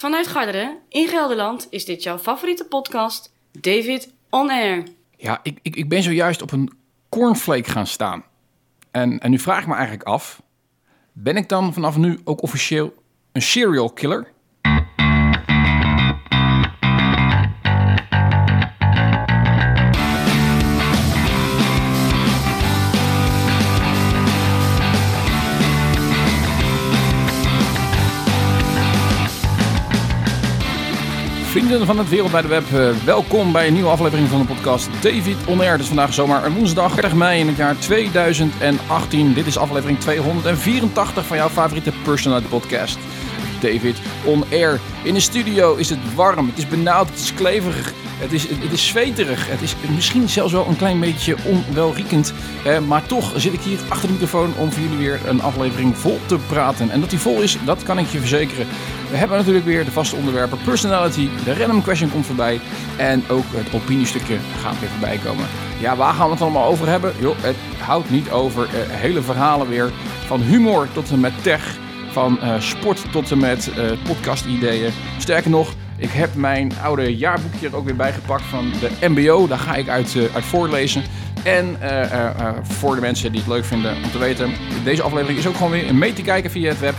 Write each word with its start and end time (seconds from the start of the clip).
Vanuit 0.00 0.26
Garderen 0.26 0.78
in 0.88 1.08
Gelderland 1.08 1.66
is 1.70 1.84
dit 1.84 2.02
jouw 2.02 2.18
favoriete 2.18 2.64
podcast, 2.64 3.32
David 3.52 4.12
On 4.30 4.50
Air. 4.50 4.84
Ja, 5.16 5.40
ik, 5.42 5.58
ik, 5.62 5.76
ik 5.76 5.88
ben 5.88 6.02
zojuist 6.02 6.42
op 6.42 6.52
een 6.52 6.72
cornflake 7.08 7.70
gaan 7.70 7.86
staan. 7.86 8.24
En, 8.90 9.18
en 9.18 9.30
nu 9.30 9.38
vraag 9.38 9.60
ik 9.60 9.66
me 9.66 9.74
eigenlijk 9.74 10.02
af: 10.02 10.42
ben 11.12 11.36
ik 11.36 11.48
dan 11.48 11.72
vanaf 11.72 11.96
nu 11.96 12.20
ook 12.24 12.42
officieel 12.42 12.94
een 13.32 13.42
serial 13.42 13.92
killer? 13.92 14.32
Vrienden 31.60 31.86
van 31.86 31.98
het 31.98 32.08
wereldwijde 32.08 32.48
web, 32.48 32.72
eh, 32.72 32.90
welkom 33.04 33.52
bij 33.52 33.66
een 33.66 33.72
nieuwe 33.72 33.88
aflevering 33.88 34.28
van 34.28 34.40
de 34.40 34.46
podcast 34.46 34.88
David 35.00 35.36
On. 35.46 35.60
Het 35.60 35.80
is 35.80 35.86
vandaag 35.86 36.14
zomaar 36.14 36.44
een 36.44 36.54
woensdag 36.54 36.94
30 36.94 37.14
mei 37.14 37.40
in 37.40 37.46
het 37.46 37.56
jaar 37.56 37.78
2018. 37.78 39.32
Dit 39.32 39.46
is 39.46 39.58
aflevering 39.58 39.98
284 39.98 41.26
van 41.26 41.36
jouw 41.36 41.48
favoriete 41.48 41.92
personality 42.04 42.48
podcast. 42.48 42.98
David 43.60 44.00
On 44.24 44.44
Air. 44.52 44.80
In 45.02 45.14
de 45.14 45.20
studio 45.20 45.74
is 45.74 45.90
het 45.90 46.14
warm, 46.14 46.46
het 46.46 46.58
is 46.58 46.68
benauwd, 46.68 47.08
het 47.08 47.18
is 47.18 47.34
kleverig, 47.34 47.92
het 48.20 48.32
is, 48.32 48.48
het 48.48 48.72
is 48.72 48.86
zweterig. 48.86 49.48
Het 49.48 49.62
is 49.62 49.74
misschien 49.94 50.28
zelfs 50.28 50.52
wel 50.52 50.66
een 50.66 50.76
klein 50.76 51.00
beetje 51.00 51.36
onwelriekend. 51.44 52.32
Eh, 52.64 52.78
maar 52.78 53.06
toch 53.06 53.32
zit 53.36 53.52
ik 53.52 53.60
hier 53.60 53.78
achter 53.88 54.06
de 54.06 54.12
microfoon 54.12 54.52
om 54.56 54.72
voor 54.72 54.82
jullie 54.82 54.98
weer 54.98 55.20
een 55.26 55.42
aflevering 55.42 55.96
vol 55.96 56.18
te 56.26 56.38
praten. 56.48 56.90
En 56.90 57.00
dat 57.00 57.10
die 57.10 57.18
vol 57.18 57.40
is, 57.40 57.58
dat 57.64 57.82
kan 57.82 57.98
ik 57.98 58.06
je 58.06 58.18
verzekeren. 58.18 58.66
We 59.10 59.16
hebben 59.16 59.38
natuurlijk 59.38 59.64
weer 59.64 59.84
de 59.84 59.90
vaste 59.90 60.16
onderwerpen 60.16 60.58
personality, 60.64 61.28
de 61.44 61.54
random 61.54 61.82
question 61.82 62.10
komt 62.10 62.26
voorbij. 62.26 62.60
En 62.96 63.24
ook 63.28 63.44
het 63.50 63.74
opiniestukje 63.74 64.36
gaat 64.60 64.80
weer 64.80 64.88
voorbij 64.88 65.18
komen. 65.24 65.46
Ja, 65.78 65.96
waar 65.96 66.14
gaan 66.14 66.26
we 66.26 66.32
het 66.32 66.42
allemaal 66.42 66.66
over 66.66 66.88
hebben? 66.88 67.12
Jo, 67.18 67.34
het 67.36 67.56
houdt 67.78 68.10
niet 68.10 68.30
over 68.30 68.64
eh, 68.64 68.70
hele 68.88 69.22
verhalen 69.22 69.68
weer. 69.68 69.90
Van 70.26 70.40
humor 70.40 70.88
tot 70.92 71.10
en 71.10 71.20
met 71.20 71.42
tech. 71.42 71.78
Van 72.10 72.38
uh, 72.42 72.60
sport 72.60 73.12
tot 73.12 73.30
en 73.30 73.38
met 73.38 73.70
uh, 73.78 73.90
podcast-ideeën. 74.04 74.92
Sterker 75.18 75.50
nog, 75.50 75.74
ik 75.96 76.10
heb 76.10 76.34
mijn 76.34 76.72
oude 76.82 77.16
jaarboekje 77.16 77.68
er 77.68 77.76
ook 77.76 77.84
weer 77.84 77.96
bijgepakt 77.96 78.42
van 78.42 78.72
de 78.80 79.08
MBO. 79.08 79.46
Daar 79.46 79.58
ga 79.58 79.74
ik 79.74 79.88
uit, 79.88 80.14
uh, 80.14 80.34
uit 80.34 80.44
voorlezen. 80.44 81.02
En 81.42 81.76
voor 82.62 82.94
de 82.94 83.00
mensen 83.00 83.32
die 83.32 83.40
het 83.40 83.50
leuk 83.50 83.64
vinden 83.64 83.96
om 83.96 84.10
te 84.10 84.18
weten, 84.18 84.52
deze 84.84 85.02
aflevering 85.02 85.38
is 85.38 85.46
ook 85.46 85.56
gewoon 85.56 85.70
weer 85.70 85.94
mee 85.94 86.12
te 86.12 86.22
kijken 86.22 86.50
via 86.50 86.68
het 86.68 86.80
web. 86.80 86.94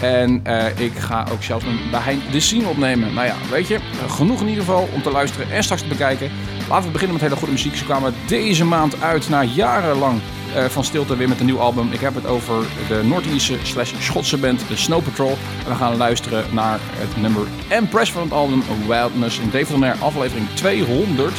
En 0.00 0.42
ik 0.78 0.92
ga 0.98 1.26
ook 1.32 1.42
zelfs 1.42 1.64
een 1.64 1.78
behind 1.90 2.32
the 2.32 2.40
scene 2.40 2.68
opnemen. 2.68 3.14
Nou 3.14 3.26
ja, 3.26 3.34
weet 3.50 3.68
je, 3.68 3.78
genoeg 4.08 4.40
in 4.40 4.48
ieder 4.48 4.64
geval 4.64 4.88
om 4.94 5.02
te 5.02 5.10
luisteren 5.10 5.50
en 5.50 5.62
straks 5.62 5.82
te 5.82 5.88
bekijken. 5.88 6.30
Laten 6.68 6.86
we 6.86 6.92
beginnen 6.92 7.16
met 7.16 7.24
hele 7.24 7.36
goede 7.36 7.52
muziek. 7.52 7.76
Ze 7.76 7.84
kwamen 7.84 8.14
deze 8.26 8.64
maand 8.64 9.02
uit 9.02 9.28
na 9.28 9.42
jarenlang 9.42 10.20
uh, 10.56 10.64
van 10.64 10.84
stilte 10.84 11.16
weer 11.16 11.28
met 11.28 11.40
een 11.40 11.46
nieuw 11.46 11.60
album. 11.60 11.92
Ik 11.92 12.00
heb 12.00 12.14
het 12.14 12.26
over 12.26 12.66
de 12.88 13.02
Noord-Ierse 13.04 13.58
slash 13.62 13.92
Schotse 13.98 14.36
band 14.36 14.66
The 14.66 14.76
Snow 14.76 15.04
Patrol. 15.04 15.36
En 15.64 15.70
we 15.70 15.74
gaan 15.74 15.96
luisteren 15.96 16.44
naar 16.54 16.78
het 16.82 17.20
nummer 17.20 17.46
Empress 17.68 18.12
van 18.12 18.22
het 18.22 18.32
album 18.32 18.62
Wildness 18.86 19.38
in 19.38 19.50
David 19.50 19.82
Air 19.82 19.96
aflevering 20.00 20.48
200. 20.54 21.32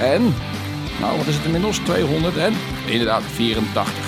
En, 0.00 0.34
nou 1.00 1.16
wat 1.16 1.26
is 1.26 1.34
het 1.34 1.44
inmiddels? 1.44 1.78
200 1.78 2.36
en 2.36 2.54
inderdaad 2.86 3.22
84. 3.22 4.07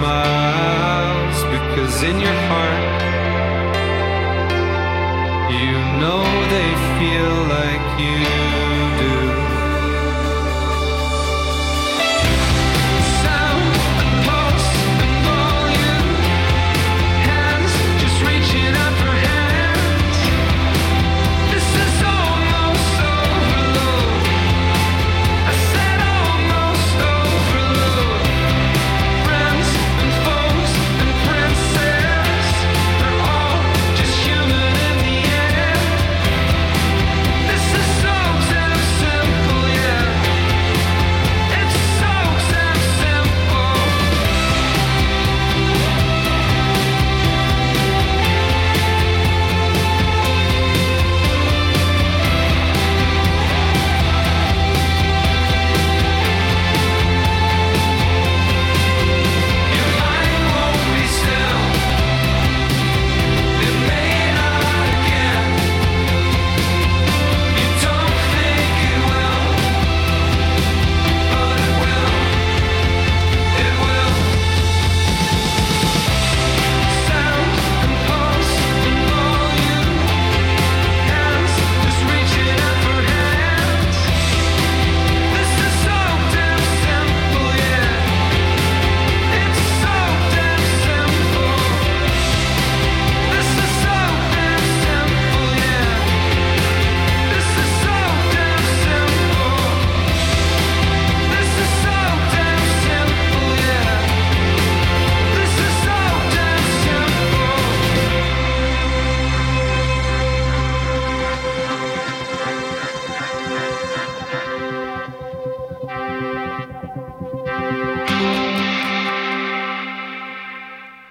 smiles 0.00 1.44
because 1.52 2.02
in 2.02 2.18
your 2.20 2.38
heart 2.48 2.69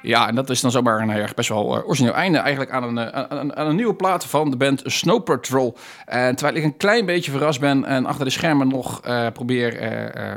Ja, 0.10 0.28
en 0.28 0.36
dat 0.36 0.50
is 0.50 0.62
dan 0.62 0.72
zomaar 0.72 1.02
een 1.02 1.10
erg 1.10 1.34
best 1.34 1.50
wel 1.50 1.86
origineel 1.86 2.14
einde 2.14 2.38
eigenlijk 2.38 2.72
aan 2.72 2.84
een, 2.98 3.14
aan, 3.56 3.68
een 3.68 3.76
nieuwe 3.76 3.96
plaat 3.96 4.26
van 4.26 4.50
de 4.52 4.58
band 4.58 4.82
Snow 4.86 5.24
Patrol. 5.24 5.78
En 6.06 6.36
terwijl 6.36 6.58
ik 6.58 6.64
een 6.64 6.78
klein 6.78 7.06
beetje 7.06 7.32
verrast 7.32 7.60
ben 7.60 7.86
en 7.86 8.06
achter 8.06 8.26
de 8.26 8.32
schermen 8.32 8.68
nog 8.68 9.02
probeer 9.34 9.74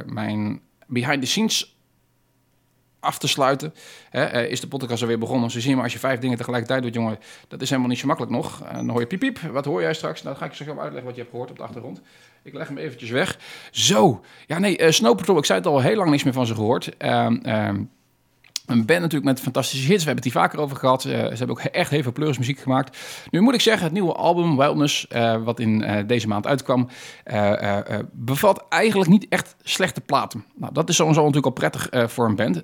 mijn 0.06 0.60
behind 0.86 1.20
the 1.20 1.26
scenes 1.26 1.72
af 3.02 3.18
te 3.18 3.28
sluiten. 3.28 3.74
Hè, 4.10 4.24
eh, 4.24 4.50
is 4.50 4.60
de 4.60 4.68
podcast 4.68 5.02
alweer 5.02 5.18
begonnen. 5.18 5.50
Zo 5.50 5.60
zie 5.60 5.68
je 5.68 5.74
maar 5.74 5.84
als 5.84 5.92
je 5.92 5.98
vijf 5.98 6.18
dingen 6.18 6.36
tegelijkertijd 6.36 6.82
doet, 6.82 6.94
jongen, 6.94 7.18
dat 7.48 7.62
is 7.62 7.68
helemaal 7.68 7.90
niet 7.90 7.98
zo 7.98 8.06
makkelijk 8.06 8.34
nog. 8.34 8.62
En 8.62 8.76
dan 8.76 8.88
hoor 8.88 9.00
je 9.00 9.06
piep 9.06 9.20
piep. 9.20 9.38
Wat 9.38 9.64
hoor 9.64 9.80
jij 9.80 9.94
straks? 9.94 10.22
Nou, 10.22 10.28
dan 10.28 10.36
ga 10.36 10.44
ik 10.50 10.58
je 10.58 10.62
straks 10.62 10.80
uitleggen 10.80 11.04
wat 11.04 11.14
je 11.14 11.20
hebt 11.20 11.30
gehoord 11.30 11.50
op 11.50 11.56
de 11.56 11.62
achtergrond. 11.62 12.00
Ik 12.42 12.54
leg 12.54 12.68
hem 12.68 12.78
eventjes 12.78 13.10
weg. 13.10 13.38
Zo. 13.70 14.20
Ja, 14.46 14.58
nee, 14.58 14.92
Snow 14.92 15.16
Patrol, 15.16 15.38
ik 15.38 15.44
zei 15.44 15.58
het 15.58 15.68
al, 15.68 15.80
heel 15.80 15.96
lang 15.96 16.10
niks 16.10 16.22
meer 16.22 16.32
van 16.32 16.46
ze 16.46 16.54
gehoord. 16.54 16.90
Uh, 16.98 17.28
een 18.72 18.86
band 18.86 19.00
natuurlijk 19.00 19.30
met 19.30 19.40
fantastische 19.40 19.86
hits. 19.86 20.04
We 20.04 20.10
hebben 20.10 20.24
het 20.24 20.32
hier 20.32 20.42
vaker 20.42 20.58
over 20.58 20.76
gehad. 20.76 21.04
Uh, 21.04 21.12
ze 21.12 21.18
hebben 21.18 21.50
ook 21.50 21.60
echt 21.60 21.90
heel 21.90 22.02
veel 22.02 22.12
pleuris 22.12 22.38
muziek 22.38 22.58
gemaakt. 22.58 22.98
Nu 23.30 23.40
moet 23.40 23.54
ik 23.54 23.60
zeggen, 23.60 23.84
het 23.84 23.92
nieuwe 23.92 24.12
album 24.12 24.56
Wildness, 24.56 25.06
uh, 25.12 25.42
wat 25.44 25.60
in 25.60 25.82
uh, 25.82 25.96
deze 26.06 26.28
maand 26.28 26.46
uitkwam, 26.46 26.88
bevat 28.12 28.64
eigenlijk 28.68 29.10
niet 29.10 29.26
echt 29.28 29.54
slechte 29.62 30.00
platen. 30.00 30.44
Nou, 30.54 30.72
dat 30.72 30.88
is 30.88 30.96
sowieso 30.96 31.20
natuurlijk 31.20 31.46
al 31.46 31.52
prettig 31.52 31.88
voor 32.10 32.26
een 32.26 32.36
band. 32.36 32.62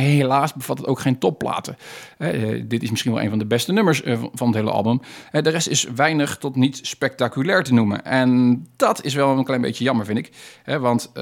helaas 0.00 0.54
bevat 0.54 0.78
het 0.78 0.86
ook 0.86 1.00
geen 1.00 1.18
topplaten. 1.18 1.76
dit 2.64 2.82
is 2.82 2.90
misschien 2.90 3.12
wel 3.12 3.22
een 3.22 3.28
van 3.28 3.38
de 3.38 3.46
beste 3.46 3.72
nummers 3.72 4.02
van 4.32 4.46
het 4.46 4.56
hele 4.56 4.70
album. 4.70 5.00
de 5.30 5.50
rest 5.50 5.68
is 5.68 5.84
weinig 5.84 6.36
tot 6.36 6.56
niet 6.56 6.78
spectaculair 6.82 7.62
te 7.62 7.74
noemen. 7.74 8.04
En 8.04 8.62
dat 8.76 9.04
is 9.04 9.14
wel 9.14 9.38
een 9.38 9.44
klein 9.44 9.60
beetje 9.60 9.84
jammer, 9.84 10.04
vind 10.06 10.18
ik. 10.18 10.30
want 10.80 11.12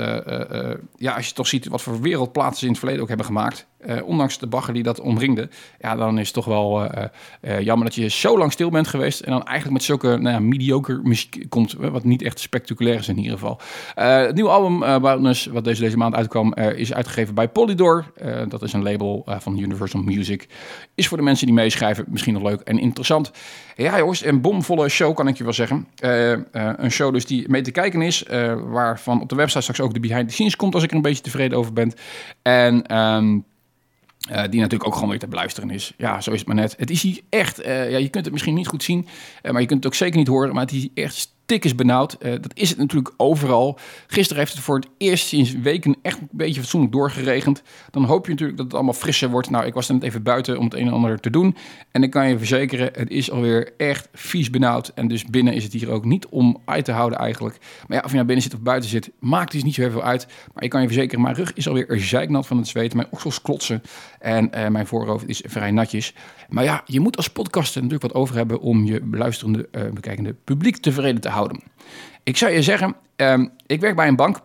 ja, 0.97 1.15
als 1.15 1.29
je 1.29 1.35
toch 1.35 1.47
ziet 1.47 1.69
wat 1.69 1.83
voor 1.83 2.01
wereldplaten 2.01 2.59
ze 2.59 2.65
in 2.65 2.71
het 2.71 2.79
verleden 2.79 3.03
ook 3.03 3.09
hebben 3.09 3.27
gemaakt. 3.27 3.67
Uh, 3.87 3.97
ondanks 4.05 4.39
de 4.39 4.47
bagger 4.47 4.75
die 4.75 4.83
dat 4.83 5.01
omringde, 5.01 5.49
ja, 5.81 5.97
dan 5.97 6.19
is 6.19 6.25
het 6.25 6.35
toch 6.35 6.45
wel 6.45 6.85
uh, 6.85 7.05
uh, 7.41 7.61
jammer 7.61 7.87
dat 7.87 7.95
je 7.95 8.09
zo 8.09 8.39
lang 8.39 8.53
stil 8.53 8.71
bent 8.71 8.87
geweest 8.87 9.21
en 9.21 9.31
dan 9.31 9.45
eigenlijk 9.45 9.73
met 9.73 9.83
zulke 9.83 10.09
nou 10.09 10.29
ja, 10.29 10.39
mediocre 10.39 11.01
muziek 11.03 11.47
komt, 11.49 11.73
wat 11.73 12.05
niet 12.05 12.23
echt 12.23 12.41
spectaculair 12.41 12.99
is 12.99 13.09
in 13.09 13.17
ieder 13.17 13.33
geval. 13.33 13.61
het 13.95 14.35
nieuwe 14.35 14.51
album 14.51 14.83
uh, 14.83 14.97
wat 15.53 15.65
deze, 15.65 15.81
deze 15.81 15.97
maand 15.97 16.15
uitkwam, 16.15 16.55
is 16.55 16.95
uitgegeven 16.95 17.35
bij 17.35 17.49
Polydor. 17.49 18.13
dat 18.49 18.63
is 18.63 18.73
een 18.73 18.83
label 18.83 19.27
van 19.39 19.59
Universal 19.59 20.03
Music. 20.03 20.49
Is 20.95 21.09
voor 21.09 21.17
de 21.17 21.23
mensen 21.23 21.47
die 21.47 21.55
meeschrijven 21.55 22.05
misschien 22.09 22.35
nog 22.35 22.43
leuk 22.43 22.61
en 22.61 22.79
interessant. 22.79 23.31
Ja 23.77 23.99
jongens, 23.99 24.25
een 24.25 24.41
bomvolle 24.41 24.89
show 24.89 25.15
kan 25.15 25.29
ik 25.29 25.37
je 25.37 25.45
wel 25.45 25.53
zeggen. 25.53 25.87
een 26.01 26.91
show 26.91 27.13
dus 27.13 27.27
die 27.27 27.49
mee 27.49 27.63
te 27.63 27.71
kijken 27.71 28.03
is, 28.03 28.25
waarvan 28.65 29.21
op 29.21 29.29
de 29.29 29.37
website 29.37 29.61
straks 29.61 29.81
ook 29.81 29.95
de 29.95 30.01
behind 30.01 30.29
the 30.29 30.35
scenes 30.35 30.57
komt 30.57 30.75
als 30.75 30.83
ik 30.83 30.91
er 30.91 30.97
een 30.97 31.03
beetje 31.03 31.23
tevreden 31.23 31.59
over 31.59 31.73
ben. 31.73 31.93
En... 32.43 32.97
Um, 32.97 33.45
uh, 34.31 34.37
die 34.51 34.61
natuurlijk 34.61 34.87
ook 34.87 34.95
gewoon 34.95 35.09
weer 35.09 35.19
te 35.19 35.29
beluisteren 35.29 35.71
is. 35.71 35.93
Ja, 35.97 36.21
zo 36.21 36.31
is 36.31 36.39
het 36.39 36.47
maar 36.47 36.57
net. 36.57 36.75
Het 36.79 36.91
is 36.91 37.03
hier 37.03 37.21
echt, 37.29 37.67
uh, 37.67 37.91
ja, 37.91 37.99
je 37.99 38.09
kunt 38.09 38.25
het 38.25 38.33
misschien 38.33 38.55
niet 38.55 38.69
goed 38.69 38.83
zien, 38.83 39.07
uh, 39.43 39.53
maar 39.53 39.61
je 39.61 39.67
kunt 39.67 39.85
het 39.85 39.93
ook 39.93 39.99
zeker 39.99 40.19
niet 40.19 40.29
horen. 40.29 40.55
Maar 40.55 40.65
het 40.65 40.73
is 40.73 40.89
echt 40.95 41.37
tik 41.49 41.65
is 41.65 41.75
benauwd. 41.75 42.17
Uh, 42.21 42.31
dat 42.31 42.51
is 42.55 42.69
het 42.69 42.79
natuurlijk 42.79 43.15
overal. 43.17 43.79
Gisteren 44.07 44.39
heeft 44.39 44.53
het 44.53 44.63
voor 44.63 44.77
het 44.77 44.89
eerst 44.99 45.27
sinds 45.27 45.53
weken 45.53 45.97
echt 46.03 46.21
een 46.21 46.29
beetje 46.31 46.61
fatsoenlijk 46.61 46.93
doorgeregend. 46.93 47.63
Dan 47.91 48.05
hoop 48.05 48.25
je 48.25 48.31
natuurlijk 48.31 48.59
dat 48.59 48.67
het 48.67 48.75
allemaal 48.75 48.95
frisser 48.95 49.31
wordt. 49.31 49.51
Nou, 49.51 49.67
ik 49.67 49.75
was 49.75 49.89
net 49.89 50.03
even 50.03 50.23
buiten 50.23 50.59
om 50.59 50.65
het 50.65 50.75
een 50.75 50.87
en 50.87 50.93
ander 50.93 51.21
te 51.21 51.31
doen. 51.31 51.57
En 51.91 52.03
ik 52.03 52.11
kan 52.11 52.29
je 52.29 52.39
verzekeren, 52.39 52.91
het 52.93 53.11
is 53.11 53.31
alweer 53.31 53.73
echt 53.77 54.09
vies 54.13 54.51
benauwd. 54.51 54.93
En 54.95 55.09
dus 55.09 55.25
binnen 55.25 55.55
is 55.55 55.65
het 55.65 55.73
hier 55.73 55.91
ook 55.91 56.05
niet 56.05 56.27
om 56.27 56.61
uit 56.65 56.85
te 56.85 56.93
houden 56.93 57.19
eigenlijk. 57.19 57.59
Maar 57.87 57.97
ja, 57.97 58.03
of 58.05 58.09
je 58.09 58.15
nou 58.15 58.27
binnen 58.27 58.45
zit 58.45 58.55
of 58.55 58.61
buiten 58.61 58.91
zit, 58.91 59.11
maakt 59.21 59.53
dus 59.53 59.63
niet 59.63 59.75
zo 59.75 59.81
heel 59.81 59.91
veel 59.91 60.03
uit. 60.03 60.27
Maar 60.55 60.65
ik 60.65 60.71
kan 60.71 60.81
je 60.81 60.87
verzekeren, 60.87 61.23
mijn 61.23 61.35
rug 61.35 61.53
is 61.53 61.69
alweer 61.69 61.87
zeiknat 62.01 62.47
van 62.47 62.57
het 62.57 62.69
zweten. 62.69 62.97
Mijn 62.97 63.09
oksels 63.11 63.43
klotsen 63.43 63.83
en 64.19 64.51
uh, 64.55 64.69
mijn 64.69 64.87
voorhoofd 64.87 65.29
is 65.29 65.43
vrij 65.47 65.71
natjes. 65.71 66.15
Maar 66.49 66.65
ja, 66.65 66.83
je 66.87 67.01
moet 67.01 67.17
als 67.17 67.29
podcaster 67.29 67.83
natuurlijk 67.83 68.13
wat 68.13 68.23
over 68.23 68.37
hebben 68.37 68.61
om 68.61 68.85
je 68.85 69.01
beluisterende, 69.01 69.69
uh, 69.73 69.91
bekijkende 69.91 70.35
publiek 70.45 70.77
tevreden 70.77 71.21
te 71.21 71.29
houden. 71.29 71.63
Ik 72.23 72.37
zou 72.37 72.53
je 72.53 72.63
zeggen, 72.63 72.97
um, 73.17 73.51
ik 73.67 73.81
werk 73.81 73.97
bij 73.97 74.09
een 74.09 74.17
bank 74.17 74.41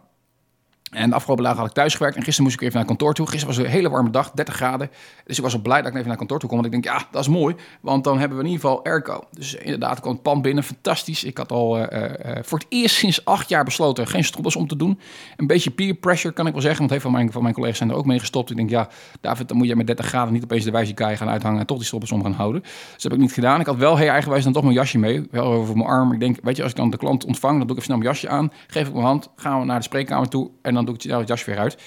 en 0.93 1.09
de 1.09 1.15
afgelopen 1.15 1.43
dagen 1.43 1.59
had 1.59 1.67
ik 1.67 1.73
thuis 1.73 1.93
gewerkt 1.93 2.15
en 2.15 2.23
gisteren 2.23 2.49
moest 2.49 2.61
ik 2.61 2.67
even 2.67 2.77
naar 2.77 2.87
kantoor 2.87 3.13
toe. 3.13 3.27
Gisteren 3.27 3.55
was 3.55 3.65
een 3.65 3.71
hele 3.71 3.89
warme 3.89 4.09
dag, 4.09 4.31
30 4.31 4.55
graden. 4.55 4.89
Dus 5.25 5.37
ik 5.37 5.43
was 5.43 5.53
al 5.53 5.61
blij 5.61 5.81
dat 5.81 5.91
ik 5.91 5.95
even 5.95 6.07
naar 6.07 6.17
kantoor 6.17 6.39
toe 6.39 6.49
kon. 6.49 6.61
Want 6.61 6.73
ik 6.73 6.81
denk, 6.81 6.95
ja, 6.95 7.07
dat 7.11 7.21
is 7.21 7.27
mooi, 7.27 7.55
want 7.81 8.03
dan 8.03 8.19
hebben 8.19 8.37
we 8.37 8.43
in 8.43 8.49
ieder 8.49 8.65
geval 8.65 8.85
airco. 8.85 9.23
Dus 9.31 9.53
inderdaad, 9.55 9.99
kwam 9.99 10.13
het 10.13 10.21
pand 10.21 10.41
binnen, 10.41 10.63
fantastisch. 10.63 11.23
Ik 11.23 11.37
had 11.37 11.51
al 11.51 11.79
uh, 11.79 11.83
uh, 11.83 12.37
voor 12.41 12.57
het 12.57 12.67
eerst 12.69 12.95
sinds 12.95 13.25
acht 13.25 13.49
jaar 13.49 13.63
besloten 13.63 14.07
geen 14.07 14.23
strobbels 14.23 14.55
om 14.55 14.67
te 14.67 14.75
doen. 14.75 14.99
Een 15.37 15.47
beetje 15.47 15.69
peer 15.71 15.93
pressure 15.93 16.33
kan 16.33 16.47
ik 16.47 16.53
wel 16.53 16.61
zeggen, 16.61 16.79
want 16.79 16.91
heel 16.91 16.99
veel 16.99 17.09
van 17.09 17.19
mijn, 17.19 17.31
van 17.31 17.41
mijn 17.41 17.53
collega's 17.53 17.77
zijn 17.77 17.89
er 17.89 17.95
ook 17.95 18.05
mee 18.05 18.19
gestopt. 18.19 18.49
Ik 18.49 18.55
denk, 18.55 18.69
ja, 18.69 18.89
David, 19.21 19.47
dan 19.47 19.57
moet 19.57 19.67
je 19.67 19.75
met 19.75 19.87
30 19.87 20.05
graden 20.05 20.33
niet 20.33 20.43
opeens 20.43 20.63
de 20.63 20.71
wijze 20.71 20.93
gaan 20.95 21.29
uithangen 21.29 21.59
en 21.59 21.65
toch 21.65 21.77
die 21.77 21.85
strobbels 21.85 22.11
om 22.11 22.23
gaan 22.23 22.33
houden. 22.33 22.61
Dus 22.61 22.71
dat 22.91 23.03
heb 23.03 23.13
ik 23.13 23.19
niet 23.19 23.33
gedaan. 23.33 23.59
Ik 23.59 23.65
had 23.65 23.75
wel 23.75 23.97
heel 23.97 24.09
eigenwijs 24.09 24.43
dan 24.43 24.53
toch 24.53 24.63
mijn 24.63 24.75
jasje 24.75 24.97
mee, 24.97 25.27
wel 25.31 25.45
over 25.45 25.77
mijn 25.77 25.89
arm. 25.89 26.13
Ik 26.13 26.19
denk, 26.19 26.37
weet 26.43 26.55
je, 26.55 26.61
als 26.61 26.71
ik 26.71 26.77
dan 26.77 26.89
de 26.89 26.97
klant 26.97 27.25
ontvang, 27.25 27.57
dan 27.57 27.67
doe 27.67 27.75
ik 27.77 27.81
even 27.81 27.83
snel 27.83 27.97
mijn 27.97 28.09
jasje 28.09 28.29
aan, 28.29 28.51
geef 28.67 28.87
ik 28.87 28.93
mijn 28.93 29.05
hand, 29.05 29.29
gaan 29.35 29.59
we 29.59 29.65
naar 29.65 29.77
de 29.77 29.83
spreekkamer 29.83 30.29
toe 30.29 30.51
en 30.61 30.73
dan 30.73 30.82
doe 30.85 30.95
ik 30.95 31.01
het 31.03 31.27
jasje 31.27 31.45
weer 31.45 31.59
uit. 31.59 31.77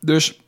Dus 0.00 0.38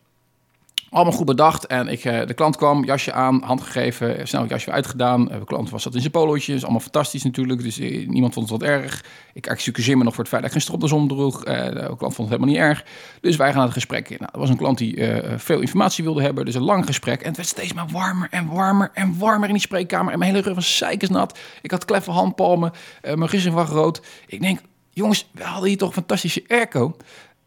allemaal 0.91 1.13
goed 1.13 1.27
bedacht. 1.27 1.67
En 1.67 1.89
ik, 1.89 2.05
eh, 2.05 2.27
de 2.27 2.35
klant 2.35 2.57
kwam, 2.57 2.85
jasje 2.85 3.13
aan, 3.13 3.43
hand 3.43 3.63
gegeven, 3.63 4.29
snel 4.29 4.41
het 4.41 4.51
jasje 4.51 4.67
weer 4.67 4.75
uitgedaan. 4.75 5.31
Eh, 5.31 5.39
de 5.39 5.45
klant 5.45 5.71
was 5.71 5.85
dat 5.85 5.95
in 5.95 6.01
zijn 6.01 6.13
polootje. 6.13 6.55
is 6.55 6.63
allemaal 6.63 6.81
fantastisch 6.81 7.25
natuurlijk. 7.25 7.63
Dus 7.63 7.79
eh, 7.79 8.09
niemand 8.09 8.35
vond 8.35 8.51
het 8.51 8.61
wat 8.61 8.69
erg. 8.69 9.05
Ik 9.33 9.47
excuseer 9.47 9.99
me 9.99 10.05
nog 10.05 10.15
voor 10.15 10.25
het 10.25 10.33
feit 10.33 10.43
dat 10.43 10.51
ik 10.51 10.57
geen 10.57 10.67
stropdas 10.67 10.93
omdroeg. 10.93 11.45
de 11.45 11.95
klant 11.99 12.15
vond 12.15 12.17
het 12.17 12.29
helemaal 12.29 12.49
niet 12.49 12.57
erg. 12.57 12.85
Dus 13.21 13.37
wij 13.37 13.53
gaan 13.53 13.63
het 13.63 13.73
gesprek 13.73 14.11
in. 14.11 14.17
Nou, 14.19 14.31
dat 14.33 14.41
was 14.41 14.51
een 14.51 14.57
klant 14.57 14.79
die 14.79 14.97
veel 15.37 15.61
informatie 15.61 16.05
wilde 16.05 16.23
hebben. 16.23 16.45
Dus 16.45 16.55
een 16.55 16.63
lang 16.63 16.87
gesprek. 16.87 17.21
En 17.21 17.27
het 17.27 17.37
werd 17.37 17.49
steeds 17.49 17.73
maar 17.73 17.87
warmer 17.93 18.29
en 18.31 18.47
warmer 18.47 18.91
en 18.95 19.19
warmer 19.19 19.49
in 19.49 19.55
die 19.55 19.63
spreekkamer. 19.63 20.13
En 20.13 20.19
mijn 20.19 20.31
hele 20.31 20.43
rug 20.43 20.55
was 20.55 20.85
nat. 21.09 21.39
Ik 21.63 21.71
had 21.71 21.85
kleffe 21.85 22.11
handpalmen. 22.11 22.73
mijn 23.03 23.29
gezicht 23.29 23.55
was 23.55 23.69
rood. 23.69 24.03
Ik 24.27 24.41
denk, 24.41 24.61
jongens, 24.91 25.29
we 25.33 25.45
hadden 25.45 25.69
hier 25.69 25.79
toch 25.79 25.93
fantastische 25.93 26.45
airco. 26.49 26.97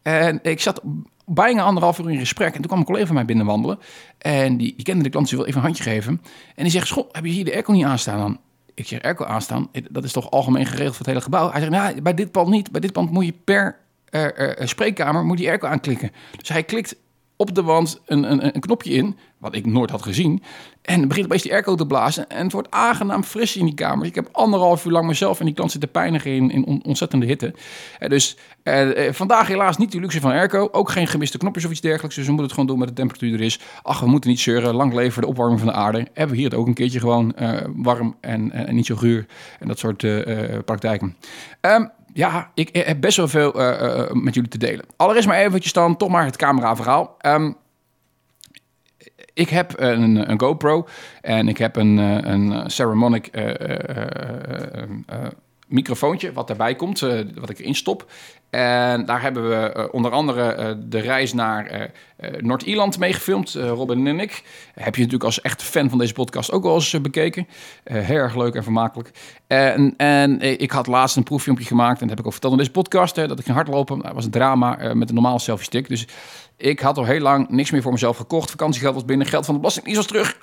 En 0.02 0.38
ik 0.42 0.60
zat 0.60 0.82
bijna 1.26 1.62
anderhalf 1.62 1.98
uur 1.98 2.10
in 2.10 2.18
gesprek. 2.18 2.48
En 2.48 2.58
toen 2.58 2.66
kwam 2.66 2.78
een 2.78 2.84
collega 2.84 3.06
van 3.06 3.14
mij 3.14 3.24
binnenwandelen. 3.24 3.78
En 4.18 4.56
die, 4.56 4.74
die 4.76 4.84
kende 4.84 5.02
de 5.02 5.10
klant, 5.10 5.28
ze 5.28 5.36
wil 5.36 5.44
even 5.44 5.56
een 5.56 5.64
handje 5.64 5.82
geven. 5.82 6.20
En 6.54 6.62
die 6.62 6.72
zegt, 6.72 6.86
school, 6.86 7.08
heb 7.12 7.24
je 7.24 7.30
hier 7.30 7.44
de 7.44 7.52
airco 7.52 7.72
niet 7.72 7.84
aanstaan 7.84 8.18
dan? 8.18 8.38
Ik 8.74 8.86
zeg, 8.86 9.02
airco 9.02 9.24
aanstaan? 9.24 9.68
Dat 9.90 10.04
is 10.04 10.12
toch 10.12 10.30
algemeen 10.30 10.66
geregeld 10.66 10.96
voor 10.96 11.06
het 11.06 11.14
hele 11.14 11.20
gebouw? 11.20 11.50
Hij 11.50 11.60
zegt, 11.60 11.72
nou, 11.72 12.02
bij 12.02 12.14
dit 12.14 12.30
pand 12.30 12.48
niet. 12.48 12.70
Bij 12.70 12.80
dit 12.80 12.92
pand 12.92 13.10
moet 13.10 13.24
je 13.24 13.34
per 13.44 13.78
uh, 14.10 14.24
uh, 14.36 14.66
spreekkamer 14.66 15.24
moet 15.24 15.38
je 15.38 15.48
airco 15.48 15.66
aanklikken. 15.66 16.10
Dus 16.36 16.48
hij 16.48 16.62
klikt 16.62 16.96
op 17.36 17.54
de 17.54 17.62
wand 17.62 18.00
een, 18.06 18.30
een, 18.30 18.54
een 18.54 18.60
knopje 18.60 18.90
in, 18.90 19.16
wat 19.38 19.54
ik 19.54 19.66
nooit 19.66 19.90
had 19.90 20.02
gezien. 20.02 20.42
En 20.82 21.08
begint 21.08 21.26
opeens 21.26 21.42
die 21.42 21.52
airco 21.52 21.74
te 21.74 21.86
blazen. 21.86 22.28
En 22.28 22.42
het 22.42 22.52
wordt 22.52 22.70
aangenaam 22.70 23.22
fris 23.22 23.56
in 23.56 23.64
die 23.64 23.74
kamer. 23.74 24.06
Ik 24.06 24.14
heb 24.14 24.28
anderhalf 24.32 24.84
uur 24.84 24.92
lang 24.92 25.06
mezelf 25.06 25.38
en 25.38 25.44
die 25.44 25.54
klant 25.54 25.70
zitten 25.70 25.90
pijnigen 25.90 26.30
in, 26.30 26.50
in 26.50 26.80
ontzettende 26.84 27.26
hitte. 27.26 27.54
Uh, 28.00 28.08
dus 28.08 28.36
uh, 28.64 29.12
vandaag 29.12 29.48
helaas 29.48 29.76
niet 29.76 29.92
de 29.92 30.00
luxe 30.00 30.20
van 30.20 30.30
airco. 30.30 30.68
Ook 30.72 30.90
geen 30.90 31.06
gemiste 31.06 31.38
knopjes 31.38 31.64
of 31.64 31.70
iets 31.70 31.80
dergelijks. 31.80 32.14
Dus 32.14 32.24
we 32.24 32.32
moeten 32.32 32.50
het 32.50 32.58
gewoon 32.60 32.70
doen 32.70 32.78
met 32.78 32.88
de 32.88 32.94
temperatuur 32.94 33.34
er 33.34 33.40
is. 33.40 33.60
Ach, 33.82 34.00
we 34.00 34.06
moeten 34.06 34.30
niet 34.30 34.40
zeuren. 34.40 34.74
Lang 34.74 34.94
leven 34.94 35.22
de 35.22 35.28
opwarming 35.28 35.60
van 35.60 35.68
de 35.68 35.74
aarde. 35.74 35.98
Hebben 35.98 36.30
we 36.30 36.40
hier 36.40 36.50
het 36.50 36.58
ook 36.58 36.66
een 36.66 36.74
keertje 36.74 37.00
gewoon 37.00 37.34
uh, 37.38 37.60
warm 37.74 38.16
en, 38.20 38.52
en 38.52 38.74
niet 38.74 38.86
zo 38.86 38.96
guur. 38.96 39.26
En 39.58 39.68
dat 39.68 39.78
soort 39.78 40.06
praktijken. 40.64 41.16
Um, 41.60 41.90
ja, 42.12 42.50
ik 42.54 42.68
heb 42.72 43.00
best 43.00 43.16
wel 43.16 43.28
veel 43.28 43.52
met 44.12 44.34
jullie 44.34 44.50
te 44.50 44.58
delen. 44.58 44.84
Allereerst 44.96 45.28
maar 45.28 45.38
eventjes 45.38 45.72
dan 45.72 45.96
toch 45.96 46.08
maar 46.08 46.24
het 46.24 46.36
camera-verhaal. 46.36 47.16
Um, 47.26 47.56
ik 49.40 49.48
heb 49.48 49.72
een, 49.76 50.30
een, 50.30 50.40
GoPro 50.40 50.86
en 51.20 51.48
ik 51.48 51.58
heb 51.58 51.76
een, 51.76 51.96
een 51.96 52.70
Ceremonic 52.70 53.28
uh, 53.32 53.44
uh, 53.46 53.54
microfoontje 55.66 56.32
wat 56.32 56.46
daarbij 56.46 56.74
komt, 56.74 57.00
wat 57.34 57.50
ik 57.50 57.58
erin 57.58 57.74
stop. 57.74 58.10
En 58.50 59.04
daar 59.04 59.22
hebben 59.22 59.48
we 59.48 59.88
onder 59.92 60.10
andere 60.10 60.76
de 60.88 60.98
reis 60.98 61.32
naar 61.32 61.90
Noord-Ierland 62.38 62.98
meegefilmd, 62.98 63.50
Robin 63.52 64.06
en 64.06 64.20
ik. 64.20 64.42
Heb 64.74 64.94
je 64.94 65.00
natuurlijk 65.00 65.24
als 65.24 65.40
echt 65.40 65.62
fan 65.62 65.88
van 65.88 65.98
deze 65.98 66.12
podcast 66.12 66.52
ook 66.52 66.62
wel 66.62 66.74
eens 66.74 67.00
bekeken. 67.00 67.46
heel 67.84 68.16
erg 68.16 68.36
leuk 68.36 68.54
en 68.54 68.62
vermakelijk. 68.62 69.10
En, 69.46 69.94
en 69.96 70.40
ik 70.40 70.70
had 70.70 70.86
laatst 70.86 71.16
een 71.16 71.22
proeffilmpje 71.22 71.64
gemaakt, 71.64 72.00
en 72.00 72.06
dat 72.06 72.10
heb 72.10 72.18
ik 72.18 72.26
ook 72.26 72.32
verteld 72.32 72.52
in 72.52 72.58
deze 72.58 72.70
podcast, 72.70 73.14
dat 73.14 73.38
ik 73.38 73.44
ging 73.44 73.56
hardlopen. 73.56 73.98
Dat 73.98 74.12
was 74.12 74.24
een 74.24 74.30
drama 74.30 74.94
met 74.94 75.08
een 75.08 75.14
normale 75.14 75.38
selfie 75.38 75.64
stick. 75.64 75.88
Dus 75.88 76.06
ik 76.60 76.80
had 76.80 76.98
al 76.98 77.04
heel 77.04 77.20
lang 77.20 77.48
niks 77.48 77.70
meer 77.70 77.82
voor 77.82 77.92
mezelf 77.92 78.16
gekocht. 78.16 78.50
Vakantiegeld 78.50 78.94
was 78.94 79.04
binnen, 79.04 79.26
geld 79.26 79.44
van 79.44 79.54
de 79.54 79.60
belasting 79.60 79.96
was 79.96 80.06
terug. 80.06 80.38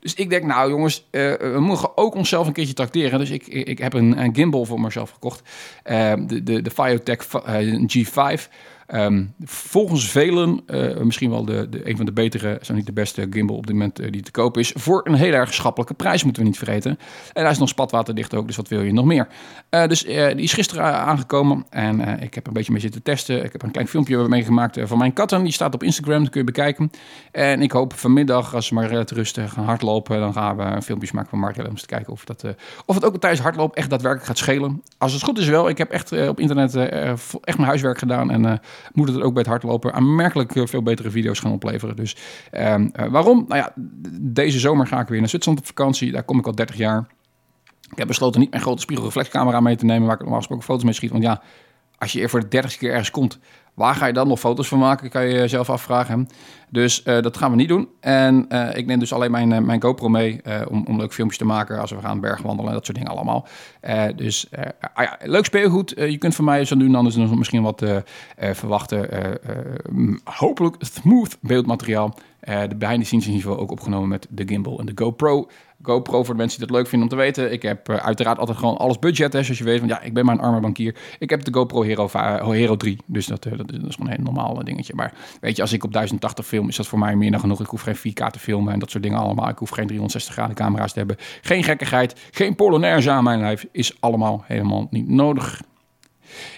Dus 0.00 0.14
ik 0.14 0.30
denk, 0.30 0.44
nou 0.44 0.70
jongens, 0.70 1.06
uh, 1.10 1.34
we 1.34 1.60
mogen 1.60 1.96
ook 1.96 2.14
onszelf 2.14 2.46
een 2.46 2.52
keertje 2.52 2.74
tracteren. 2.74 3.18
Dus 3.18 3.30
ik, 3.30 3.46
ik 3.46 3.78
heb 3.78 3.92
een, 3.92 4.18
een 4.18 4.34
gimbal 4.34 4.64
voor 4.64 4.80
mezelf 4.80 5.10
gekocht. 5.10 5.42
Uh, 5.84 6.12
de, 6.26 6.42
de, 6.42 6.62
de 6.62 6.70
Fiotech 6.70 7.26
uh, 7.46 7.86
G5. 7.96 8.48
Ehm, 8.90 9.24
volgens 9.44 10.10
velen 10.10 10.60
misschien 11.02 11.30
wel 11.30 11.44
de, 11.44 11.68
de, 11.68 11.88
een 11.88 11.96
van 11.96 12.06
de 12.06 12.12
betere, 12.12 12.58
zo 12.62 12.74
niet 12.74 12.86
de 12.86 12.92
beste 12.92 13.26
gimbal 13.30 13.56
op 13.56 13.66
dit 13.66 13.76
moment 13.76 14.12
die 14.12 14.22
te 14.22 14.30
koop 14.30 14.58
is. 14.58 14.72
Voor 14.76 15.06
een 15.06 15.14
heel 15.14 15.32
erg 15.32 15.54
schappelijke 15.54 15.94
prijs, 15.94 16.24
moeten 16.24 16.42
we 16.42 16.48
niet 16.48 16.58
vergeten. 16.58 16.98
En 17.32 17.42
hij 17.42 17.50
is 17.50 17.58
nog 17.58 17.68
spatwaterdicht 17.68 18.34
ook, 18.34 18.46
dus 18.46 18.56
wat 18.56 18.68
wil 18.68 18.82
je 18.82 18.92
nog 18.92 19.04
meer? 19.04 19.28
dus 19.70 20.04
die 20.04 20.34
is 20.34 20.52
gisteren 20.52 20.84
aangekomen 20.84 21.66
en 21.70 22.20
ik 22.22 22.34
heb 22.34 22.46
een 22.46 22.52
beetje 22.52 22.72
mee 22.72 22.80
zitten 22.80 23.02
testen. 23.02 23.44
Ik 23.44 23.52
heb 23.52 23.62
een 23.62 23.70
klein 23.70 23.88
filmpje 23.88 24.28
meegemaakt 24.28 24.78
van 24.82 24.98
mijn 24.98 25.12
katten. 25.12 25.42
Die 25.42 25.52
staat 25.52 25.74
op 25.74 25.82
Instagram, 25.82 26.22
dat 26.22 26.30
kun 26.30 26.40
je 26.40 26.46
bekijken. 26.46 26.90
En 27.32 27.62
ik 27.62 27.72
hoop 27.72 27.92
vanmiddag, 27.92 28.54
als 28.54 28.66
ze 28.66 28.74
maar 28.74 28.92
uh, 28.92 29.00
rustig 29.04 29.52
gaan 29.52 29.64
hardlopen, 29.64 30.20
dan 30.20 30.32
gaan 30.32 30.56
we 30.56 30.82
filmpjes 30.82 31.12
maken 31.12 31.30
van 31.30 31.38
Mark 31.38 31.68
om 31.68 31.76
te 31.76 31.86
kijken 31.86 32.12
of, 32.12 32.24
dat, 32.24 32.44
of 32.86 32.94
het 32.94 33.04
ook 33.04 33.16
tijdens 33.20 33.42
hardlopen 33.42 33.76
echt 33.76 33.90
daadwerkelijk 33.90 34.28
gaat 34.28 34.38
schelen. 34.38 34.82
Als 34.98 35.12
het 35.12 35.22
goed 35.22 35.38
is 35.38 35.48
wel. 35.48 35.68
Ik 35.68 35.78
heb 35.78 35.90
echt 35.90 36.28
op 36.28 36.40
internet 36.40 36.74
echt 36.74 37.56
mijn 37.56 37.68
huiswerk 37.68 37.98
gedaan 37.98 38.30
en 38.30 38.60
moet 38.92 39.08
het 39.08 39.22
ook 39.22 39.32
bij 39.32 39.42
het 39.42 39.50
hardlopen 39.50 39.92
aanmerkelijk 39.92 40.52
veel 40.64 40.82
betere 40.82 41.10
video's 41.10 41.40
gaan 41.40 41.52
opleveren. 41.52 41.96
Dus 41.96 42.16
ehm, 42.50 42.88
waarom? 43.10 43.44
Nou 43.48 43.60
ja, 43.60 43.72
deze 44.20 44.58
zomer 44.58 44.86
ga 44.86 45.00
ik 45.00 45.08
weer 45.08 45.20
naar 45.20 45.28
Zwitserland 45.28 45.62
op 45.62 45.66
vakantie. 45.66 46.12
Daar 46.12 46.22
kom 46.22 46.38
ik 46.38 46.46
al 46.46 46.54
30 46.54 46.76
jaar. 46.76 47.06
Ik 47.90 47.98
heb 47.98 48.06
besloten 48.06 48.40
niet 48.40 48.50
mijn 48.50 48.62
grote 48.62 48.80
spiegelreflexcamera 48.80 49.60
mee 49.60 49.76
te 49.76 49.84
nemen, 49.84 50.06
waar 50.06 50.14
ik 50.14 50.20
normaal 50.20 50.38
gesproken 50.38 50.64
foto's 50.64 50.84
mee 50.84 50.92
schiet. 50.92 51.10
Want 51.10 51.22
ja, 51.22 51.42
als 51.98 52.12
je 52.12 52.28
voor 52.28 52.40
de 52.40 52.48
dertigste 52.48 52.78
keer 52.78 52.90
ergens 52.90 53.10
komt, 53.10 53.38
waar 53.80 53.94
ga 53.94 54.06
je 54.06 54.12
dan 54.12 54.28
nog 54.28 54.38
foto's 54.38 54.68
van 54.68 54.78
maken? 54.78 55.10
Kan 55.10 55.26
je 55.26 55.32
jezelf 55.32 55.70
afvragen. 55.70 56.28
Dus 56.68 57.02
uh, 57.04 57.20
dat 57.20 57.36
gaan 57.36 57.50
we 57.50 57.56
niet 57.56 57.68
doen. 57.68 57.88
En 58.00 58.46
uh, 58.48 58.76
ik 58.76 58.86
neem 58.86 58.98
dus 58.98 59.12
alleen 59.12 59.30
mijn, 59.30 59.50
uh, 59.50 59.58
mijn 59.58 59.82
GoPro 59.82 60.08
mee 60.08 60.40
om, 60.68 60.84
om 60.86 60.96
leuke 60.96 61.14
filmpjes 61.14 61.38
te 61.38 61.44
maken 61.44 61.80
als 61.80 61.90
we 61.90 62.00
gaan 62.00 62.20
bergwandelen 62.20 62.68
en 62.68 62.76
dat 62.76 62.84
soort 62.84 62.98
dingen 62.98 63.12
allemaal. 63.12 63.46
dus 64.16 64.48
ah 64.94 65.04
ja, 65.04 65.18
leuk 65.22 65.44
speelgoed. 65.44 65.92
je 65.96 66.18
kunt 66.18 66.34
van 66.34 66.44
mij 66.44 66.64
zo 66.64 66.74
nu 66.76 66.86
en 66.86 66.92
dan 66.92 67.06
is 67.06 67.16
er 67.16 67.38
misschien 67.38 67.62
wat 67.62 67.84
verwachten. 68.36 69.08
hopelijk 70.24 70.76
smooth 70.78 71.36
beeldmateriaal. 71.40 72.14
de 72.40 72.76
behind 72.76 73.00
the 73.00 73.06
scenes 73.06 73.26
in 73.26 73.32
ieder 73.32 73.48
geval 73.48 73.58
ook 73.58 73.70
opgenomen 73.70 74.08
met 74.08 74.26
de 74.30 74.46
gimbal 74.46 74.78
en 74.78 74.86
de 74.86 74.92
GoPro. 74.94 75.48
GoPro 75.82 76.24
voor 76.24 76.34
de 76.34 76.40
mensen 76.40 76.58
die 76.58 76.68
dat 76.68 76.76
leuk 76.76 76.86
vinden 76.86 77.08
om 77.08 77.16
te 77.16 77.22
weten. 77.22 77.52
Ik 77.52 77.62
heb 77.62 77.88
uh, 77.88 77.96
uiteraard 77.96 78.38
altijd 78.38 78.58
gewoon 78.58 78.76
alles 78.76 78.98
budget. 78.98 79.32
Hè, 79.32 79.42
zoals 79.42 79.58
je 79.58 79.64
weet, 79.64 79.78
want 79.78 79.90
ja, 79.90 80.00
ik 80.00 80.14
ben 80.14 80.24
maar 80.24 80.34
een 80.34 80.40
arme 80.40 80.60
bankier. 80.60 80.96
Ik 81.18 81.30
heb 81.30 81.44
de 81.44 81.52
GoPro 81.52 81.82
Hero, 81.82 82.08
Hero 82.50 82.76
3. 82.76 82.98
Dus 83.06 83.26
dat, 83.26 83.46
uh, 83.46 83.52
dat, 83.56 83.72
is, 83.72 83.94
gewoon 83.94 84.10
een 84.10 84.16
heel 84.16 84.24
normaal 84.24 84.64
dingetje. 84.64 84.94
Maar 84.94 85.12
weet 85.40 85.56
je, 85.56 85.62
als 85.62 85.72
ik 85.72 85.84
op 85.84 85.92
1080 85.92 86.46
film, 86.46 86.68
is 86.68 86.76
dat 86.76 86.86
voor 86.86 86.98
mij 86.98 87.16
meer 87.16 87.30
dan 87.30 87.40
genoeg. 87.40 87.60
Ik 87.60 87.66
hoef 87.66 87.82
geen 87.82 87.96
4K 87.96 88.30
te 88.30 88.38
filmen 88.38 88.72
en 88.72 88.78
dat 88.78 88.90
soort 88.90 89.02
dingen 89.02 89.18
allemaal. 89.18 89.48
Ik 89.48 89.58
hoef 89.58 89.70
geen 89.70 89.86
360 89.86 90.34
graden 90.34 90.54
camera's 90.54 90.92
te 90.92 90.98
hebben. 90.98 91.16
Geen 91.40 91.64
gekkigheid, 91.64 92.28
geen 92.30 92.54
Polonaise 92.54 93.10
aan 93.10 93.24
mijn 93.24 93.40
lijf. 93.40 93.66
Is 93.72 93.96
allemaal 94.00 94.44
helemaal 94.46 94.86
niet 94.90 95.08
nodig. 95.08 95.60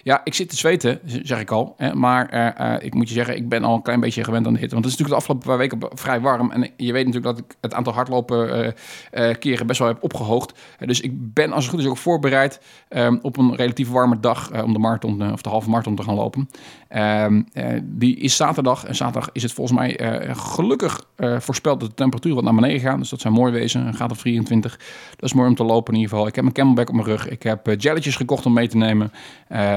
Ja, 0.02 0.20
ik 0.24 0.34
zit 0.34 0.48
te 0.48 0.56
zweten, 0.56 1.00
zeg 1.22 1.40
ik 1.40 1.50
al. 1.50 1.76
Maar 1.94 2.54
uh, 2.60 2.74
ik 2.80 2.94
moet 2.94 3.08
je 3.08 3.14
zeggen, 3.14 3.36
ik 3.36 3.48
ben 3.48 3.64
al 3.64 3.74
een 3.74 3.82
klein 3.82 4.00
beetje 4.00 4.24
gewend 4.24 4.46
aan 4.46 4.52
de 4.52 4.58
hitte. 4.58 4.74
Want 4.74 4.84
het 4.84 4.94
is 4.94 5.00
natuurlijk 5.00 5.26
de 5.26 5.32
afgelopen 5.32 5.48
paar 5.48 5.58
weken 5.58 5.98
vrij 5.98 6.20
warm. 6.20 6.50
En 6.50 6.70
je 6.76 6.92
weet 6.92 7.06
natuurlijk 7.06 7.36
dat 7.36 7.44
ik 7.44 7.56
het 7.60 7.74
aantal 7.74 7.92
hardlopen 7.92 8.74
uh, 9.12 9.34
keren 9.38 9.66
best 9.66 9.78
wel 9.78 9.88
heb 9.88 10.02
opgehoogd. 10.02 10.58
dus 10.78 11.00
ik 11.00 11.12
ben 11.14 11.52
als 11.52 11.64
het 11.64 11.74
goed 11.74 11.82
is 11.82 11.88
ook 11.88 11.96
voorbereid 11.96 12.60
um, 12.88 13.18
op 13.22 13.36
een 13.36 13.56
relatief 13.56 13.90
warme 13.90 14.20
dag 14.20 14.62
om 14.62 14.72
de 14.72 14.78
marathon 14.78 15.32
of 15.32 15.42
de 15.42 15.48
halve 15.48 15.70
marathon 15.70 15.96
te 15.96 16.02
gaan 16.02 16.14
lopen. 16.14 16.48
Um, 16.96 17.46
die 17.82 18.16
is 18.16 18.36
zaterdag. 18.36 18.84
En 18.84 18.94
zaterdag 18.94 19.30
is 19.32 19.42
het 19.42 19.52
volgens 19.52 19.78
mij 19.78 19.98
gelukkig 20.36 21.06
voorspeld 21.16 21.80
dat 21.80 21.88
de 21.88 21.94
temperatuur 21.94 22.34
wat 22.34 22.44
naar 22.44 22.54
beneden 22.54 22.80
gaat. 22.80 22.98
Dus 22.98 23.08
dat 23.08 23.20
zou 23.20 23.34
mooi 23.34 23.52
wezen. 23.52 23.86
Een 23.86 23.94
gaat 23.94 24.10
op 24.10 24.18
24. 24.18 24.76
Dat 25.10 25.30
is 25.30 25.32
mooi 25.32 25.48
om 25.48 25.54
te 25.54 25.64
lopen 25.64 25.92
in 25.92 26.00
ieder 26.00 26.12
geval. 26.12 26.28
Ik 26.28 26.34
heb 26.34 26.44
mijn 26.44 26.56
camelback 26.56 26.88
op 26.88 26.94
mijn 26.94 27.06
rug. 27.06 27.28
Ik 27.28 27.42
heb 27.42 27.74
jelletjes 27.78 28.16
gekocht 28.16 28.46
om 28.46 28.52
mee 28.52 28.68
te 28.68 28.76
nemen. 28.76 29.12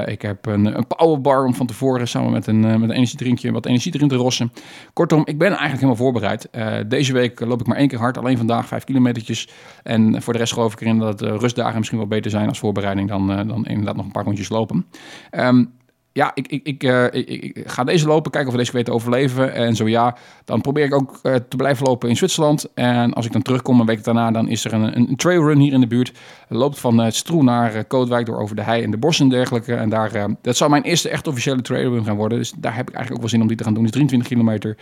Ik 0.06 0.22
heb 0.22 0.46
een, 0.46 0.76
een 0.76 0.86
powerbar 0.86 1.44
om 1.44 1.54
van 1.54 1.66
tevoren 1.66 2.08
samen 2.08 2.32
met 2.32 2.46
een, 2.46 2.64
uh, 2.64 2.76
met 2.76 2.90
een 2.90 2.96
energiedrinkje 2.96 3.52
wat 3.52 3.66
energie 3.66 3.94
erin 3.94 4.08
te 4.08 4.14
rossen. 4.14 4.52
Kortom, 4.92 5.22
ik 5.24 5.38
ben 5.38 5.48
eigenlijk 5.48 5.80
helemaal 5.80 5.96
voorbereid. 5.96 6.48
Uh, 6.52 6.76
deze 6.86 7.12
week 7.12 7.40
loop 7.40 7.60
ik 7.60 7.66
maar 7.66 7.76
één 7.76 7.88
keer 7.88 7.98
hard, 7.98 8.18
alleen 8.18 8.36
vandaag 8.36 8.66
vijf 8.66 8.84
kilometertjes. 8.84 9.48
En 9.82 10.22
voor 10.22 10.32
de 10.32 10.38
rest 10.38 10.52
geloof 10.52 10.72
ik 10.72 10.80
erin 10.80 10.98
dat 10.98 11.20
rustdagen 11.20 11.76
misschien 11.76 11.98
wel 11.98 12.06
beter 12.06 12.30
zijn 12.30 12.48
als 12.48 12.58
voorbereiding 12.58 13.08
dan, 13.08 13.26
dan 13.26 13.66
inderdaad 13.66 13.96
nog 13.96 14.04
een 14.04 14.12
paar 14.12 14.24
rondjes 14.24 14.48
lopen. 14.48 14.86
Um, 15.30 15.72
ja, 16.16 16.30
ik, 16.34 16.46
ik, 16.46 16.66
ik, 16.66 16.82
ik, 17.12 17.28
ik, 17.28 17.70
ga 17.70 17.84
deze 17.84 18.06
lopen, 18.06 18.30
kijken 18.30 18.48
of 18.48 18.56
we 18.56 18.60
deze 18.60 18.76
weten 18.76 18.92
overleven. 18.92 19.54
En 19.54 19.76
zo 19.76 19.88
ja, 19.88 20.16
dan 20.44 20.60
probeer 20.60 20.84
ik 20.84 20.94
ook 20.94 21.20
uh, 21.22 21.34
te 21.48 21.56
blijven 21.56 21.86
lopen 21.86 22.08
in 22.08 22.16
Zwitserland. 22.16 22.68
En 22.74 23.12
als 23.12 23.26
ik 23.26 23.32
dan 23.32 23.42
terugkom 23.42 23.80
een 23.80 23.86
week 23.86 24.04
daarna, 24.04 24.30
dan 24.30 24.48
is 24.48 24.64
er 24.64 24.72
een, 24.72 24.96
een 24.96 25.16
trailrun 25.16 25.58
hier 25.58 25.72
in 25.72 25.80
de 25.80 25.86
buurt. 25.86 26.12
Loopt 26.48 26.78
van 26.78 27.00
uh, 27.00 27.10
Stroe 27.10 27.42
naar 27.42 27.84
Kootwijk 27.84 28.26
door 28.26 28.38
over 28.38 28.56
de 28.56 28.62
hei 28.62 28.82
en 28.82 28.90
de 28.90 28.96
bos 28.96 29.20
en 29.20 29.28
dergelijke. 29.28 29.74
En 29.74 29.88
daar, 29.88 30.36
dat 30.42 30.56
zou 30.56 30.70
mijn 30.70 30.82
eerste 30.82 31.08
echt 31.08 31.26
officiële 31.26 31.62
trailrun 31.62 32.04
gaan 32.04 32.16
worden. 32.16 32.38
Dus 32.38 32.52
daar 32.56 32.76
heb 32.76 32.88
ik 32.88 32.94
eigenlijk 32.94 33.14
ook 33.14 33.30
wel 33.30 33.38
zin 33.38 33.40
om 33.40 33.48
die 33.48 33.56
te 33.56 33.64
gaan 33.64 33.74
doen. 33.74 33.84
Is 33.84 33.90
23 33.90 34.28
kilometer, 34.28 34.76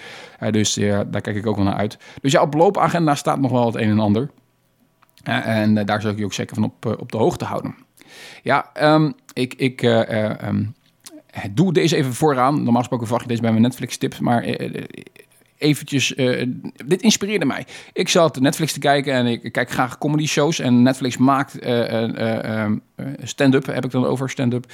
dus 0.51 0.75
daar 0.75 1.21
kijk 1.21 1.37
ik 1.37 1.47
ook 1.47 1.57
wel 1.57 1.65
naar 1.65 1.75
uit. 1.75 1.99
Dus 2.21 2.33
ja, 2.33 2.43
op 2.43 2.55
loopagenda 2.55 3.15
staat 3.15 3.41
nog 3.41 3.51
wel 3.51 3.67
het 3.67 3.75
een 3.75 3.91
en 3.91 3.99
ander. 4.01 4.31
en 5.23 5.75
daar 5.75 6.01
zou 6.01 6.13
ik 6.13 6.19
je 6.19 6.25
ook 6.25 6.33
zeker 6.33 6.55
van 6.55 6.65
op, 6.65 6.97
op 7.01 7.13
de 7.13 7.19
hoogte 7.19 7.45
houden. 7.45 7.75
Ja, 8.43 8.71
um, 8.95 9.15
ik... 9.33 9.55
ik 9.55 9.83
um, 9.83 10.75
doe 11.51 11.73
deze 11.73 11.97
even 11.97 12.15
vooraan. 12.15 12.55
Normaal 12.55 12.79
gesproken 12.79 13.07
verwacht 13.07 13.23
je 13.23 13.31
deze 13.31 13.43
bij 13.43 13.51
mijn 13.51 13.63
Netflix-tips, 13.63 14.21
maar 14.21 14.43
eh, 14.43 14.77
eh, 14.77 14.85
eventjes, 15.59 16.15
dit 16.87 17.03
inspireerde 17.03 17.45
mij. 17.45 17.67
Ik 17.93 18.09
zat 18.09 18.41
Netflix 18.41 18.73
te 18.73 18.79
kijken 18.79 19.13
en 19.13 19.27
ik 19.27 19.53
kijk 19.53 19.71
graag 19.71 19.99
comedy 19.99 20.27
shows. 20.27 20.59
En 20.59 20.83
Netflix 20.83 21.17
maakt 21.17 21.67
uh, 21.67 22.71
stand-up, 23.23 23.67
heb 23.67 23.85
ik 23.85 23.91
dan 23.91 24.05
over 24.05 24.31
stand-up. 24.31 24.73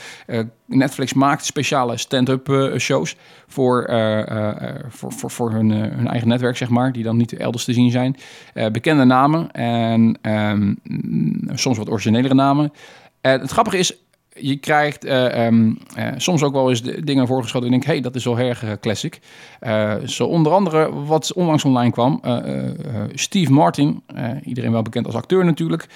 Netflix 0.67 1.13
maakt 1.13 1.45
speciale 1.45 1.97
stand-up 1.97 2.73
shows 2.79 3.17
voor, 3.47 3.91
voor, 4.89 5.13
voor, 5.13 5.31
voor 5.31 5.51
hun, 5.51 5.71
hun 5.71 6.09
eigen 6.09 6.29
netwerk, 6.29 6.57
zeg 6.57 6.69
maar. 6.69 6.93
Die 6.93 7.03
dan 7.03 7.17
niet 7.17 7.37
elders 7.37 7.65
te 7.65 7.73
zien 7.73 7.91
zijn. 7.91 8.17
bekende 8.73 9.05
namen 9.05 9.51
en 9.51 10.19
um, 10.23 10.79
soms 11.55 11.79
wat 11.79 11.91
originelere 11.91 12.35
namen. 12.35 12.73
het 13.21 13.51
grappige 13.51 13.79
is, 13.79 13.95
je 14.41 14.57
krijgt 14.57 15.05
uh, 15.05 15.47
um, 15.47 15.79
uh, 15.99 16.09
soms 16.17 16.43
ook 16.43 16.53
wel 16.53 16.69
eens 16.69 16.83
dingen 16.83 17.27
voorgeschoten 17.27 17.67
en 17.67 17.73
denk, 17.73 17.85
hey, 17.85 18.01
dat 18.01 18.15
is 18.15 18.25
wel 18.25 18.39
erg 18.39 18.65
uh, 18.65 18.71
classic. 18.81 19.21
zo 20.05 20.25
onder 20.25 20.53
andere 20.53 21.05
wat 21.05 21.33
onlangs 21.33 21.65
online 21.65 21.93
kwam, 21.93 22.21
Steve 23.15 23.53
Martin, 23.53 24.03
iedereen 24.45 24.73
wel 24.73 24.83
bekend 24.83 25.07
als 25.07 25.15
acteur 25.15 25.45
natuurlijk, 25.45 25.87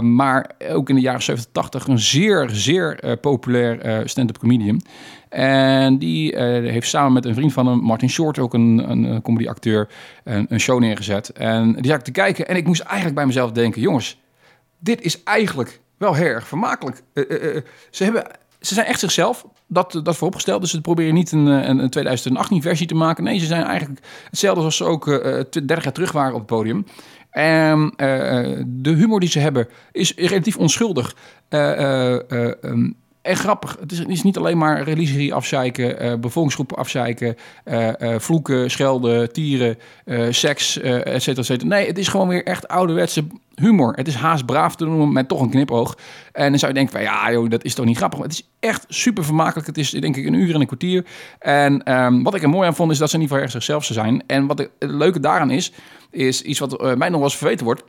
maar 0.00 0.50
ook 0.70 0.88
in 0.88 0.94
de 0.94 1.00
jaren 1.00 1.22
70, 1.22 1.52
80 1.52 1.86
een 1.86 1.98
zeer, 1.98 2.48
zeer 2.50 3.16
populair 3.20 4.02
stand-up 4.08 4.38
comedian. 4.38 4.80
En 5.28 5.98
die 5.98 6.36
heeft 6.36 6.88
samen 6.88 7.12
met 7.12 7.24
een 7.24 7.34
vriend 7.34 7.52
van 7.52 7.66
hem, 7.66 7.78
Martin 7.78 8.10
Short, 8.10 8.38
ook 8.38 8.54
een, 8.54 8.90
een 8.90 9.22
comedyacteur, 9.22 9.88
een, 10.24 10.46
een 10.48 10.60
show 10.60 10.80
neergezet. 10.80 11.30
En 11.30 11.72
die 11.72 11.86
zag 11.86 11.98
ik 11.98 12.04
te 12.04 12.10
kijken 12.10 12.48
en 12.48 12.56
ik 12.56 12.66
moest 12.66 12.80
eigenlijk 12.80 13.14
bij 13.14 13.26
mezelf 13.26 13.52
denken, 13.52 13.80
jongens, 13.80 14.20
dit 14.78 15.00
is 15.00 15.22
eigenlijk 15.22 15.80
wel 15.98 16.14
heel 16.14 16.26
erg 16.26 16.48
vermakelijk. 16.48 17.02
Uh, 17.14 17.24
ze, 17.90 18.04
hebben, 18.04 18.26
ze 18.60 18.74
zijn 18.74 18.86
echt 18.86 19.00
zichzelf, 19.00 19.46
dat, 19.66 20.00
dat 20.02 20.16
vooropgesteld. 20.16 20.60
Dus 20.60 20.70
ze 20.70 20.80
proberen 20.80 21.14
niet 21.14 21.32
een, 21.32 21.46
een, 21.46 21.78
een 21.78 21.90
2018 21.90 22.62
versie 22.62 22.86
te 22.86 22.94
maken. 22.94 23.24
Nee, 23.24 23.38
ze 23.38 23.46
zijn 23.46 23.64
eigenlijk 23.64 24.00
hetzelfde 24.30 24.60
zoals 24.60 24.76
ze 24.76 24.84
ook 24.84 25.06
uh, 25.06 25.18
30 25.20 25.84
jaar 25.84 25.92
terug 25.92 26.12
waren 26.12 26.32
op 26.32 26.38
het 26.38 26.48
podium. 26.48 26.86
En 27.30 27.92
de 28.66 28.90
humor 28.90 29.20
die 29.20 29.28
ze 29.28 29.38
hebben 29.38 29.68
is 29.92 30.14
relatief 30.14 30.56
onschuldig. 30.56 31.16
Um, 31.48 32.96
en 33.26 33.36
grappig. 33.36 33.76
Het 33.80 33.92
is, 33.92 33.98
het 33.98 34.08
is, 34.08 34.22
niet 34.22 34.36
alleen 34.36 34.58
maar 34.58 34.82
religie 34.82 35.34
afzeiken, 35.34 36.04
uh, 36.04 36.14
bevolkingsgroepen 36.14 36.76
afzeiken, 36.76 37.36
uh, 37.64 37.88
uh, 37.98 38.18
vloeken, 38.18 38.70
schelden, 38.70 39.32
tieren, 39.32 39.78
seks, 40.30 40.78
et 40.78 41.22
cetera, 41.22 41.40
et 41.40 41.46
cetera. 41.46 41.68
Nee, 41.68 41.86
het 41.86 41.98
is 41.98 42.08
gewoon 42.08 42.28
weer 42.28 42.44
echt 42.44 42.68
ouderwetse 42.68 43.24
humor. 43.54 43.92
Het 43.96 44.08
is 44.08 44.14
haast 44.14 44.46
braaf 44.46 44.76
te 44.76 44.84
noemen 44.84 45.12
met 45.12 45.28
toch 45.28 45.40
een 45.40 45.50
knipoog. 45.50 45.98
En 46.32 46.50
dan 46.50 46.58
zou 46.58 46.72
je 46.72 46.78
denken 46.78 46.94
van 46.94 47.02
ja, 47.02 47.32
joh, 47.32 47.50
dat 47.50 47.64
is 47.64 47.74
toch 47.74 47.86
niet 47.86 47.96
grappig. 47.96 48.18
Maar 48.18 48.28
het 48.28 48.36
is 48.38 48.48
echt 48.60 48.84
super 48.88 49.24
vermakelijk. 49.24 49.66
Het 49.66 49.78
is 49.78 49.90
denk 49.90 50.16
ik 50.16 50.26
een 50.26 50.34
uur 50.34 50.54
en 50.54 50.60
een 50.60 50.66
kwartier. 50.66 51.04
En 51.38 51.92
um, 51.94 52.22
wat 52.22 52.34
ik 52.34 52.42
er 52.42 52.48
mooi 52.48 52.66
aan 52.66 52.74
vond 52.74 52.90
is 52.90 52.98
dat 52.98 53.10
ze 53.10 53.14
ieder 53.14 53.28
geval 53.28 53.42
erg 53.42 53.52
zichzelf 53.52 53.84
zijn. 53.84 54.22
En 54.26 54.46
wat 54.46 54.58
het 54.58 54.70
leuke 54.78 55.20
daaraan 55.20 55.50
is, 55.50 55.72
is 56.10 56.42
iets 56.42 56.58
wat 56.58 56.80
mij 56.80 57.08
nog 57.08 57.10
wel 57.10 57.22
eens 57.22 57.36
verweten 57.36 57.64
wordt. 57.64 57.82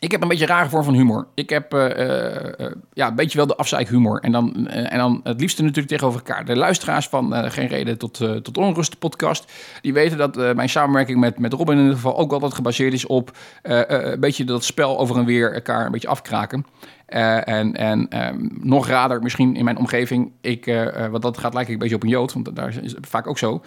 Ik 0.00 0.10
heb 0.10 0.22
een 0.22 0.28
beetje 0.28 0.44
een 0.44 0.50
rare 0.50 0.68
vorm 0.68 0.84
van 0.84 0.94
humor. 0.94 1.26
Ik 1.34 1.50
heb 1.50 1.74
uh, 1.74 1.88
uh, 1.88 2.70
ja, 2.92 3.08
een 3.08 3.14
beetje 3.14 3.38
wel 3.38 3.46
de 3.46 3.56
afzeikhumor. 3.56 4.20
En 4.20 4.32
dan, 4.32 4.68
en 4.68 4.98
dan 4.98 5.20
het 5.24 5.40
liefste 5.40 5.62
natuurlijk 5.62 5.88
tegenover 5.88 6.22
elkaar. 6.26 6.44
De 6.44 6.56
luisteraars 6.56 7.08
van 7.08 7.50
Geen 7.50 7.66
Reden 7.66 7.98
tot, 7.98 8.14
tot 8.42 8.58
Onrust 8.58 8.98
podcast... 8.98 9.52
die 9.80 9.92
weten 9.92 10.18
dat 10.18 10.54
mijn 10.54 10.68
samenwerking 10.68 11.20
met, 11.20 11.38
met 11.38 11.52
Robin 11.52 11.74
in 11.76 11.80
ieder 11.80 11.96
geval... 11.96 12.18
ook 12.18 12.32
altijd 12.32 12.54
gebaseerd 12.54 12.92
is 12.92 13.06
op 13.06 13.36
een 13.62 14.20
beetje 14.20 14.44
dat 14.44 14.64
spel 14.64 14.98
over 14.98 15.16
en 15.16 15.24
weer 15.24 15.54
elkaar 15.54 15.86
een 15.86 15.92
beetje 15.92 16.08
afkraken. 16.08 16.66
Uh, 17.10 17.48
en 17.48 17.76
en 17.76 18.26
um, 18.26 18.50
nog 18.60 18.86
rader 18.86 19.22
misschien 19.22 19.56
in 19.56 19.64
mijn 19.64 19.76
omgeving. 19.76 20.32
Ik, 20.40 20.66
uh, 20.66 21.06
want 21.06 21.22
dat 21.22 21.38
gaat 21.38 21.54
lijken 21.54 21.72
een 21.72 21.78
beetje 21.78 21.94
op 21.94 22.02
een 22.02 22.08
Jood, 22.08 22.32
want 22.32 22.56
daar 22.56 22.68
is 22.82 22.92
het 22.92 23.06
vaak 23.06 23.26
ook 23.26 23.38
zo. 23.38 23.62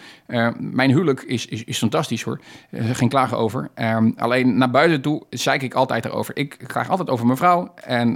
Mijn 0.58 0.90
huwelijk 0.90 1.22
is, 1.22 1.46
is, 1.46 1.64
is 1.64 1.78
fantastisch 1.78 2.22
hoor. 2.22 2.40
geen 2.72 3.10
klagen 3.10 3.38
over. 3.38 3.70
Um, 3.76 4.14
alleen 4.18 4.58
naar 4.58 4.72
buiten 4.72 5.02
toe 5.02 5.24
zeik 5.30 5.62
ik 5.62 5.74
altijd 5.74 6.06
erover. 6.06 6.38
Ik 6.38 6.58
klaag 6.68 6.90
altijd 6.90 7.10
over 7.10 7.26
mijn 7.26 7.38
vrouw. 7.38 7.74
En 7.76 8.16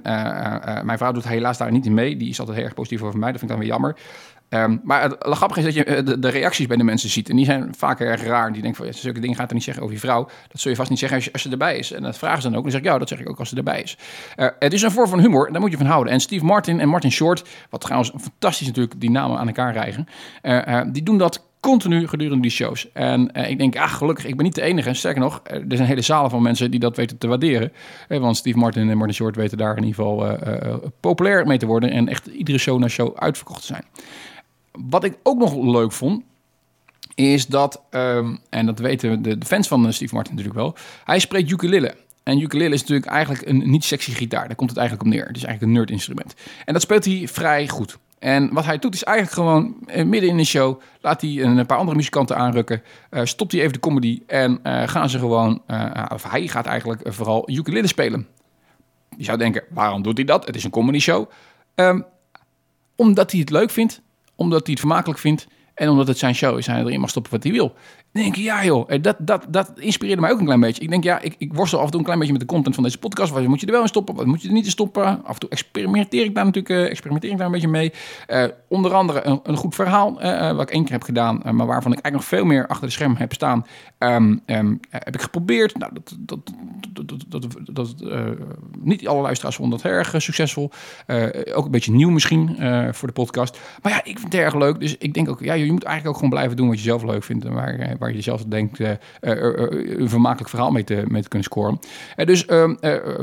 mijn 0.83 0.97
vrouw 0.97 1.11
doet 1.11 1.27
helaas 1.27 1.57
daar 1.57 1.71
niet 1.71 1.85
in 1.85 1.93
mee. 1.93 2.17
Die 2.17 2.29
is 2.29 2.39
altijd 2.39 2.57
heel 2.57 2.65
erg 2.65 2.75
positief 2.75 3.01
over 3.01 3.19
mij. 3.19 3.31
Dat 3.31 3.39
vind 3.39 3.51
ik 3.51 3.57
dan 3.57 3.65
weer 3.65 3.75
jammer. 3.75 3.95
Ehm, 4.49 4.77
maar 4.83 5.03
het 5.03 5.15
grappige 5.19 5.59
is 5.59 5.65
dat 5.65 5.73
je 5.73 5.83
eh, 5.83 6.19
de, 6.19 6.29
reacties 6.29 6.67
bij 6.67 6.77
de 6.77 6.83
mensen 6.83 7.09
ziet. 7.09 7.29
En 7.29 7.35
die 7.35 7.45
zijn 7.45 7.75
vaak 7.77 7.99
erg 7.99 8.23
raar. 8.23 8.51
Die 8.53 8.61
denken 8.61 8.77
van, 8.77 8.85
ja, 8.85 8.91
zulke 8.91 9.19
dingen 9.19 9.35
gaat 9.35 9.47
er 9.47 9.53
niet 9.55 9.63
zeggen 9.63 9.83
over 9.83 9.95
je 9.95 10.01
vrouw. 10.01 10.29
Dat 10.47 10.61
zul 10.61 10.71
je 10.71 10.77
vast 10.77 10.89
niet 10.89 10.99
zeggen 10.99 11.17
als, 11.17 11.33
als 11.33 11.41
ze 11.41 11.49
erbij 11.49 11.77
is. 11.77 11.91
En 11.91 12.03
dat 12.03 12.17
vragen 12.17 12.41
ze 12.41 12.49
dan 12.49 12.57
ook. 12.57 12.65
En 12.65 12.71
dan 12.71 12.71
zeg 12.71 12.81
ik, 12.81 12.87
ja, 12.87 12.97
dat 12.97 13.09
zeg 13.09 13.19
ik 13.19 13.29
ook 13.29 13.39
als 13.39 13.49
ze 13.49 13.55
erbij 13.55 13.81
is. 13.81 13.97
Uh, 14.37 14.47
het 14.59 14.73
is 14.73 14.81
een 14.81 14.91
vorm 14.91 15.09
van 15.09 15.19
humor. 15.19 15.51
Daar 15.51 15.61
moet 15.61 15.71
je 15.71 15.77
van 15.77 15.85
houden. 15.85 16.13
En 16.13 16.19
Steve 16.19 16.45
Martin 16.45 16.79
en 16.79 16.89
Martin 16.89 17.11
Short, 17.11 17.49
wat 17.69 17.81
trouwens 17.81 18.11
fantastisch 18.17 18.67
natuurlijk 18.67 18.99
die 18.99 19.11
namen 19.11 19.37
aan 19.37 19.47
elkaar 19.47 19.73
rijgen. 19.73 20.07
Uh, 20.43 20.81
die 20.91 21.03
doen 21.03 21.17
dat 21.17 21.45
continu 21.59 22.07
gedurende 22.07 22.41
die 22.41 22.51
shows. 22.51 22.91
En 22.91 23.31
ik 23.33 23.57
denk, 23.57 23.77
ah, 23.77 23.89
gelukkig, 23.89 24.25
ik 24.25 24.35
ben 24.35 24.45
niet 24.45 24.55
de 24.55 24.61
enige. 24.61 24.93
Sterker 24.93 25.21
nog, 25.21 25.41
er 25.43 25.63
zijn 25.67 25.87
hele 25.87 26.01
zalen 26.01 26.29
van 26.29 26.41
mensen 26.41 26.71
die 26.71 26.79
dat 26.79 26.95
weten 26.95 27.17
te 27.17 27.27
waarderen. 27.27 27.71
want 28.07 28.37
Steve 28.37 28.57
Martin 28.57 28.89
en 28.89 28.97
Martin 28.97 29.15
Short 29.15 29.35
weten 29.35 29.57
daar 29.57 29.77
in 29.77 29.83
ieder 29.83 29.95
geval 29.95 30.37
populair 30.99 31.47
mee 31.47 31.57
te 31.57 31.65
worden. 31.65 31.91
En 31.91 32.07
echt 32.07 32.27
iedere 32.27 32.57
show 32.57 32.79
naar 32.79 32.89
show 32.89 33.15
uitverkocht 33.17 33.61
te 33.61 33.67
zijn. 33.67 33.83
Wat 34.89 35.03
ik 35.03 35.17
ook 35.23 35.37
nog 35.37 35.55
leuk 35.55 35.91
vond, 35.91 36.23
is 37.15 37.47
dat, 37.47 37.81
ehm, 37.89 38.35
en 38.49 38.65
dat 38.65 38.79
weten 38.79 39.21
de, 39.21 39.37
fans 39.45 39.67
van 39.67 39.93
Steve 39.93 40.15
Martin 40.15 40.35
natuurlijk 40.35 40.59
wel, 40.59 40.75
hij 41.03 41.19
spreekt 41.19 41.51
ukulele. 41.51 41.95
En 42.23 42.41
ukulele 42.41 42.73
is 42.73 42.81
natuurlijk 42.81 43.07
eigenlijk 43.07 43.47
een 43.47 43.69
niet 43.69 43.83
sexy 43.83 44.11
gitaar. 44.11 44.47
Daar 44.47 44.55
komt 44.55 44.69
het 44.69 44.79
eigenlijk 44.79 45.07
op 45.07 45.13
neer. 45.13 45.27
Het 45.27 45.37
is 45.37 45.43
eigenlijk 45.43 45.73
een 45.73 45.77
nerd 45.79 45.91
instrument. 45.91 46.33
En 46.65 46.73
dat 46.73 46.81
speelt 46.81 47.05
hij 47.05 47.27
vrij 47.27 47.67
goed. 47.67 47.97
En 48.19 48.53
wat 48.53 48.65
hij 48.65 48.77
doet 48.77 48.93
is 48.93 49.03
eigenlijk 49.03 49.37
gewoon 49.37 49.75
eh, 49.85 50.05
midden 50.05 50.29
in 50.29 50.37
de 50.37 50.43
show 50.43 50.81
laat 51.01 51.21
hij 51.21 51.41
een 51.43 51.65
paar 51.65 51.77
andere 51.77 51.97
muzikanten 51.97 52.37
aanrukken. 52.37 52.81
Uh, 53.11 53.21
stopt 53.23 53.51
hij 53.51 53.61
even 53.61 53.73
de 53.73 53.79
comedy 53.79 54.21
en 54.27 54.59
gaan 54.63 55.09
ze 55.09 55.19
gewoon, 55.19 55.61
of 56.13 56.23
hij 56.23 56.47
gaat 56.47 56.65
eigenlijk 56.65 57.01
vooral 57.05 57.49
ukulele 57.49 57.87
spelen. 57.87 58.27
Je 59.17 59.23
zou 59.23 59.37
denken, 59.37 59.63
waarom 59.69 60.01
doet 60.01 60.17
hij 60.17 60.25
dat? 60.25 60.45
Het 60.45 60.55
is 60.55 60.63
een 60.63 60.69
comedy 60.69 60.99
show. 60.99 61.29
Um, 61.75 62.05
omdat 62.95 63.31
hij 63.31 63.39
het 63.39 63.49
leuk 63.49 63.69
vindt 63.69 64.01
omdat 64.37 64.61
hij 64.61 64.71
het 64.71 64.79
vermakelijk 64.79 65.19
vindt 65.19 65.47
en 65.73 65.89
omdat 65.89 66.07
het 66.07 66.17
zijn 66.17 66.35
show 66.35 66.57
is. 66.57 66.67
Hij 66.67 66.79
erin 66.79 66.99
mag 66.99 67.09
stoppen 67.09 67.31
wat 67.31 67.43
hij 67.43 67.51
wil 67.51 67.73
denk 68.17 68.35
ik, 68.35 68.43
ja 68.43 68.65
joh, 68.65 68.89
dat, 69.01 69.15
dat, 69.19 69.45
dat 69.49 69.71
inspireerde 69.75 70.21
mij 70.21 70.31
ook 70.31 70.39
een 70.39 70.45
klein 70.45 70.59
beetje. 70.59 70.81
Ik 70.81 70.89
denk, 70.89 71.03
ja, 71.03 71.19
ik, 71.19 71.35
ik 71.37 71.53
worstel 71.53 71.79
af 71.79 71.85
en 71.85 71.91
toe 71.91 71.99
een 71.99 72.05
klein 72.05 72.19
beetje 72.19 72.33
met 72.33 72.41
de 72.41 72.53
content 72.53 72.75
van 72.75 72.83
deze 72.83 72.97
podcast. 72.97 73.31
Wat 73.31 73.43
moet 73.43 73.59
je 73.59 73.65
er 73.65 73.71
wel 73.71 73.81
in 73.81 73.87
stoppen, 73.87 74.15
wat 74.15 74.25
moet 74.25 74.41
je 74.41 74.47
er 74.47 74.53
niet 74.53 74.65
in 74.65 74.71
stoppen? 74.71 75.25
Af 75.25 75.33
en 75.33 75.39
toe 75.39 75.49
experimenteer 75.49 76.23
ik 76.23 76.35
daar 76.35 76.45
natuurlijk 76.45 76.81
uh, 76.81 76.89
experimenteer 76.89 77.31
ik 77.31 77.37
daar 77.37 77.45
een 77.45 77.51
beetje 77.51 77.67
mee. 77.67 77.93
Uh, 78.27 78.43
onder 78.67 78.93
andere 78.93 79.25
een, 79.25 79.39
een 79.43 79.55
goed 79.55 79.75
verhaal, 79.75 80.13
wat 80.53 80.61
ik 80.61 80.71
één 80.71 80.83
keer 80.83 80.91
heb 80.91 81.03
gedaan, 81.03 81.41
maar 81.43 81.65
waarvan 81.65 81.91
ik 81.91 81.99
eigenlijk 81.99 82.13
nog 82.13 82.25
veel 82.25 82.45
meer 82.45 82.67
achter 82.67 82.87
de 82.87 82.93
schermen 82.93 83.17
heb 83.17 83.33
staan. 83.33 83.65
Um, 83.99 84.41
um, 84.45 84.79
heb 84.89 85.13
ik 85.13 85.21
geprobeerd. 85.21 85.77
Nou, 85.77 85.93
dat, 85.93 86.15
dat, 86.19 86.39
dat, 86.89 87.25
dat, 87.27 87.65
dat, 87.73 87.95
niet 88.79 89.07
alle 89.07 89.21
luisteraars 89.21 89.55
vonden 89.55 89.79
dat 89.81 89.91
erg 89.91 90.13
succesvol. 90.17 90.71
ook 91.53 91.65
een 91.65 91.71
beetje 91.71 91.91
nieuw 91.91 92.09
misschien 92.09 92.57
voor 92.91 93.07
de 93.07 93.13
podcast. 93.13 93.59
Maar 93.81 93.91
ja, 93.91 94.03
ik 94.03 94.19
vind 94.19 94.33
het 94.33 94.41
erg 94.41 94.55
leuk. 94.55 94.79
Dus 94.79 94.97
ik 94.97 95.13
denk 95.13 95.29
ook, 95.29 95.39
ja, 95.39 95.53
je 95.53 95.71
moet 95.71 95.83
eigenlijk 95.83 96.07
ook 96.07 96.15
gewoon 96.15 96.29
blijven 96.29 96.57
doen 96.57 96.67
wat 96.67 96.77
je 96.77 96.83
zelf 96.83 97.03
leuk 97.03 97.23
vindt. 97.23 97.45
En 97.45 97.53
waar 97.99 98.06
je 98.15 98.21
zelf 98.21 98.43
denkt 98.43 98.79
uh, 98.79 98.89
een 99.19 100.09
vermakelijk 100.09 100.49
verhaal 100.49 100.71
mee 100.71 100.83
te, 100.83 101.03
mee 101.07 101.27
kunnen 101.27 101.47
scoren. 101.47 101.79
dus 102.15 102.45
ehm, 102.45 102.75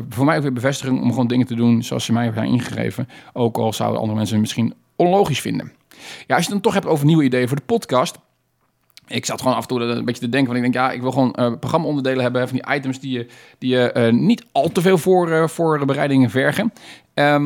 voor 0.08 0.24
mij 0.24 0.36
ook 0.36 0.42
weer 0.42 0.52
bevestiging 0.52 1.00
om 1.00 1.08
gewoon 1.08 1.26
dingen 1.26 1.46
te 1.46 1.54
doen 1.54 1.82
zoals 1.82 2.04
ze 2.04 2.12
mij 2.12 2.24
hebben 2.24 2.44
ingegeven. 2.44 3.08
Ook 3.32 3.56
al 3.56 3.72
zouden 3.72 4.00
andere 4.00 4.18
mensen 4.18 4.40
misschien 4.40 4.74
onlogisch 4.96 5.40
vinden. 5.40 5.72
Ja, 6.26 6.36
als 6.36 6.44
je 6.44 6.52
het 6.52 6.52
dan 6.52 6.60
toch 6.60 6.74
hebt 6.74 6.86
over 6.86 7.06
nieuwe 7.06 7.24
ideeën 7.24 7.48
voor 7.48 7.56
de 7.56 7.62
podcast. 7.66 8.18
Ik 9.06 9.24
zat 9.24 9.40
gewoon 9.40 9.56
af 9.56 9.62
en 9.62 9.68
toe 9.68 9.80
een 9.80 10.04
beetje 10.04 10.20
te 10.20 10.28
denken. 10.28 10.52
Want 10.52 10.64
ik 10.64 10.72
denk, 10.72 10.84
ja, 10.86 10.92
ik 10.92 11.00
wil 11.00 11.10
gewoon 11.10 11.36
uh, 11.38 11.52
programma-onderdelen 11.58 12.22
hebben 12.22 12.48
van 12.48 12.58
die 12.62 12.74
items 12.74 13.00
die 13.00 13.10
je, 13.10 13.26
die 13.58 13.70
je 13.70 14.10
niet 14.12 14.44
al 14.52 14.68
te 14.68 14.80
veel 14.80 14.98
voor, 14.98 15.48
voor 15.48 15.84
bereidingen 15.84 16.30
vergen. 16.30 16.72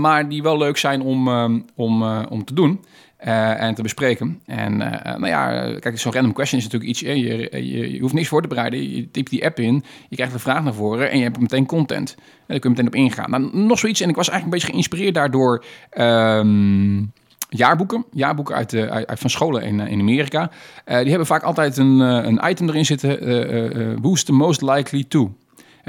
maar 0.00 0.28
die 0.28 0.42
wel 0.42 0.58
leuk 0.58 0.76
zijn 0.76 1.00
om, 1.02 1.28
om, 1.74 2.02
om 2.28 2.44
te 2.44 2.54
doen. 2.54 2.80
Uh, 3.26 3.62
en 3.62 3.74
te 3.74 3.82
bespreken. 3.82 4.40
En 4.46 4.72
uh, 4.72 5.02
nou 5.02 5.26
ja, 5.26 5.74
kijk, 5.78 5.98
zo'n 5.98 6.12
random 6.12 6.32
question 6.32 6.60
is 6.60 6.64
natuurlijk 6.64 6.90
iets. 6.90 7.00
Je, 7.00 7.18
je, 7.70 7.92
je, 7.92 8.00
hoeft 8.00 8.14
niks 8.14 8.28
voor 8.28 8.42
te 8.42 8.48
bereiden. 8.48 8.94
Je 8.94 9.10
typt 9.10 9.30
die 9.30 9.44
app 9.44 9.58
in, 9.58 9.84
je 10.08 10.16
krijgt 10.16 10.34
een 10.34 10.40
vraag 10.40 10.62
naar 10.62 10.74
voren 10.74 11.10
en 11.10 11.18
je 11.18 11.24
hebt 11.24 11.40
meteen 11.40 11.66
content. 11.66 12.14
En 12.18 12.24
daar 12.46 12.58
kun 12.58 12.70
je 12.70 12.76
meteen 12.76 12.86
op 12.86 12.94
ingaan. 12.94 13.30
Nou, 13.30 13.56
nog 13.56 13.78
zoiets. 13.78 14.00
En 14.00 14.08
ik 14.08 14.14
was 14.14 14.28
eigenlijk 14.28 14.44
een 14.44 14.60
beetje 14.60 14.74
geïnspireerd 14.74 15.14
daardoor. 15.14 15.64
Um, 15.98 17.12
jaarboeken. 17.48 18.04
Jaarboeken 18.12 18.54
uit, 18.54 18.70
de, 18.70 18.90
uit, 18.90 19.18
van 19.20 19.30
scholen 19.30 19.62
in, 19.62 19.80
in 19.80 20.00
Amerika. 20.00 20.50
Die 20.84 21.08
hebben 21.08 21.26
vaak 21.26 21.42
altijd 21.42 21.76
een, 21.76 21.98
een 22.00 22.40
item 22.50 22.68
erin 22.68 22.86
zitten. 22.86 24.00
who's 24.00 24.24
the 24.24 24.32
most 24.32 24.62
likely 24.62 25.04
to? 25.08 25.34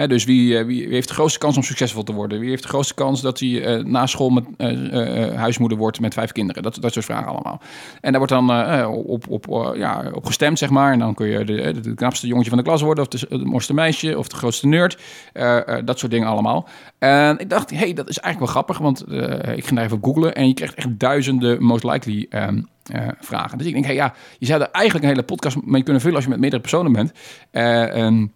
Dus 0.07 0.23
wie, 0.23 0.57
eh, 0.57 0.65
wie, 0.65 0.87
heeft 0.87 1.07
de 1.07 1.13
grootste 1.13 1.39
kans 1.39 1.57
om 1.57 1.63
succesvol 1.63 2.03
te 2.03 2.13
worden? 2.13 2.39
Wie 2.39 2.49
heeft 2.49 2.63
de 2.63 2.69
grootste 2.69 2.93
kans 2.93 3.21
dat 3.21 3.39
hij 3.39 3.49
uh, 3.49 3.83
na 3.83 4.05
school 4.05 4.29
met, 4.29 4.45
uh, 4.57 5.33
huismoeder 5.35 5.77
wordt 5.77 5.99
met 5.99 6.13
vijf 6.13 6.31
kinderen? 6.31 6.63
Dat, 6.63 6.77
dat 6.81 6.93
soort 6.93 7.05
vragen 7.05 7.27
allemaal. 7.27 7.61
En 8.01 8.11
daar 8.11 8.27
wordt 8.27 8.33
dan 8.33 8.85
op, 8.87 9.27
op, 9.29 9.73
ja, 9.75 10.11
op 10.13 10.25
gestemd, 10.25 10.57
zeg 10.57 10.69
maar. 10.69 10.91
En 10.93 10.99
dan 10.99 11.13
kun 11.13 11.27
je 11.27 11.43
de, 11.43 11.93
knapste 11.95 12.27
jongetje 12.27 12.49
van 12.49 12.57
de 12.57 12.63
klas 12.63 12.81
worden, 12.81 13.03
of 13.03 13.09
de, 13.09 13.37
mooiste 13.43 13.73
meisje, 13.73 14.17
of 14.17 14.27
de 14.27 14.35
grootste 14.35 14.67
nerd. 14.67 14.97
dat 15.85 15.99
soort 15.99 16.11
dingen 16.11 16.27
allemaal. 16.27 16.67
En 16.99 17.39
ik 17.39 17.49
dacht, 17.49 17.69
hey, 17.69 17.93
dat 17.93 18.09
is 18.09 18.19
eigenlijk 18.19 18.53
wel 18.53 18.63
grappig, 18.63 18.77
want 18.77 19.11
ik 19.57 19.65
ging 19.65 19.75
daar 19.75 19.85
even 19.85 19.99
googlen 20.01 20.35
en 20.35 20.47
je 20.47 20.53
krijgt 20.53 20.73
echt 20.75 20.99
duizenden 20.99 21.63
most 21.63 21.83
likely 21.83 22.27
um, 22.29 22.67
vragen. 23.19 23.57
Dus 23.57 23.67
ik 23.67 23.73
denk, 23.73 23.85
hey, 23.85 23.95
ja, 23.95 24.13
je 24.37 24.45
zou 24.45 24.61
er 24.61 24.69
eigenlijk 24.71 25.05
een 25.05 25.11
hele 25.11 25.25
podcast 25.25 25.57
mee 25.65 25.83
kunnen 25.83 26.01
vullen 26.01 26.15
als 26.15 26.25
je 26.25 26.31
met 26.31 26.39
meerdere 26.39 26.61
personen 26.61 26.91
bent. 26.91 27.11
Um, 27.51 28.31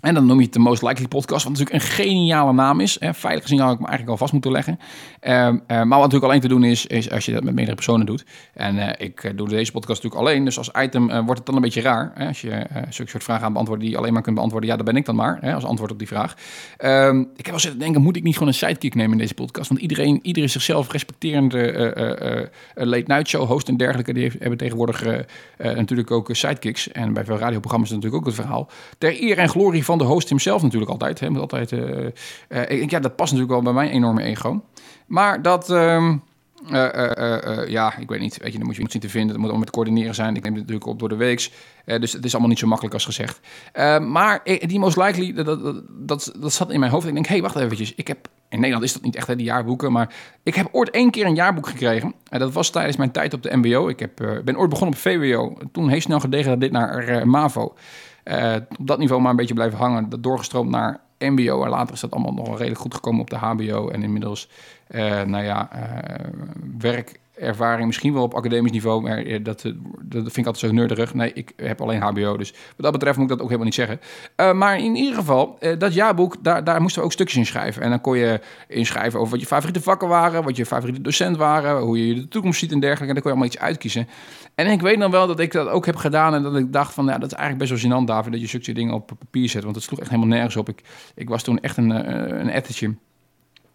en 0.00 0.14
dan 0.14 0.26
noem 0.26 0.38
je 0.38 0.44
het 0.44 0.52
de 0.52 0.58
Most 0.58 0.82
Likely 0.82 1.08
Podcast, 1.08 1.44
wat 1.44 1.52
natuurlijk 1.52 1.82
een 1.82 1.90
geniale 1.90 2.52
naam 2.52 2.80
is. 2.80 2.96
Hè. 3.00 3.14
Veilig 3.14 3.42
gezien 3.42 3.60
had 3.60 3.72
ik 3.72 3.78
me 3.78 3.86
eigenlijk 3.86 4.10
al 4.10 4.16
vast 4.16 4.32
moeten 4.32 4.52
leggen. 4.52 4.78
Uh, 5.22 5.32
uh, 5.32 5.52
maar 5.66 5.88
wat 5.88 5.98
natuurlijk 5.98 6.24
alleen 6.24 6.40
te 6.40 6.48
doen 6.48 6.64
is, 6.64 6.86
is 6.86 7.10
als 7.10 7.24
je 7.24 7.32
dat 7.32 7.44
met 7.44 7.54
meerdere 7.54 7.76
personen 7.76 8.06
doet. 8.06 8.24
En 8.54 8.76
uh, 8.76 8.88
ik 8.98 9.24
eh, 9.24 9.36
doe 9.36 9.48
deze 9.48 9.72
podcast 9.72 10.02
natuurlijk 10.02 10.28
alleen, 10.28 10.44
dus 10.44 10.58
als 10.58 10.70
item 10.78 11.06
wordt 11.06 11.38
het 11.38 11.46
dan 11.46 11.54
een 11.54 11.60
beetje 11.60 11.80
raar. 11.80 12.12
Hè. 12.14 12.26
Als 12.26 12.40
je 12.40 12.66
zulke 12.88 13.10
soort 13.10 13.24
vragen 13.24 13.44
aan 13.44 13.52
beantwoorden 13.52 13.84
die 13.84 13.94
je 13.94 14.00
alleen 14.00 14.12
maar 14.12 14.22
kunt 14.22 14.34
beantwoorden, 14.34 14.70
ja, 14.70 14.76
dan 14.76 14.84
ben 14.84 14.96
ik 14.96 15.04
dan 15.04 15.14
maar, 15.14 15.38
hè, 15.40 15.54
als 15.54 15.64
antwoord 15.64 15.90
op 15.90 15.98
die 15.98 16.08
vraag. 16.08 16.36
Ehm, 16.76 17.20
ik 17.20 17.36
heb 17.36 17.50
wel 17.50 17.58
zitten 17.58 17.80
denken, 17.80 18.02
moet 18.02 18.16
ik 18.16 18.22
niet 18.22 18.32
gewoon 18.32 18.48
een 18.48 18.54
sidekick 18.54 18.94
nemen 18.94 19.12
in 19.12 19.18
deze 19.18 19.34
podcast? 19.34 19.68
Want 19.68 19.80
iedereen, 19.80 20.18
iedere 20.22 20.46
zichzelf 20.46 20.92
respecterende 20.92 22.50
late 22.74 23.04
night 23.06 23.28
show 23.28 23.46
host 23.46 23.68
en 23.68 23.76
dergelijke, 23.76 24.12
die 24.12 24.32
hebben 24.38 24.58
tegenwoordig 24.58 25.04
natuurlijk 25.56 26.10
ook 26.10 26.28
sidekicks. 26.32 26.92
En 26.92 27.12
bij 27.12 27.24
veel 27.24 27.38
radioprogramma's 27.38 27.90
natuurlijk 27.90 28.16
ook 28.16 28.26
het 28.26 28.34
verhaal. 28.34 28.70
Ter 28.98 29.22
eer 29.22 29.38
en 29.38 29.48
glorie 29.48 29.84
van 29.88 29.98
de 29.98 30.04
host 30.04 30.28
hemzelf 30.28 30.62
natuurlijk 30.62 30.90
altijd. 30.90 31.20
Hè, 31.20 31.28
altijd 31.28 31.72
uh, 31.72 32.06
uh, 32.48 32.88
ja, 32.88 33.00
dat 33.00 33.16
past 33.16 33.32
natuurlijk 33.32 33.50
wel 33.50 33.62
bij 33.62 33.82
mijn 33.82 33.90
enorme 33.90 34.22
ego. 34.22 34.62
Maar 35.06 35.42
dat... 35.42 35.70
Uh, 35.70 36.14
ja, 37.66 37.96
ik 37.98 38.08
weet 38.08 38.20
niet. 38.20 38.38
Weet 38.38 38.52
je, 38.52 38.58
dan 38.58 38.66
moet 38.66 38.76
je 38.76 38.82
iets 38.82 38.92
zien 38.92 39.00
te 39.00 39.08
vinden. 39.08 39.28
Dat 39.28 39.36
moet 39.36 39.46
allemaal 39.46 39.64
met 39.64 39.74
coördineren 39.74 40.14
zijn. 40.14 40.36
Ik 40.36 40.42
neem 40.42 40.52
het 40.52 40.60
natuurlijk 40.60 40.86
op 40.86 40.98
door 40.98 41.08
de 41.08 41.16
weeks. 41.16 41.52
dus 41.84 42.12
het 42.12 42.24
is 42.24 42.30
allemaal 42.32 42.48
niet 42.48 42.58
zo 42.58 42.66
makkelijk 42.66 42.94
als 42.94 43.04
gezegd. 43.04 43.40
maar 44.00 44.40
die 44.44 44.78
most 44.78 44.96
likely, 44.96 45.32
dat, 45.32 45.46
dat, 45.46 45.82
dat, 45.88 46.32
dat 46.40 46.52
zat 46.52 46.70
in 46.70 46.80
mijn 46.80 46.92
hoofd. 46.92 47.06
Ik 47.06 47.14
denk, 47.14 47.26
hé, 47.26 47.32
hey, 47.32 47.42
wacht 47.42 47.56
eventjes. 47.56 47.94
Ik 47.94 48.06
heb, 48.06 48.28
in 48.48 48.58
Nederland 48.58 48.84
is 48.84 48.92
dat 48.92 49.02
niet 49.02 49.16
echt, 49.16 49.26
hè, 49.26 49.36
die 49.36 49.46
jaarboeken. 49.46 49.92
Maar 49.92 50.14
ik 50.42 50.54
heb 50.54 50.68
ooit 50.72 50.90
één 50.90 51.10
keer 51.10 51.26
een 51.26 51.34
jaarboek 51.34 51.68
gekregen. 51.68 52.14
En 52.28 52.38
dat 52.38 52.52
was 52.52 52.70
tijdens 52.70 52.96
mijn 52.96 53.10
tijd 53.10 53.34
op 53.34 53.42
de 53.42 53.56
mbo. 53.56 53.88
Ik 53.88 54.00
heb, 54.00 54.40
ben 54.44 54.58
ooit 54.58 54.70
begonnen 54.70 54.96
op 54.96 55.02
VWO. 55.02 55.56
Toen 55.72 55.88
heel 55.88 56.00
snel 56.00 56.20
gedegradeerd 56.20 56.72
naar 56.72 57.28
MAVO. 57.28 57.74
Uh, 58.28 58.54
op 58.78 58.86
dat 58.86 58.98
niveau 58.98 59.20
maar 59.20 59.30
een 59.30 59.36
beetje 59.36 59.54
blijven 59.54 59.78
hangen. 59.78 60.08
Dat 60.08 60.22
doorgestroomd 60.22 60.70
naar 60.70 61.00
MBO. 61.18 61.62
En 61.64 61.70
later 61.70 61.94
is 61.94 62.00
dat 62.00 62.10
allemaal 62.10 62.32
nog 62.32 62.46
wel 62.46 62.56
redelijk 62.56 62.80
goed 62.80 62.94
gekomen 62.94 63.20
op 63.20 63.30
de 63.30 63.36
HBO. 63.36 63.88
En 63.88 64.02
inmiddels, 64.02 64.48
uh, 64.90 65.22
nou 65.22 65.44
ja, 65.44 65.70
uh, 65.74 66.26
werk 66.78 67.20
ervaring, 67.38 67.86
misschien 67.86 68.12
wel 68.12 68.22
op 68.22 68.34
academisch 68.34 68.70
niveau, 68.70 69.02
maar 69.02 69.18
eh, 69.18 69.44
dat, 69.44 69.64
eh, 69.64 69.72
dat 70.02 70.22
vind 70.22 70.36
ik 70.36 70.46
altijd 70.46 70.72
zo 70.72 70.72
nerderig. 70.72 71.14
Nee, 71.14 71.32
ik 71.32 71.52
heb 71.56 71.80
alleen 71.80 72.00
HBO, 72.00 72.36
dus 72.36 72.50
wat 72.50 72.60
dat 72.76 72.92
betreft 72.92 73.16
moet 73.16 73.24
ik 73.24 73.30
dat 73.30 73.40
ook 73.40 73.46
helemaal 73.46 73.64
niet 73.64 73.74
zeggen. 73.74 74.00
Uh, 74.36 74.52
maar 74.52 74.78
in 74.78 74.96
ieder 74.96 75.14
geval, 75.14 75.58
dat 75.78 75.94
jaarboek, 75.94 76.36
daar, 76.44 76.64
daar 76.64 76.80
moesten 76.80 77.00
we 77.00 77.06
ook 77.06 77.12
stukjes 77.12 77.38
in 77.38 77.46
schrijven. 77.46 77.82
En 77.82 77.90
dan 77.90 78.00
kon 78.00 78.18
je 78.18 78.40
inschrijven 78.68 79.18
over 79.18 79.32
wat 79.32 79.40
je 79.40 79.46
favoriete 79.46 79.82
vakken 79.82 80.08
waren, 80.08 80.44
wat 80.44 80.56
je 80.56 80.66
favoriete 80.66 81.00
docent 81.00 81.36
waren, 81.36 81.80
hoe 81.80 82.06
je 82.06 82.14
de 82.14 82.28
toekomst 82.28 82.58
ziet 82.58 82.72
en 82.72 82.80
dergelijke. 82.80 83.08
En 83.08 83.14
dan 83.14 83.22
kon 83.22 83.32
je 83.32 83.38
allemaal 83.38 83.54
iets 83.54 83.64
uitkiezen. 83.64 84.08
En 84.54 84.66
ik 84.66 84.80
weet 84.80 84.98
dan 84.98 85.10
wel 85.10 85.26
dat 85.26 85.40
ik 85.40 85.52
dat 85.52 85.68
ook 85.68 85.86
heb 85.86 85.96
gedaan 85.96 86.34
en 86.34 86.42
dat 86.42 86.56
ik 86.56 86.72
dacht 86.72 86.94
van, 86.94 87.06
ja, 87.06 87.18
dat 87.18 87.32
is 87.32 87.38
eigenlijk 87.38 87.70
best 87.70 87.82
wel 87.82 87.92
gênant, 87.92 88.04
David, 88.04 88.32
dat 88.32 88.40
je 88.40 88.46
zulke 88.46 88.72
dingen 88.72 88.94
op 88.94 89.12
papier 89.18 89.48
zet. 89.48 89.62
Want 89.62 89.74
dat 89.74 89.82
sloeg 89.82 90.00
echt 90.00 90.10
helemaal 90.10 90.30
nergens 90.30 90.56
op. 90.56 90.68
Ik, 90.68 90.82
ik 91.14 91.28
was 91.28 91.42
toen 91.42 91.60
echt 91.60 91.76
een, 91.76 91.90
een 92.40 92.50
ettertje 92.50 92.94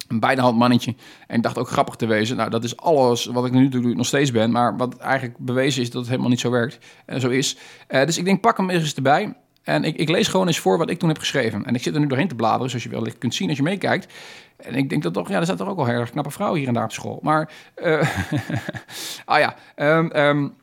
een 0.07 0.19
beide 0.19 0.51
mannetje. 0.51 0.95
En 1.27 1.35
ik 1.35 1.43
dacht 1.43 1.57
ook 1.57 1.69
grappig 1.69 1.95
te 1.95 2.05
wezen. 2.05 2.37
Nou, 2.37 2.49
dat 2.49 2.63
is 2.63 2.77
alles 2.77 3.25
wat 3.25 3.45
ik 3.45 3.51
nu 3.51 3.63
natuurlijk 3.63 3.95
nog 3.95 4.05
steeds 4.05 4.31
ben. 4.31 4.51
Maar 4.51 4.77
wat 4.77 4.97
eigenlijk 4.97 5.37
bewezen 5.37 5.81
is 5.81 5.89
dat 5.89 6.01
het 6.01 6.09
helemaal 6.09 6.29
niet 6.29 6.39
zo 6.39 6.51
werkt. 6.51 6.77
En 7.05 7.21
zo 7.21 7.29
is. 7.29 7.57
Uh, 7.89 8.05
dus 8.05 8.17
ik 8.17 8.25
denk, 8.25 8.41
pak 8.41 8.57
hem 8.57 8.69
eens 8.69 8.95
erbij. 8.95 9.33
En 9.63 9.83
ik, 9.83 9.97
ik, 9.97 10.09
lees 10.09 10.27
gewoon 10.27 10.47
eens 10.47 10.59
voor 10.59 10.77
wat 10.77 10.89
ik 10.89 10.99
toen 10.99 11.09
heb 11.09 11.17
geschreven. 11.17 11.65
En 11.65 11.75
ik 11.75 11.83
zit 11.83 11.93
er 11.93 11.99
nu 11.99 12.07
doorheen 12.07 12.27
te 12.27 12.35
bladeren, 12.35 12.69
zoals 12.69 12.83
je 12.83 12.89
wellicht 12.89 13.17
kunt 13.17 13.35
zien 13.35 13.47
als 13.47 13.57
je 13.57 13.63
meekijkt. 13.63 14.13
En 14.57 14.75
ik 14.75 14.89
denk 14.89 15.03
dat 15.03 15.13
toch, 15.13 15.29
ja, 15.29 15.37
er 15.37 15.43
staat 15.43 15.57
toch 15.57 15.69
ook 15.69 15.77
al 15.77 15.85
heel 15.85 15.99
erg 15.99 16.09
knappe 16.09 16.31
vrouw 16.31 16.53
hier 16.53 16.67
en 16.67 16.73
daar 16.73 16.83
op 16.83 16.91
school. 16.91 17.19
Maar, 17.21 17.51
uh, 17.75 18.01
ah 19.25 19.39
ja, 19.39 19.55
um, 19.75 20.53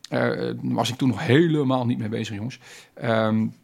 was 0.63 0.89
ik 0.89 0.97
toen 0.97 1.09
nog 1.09 1.27
helemaal 1.27 1.87
niet 1.87 1.99
mee 1.99 2.09
bezig, 2.09 2.37
jongens. 2.37 2.59
Um, 3.05 3.55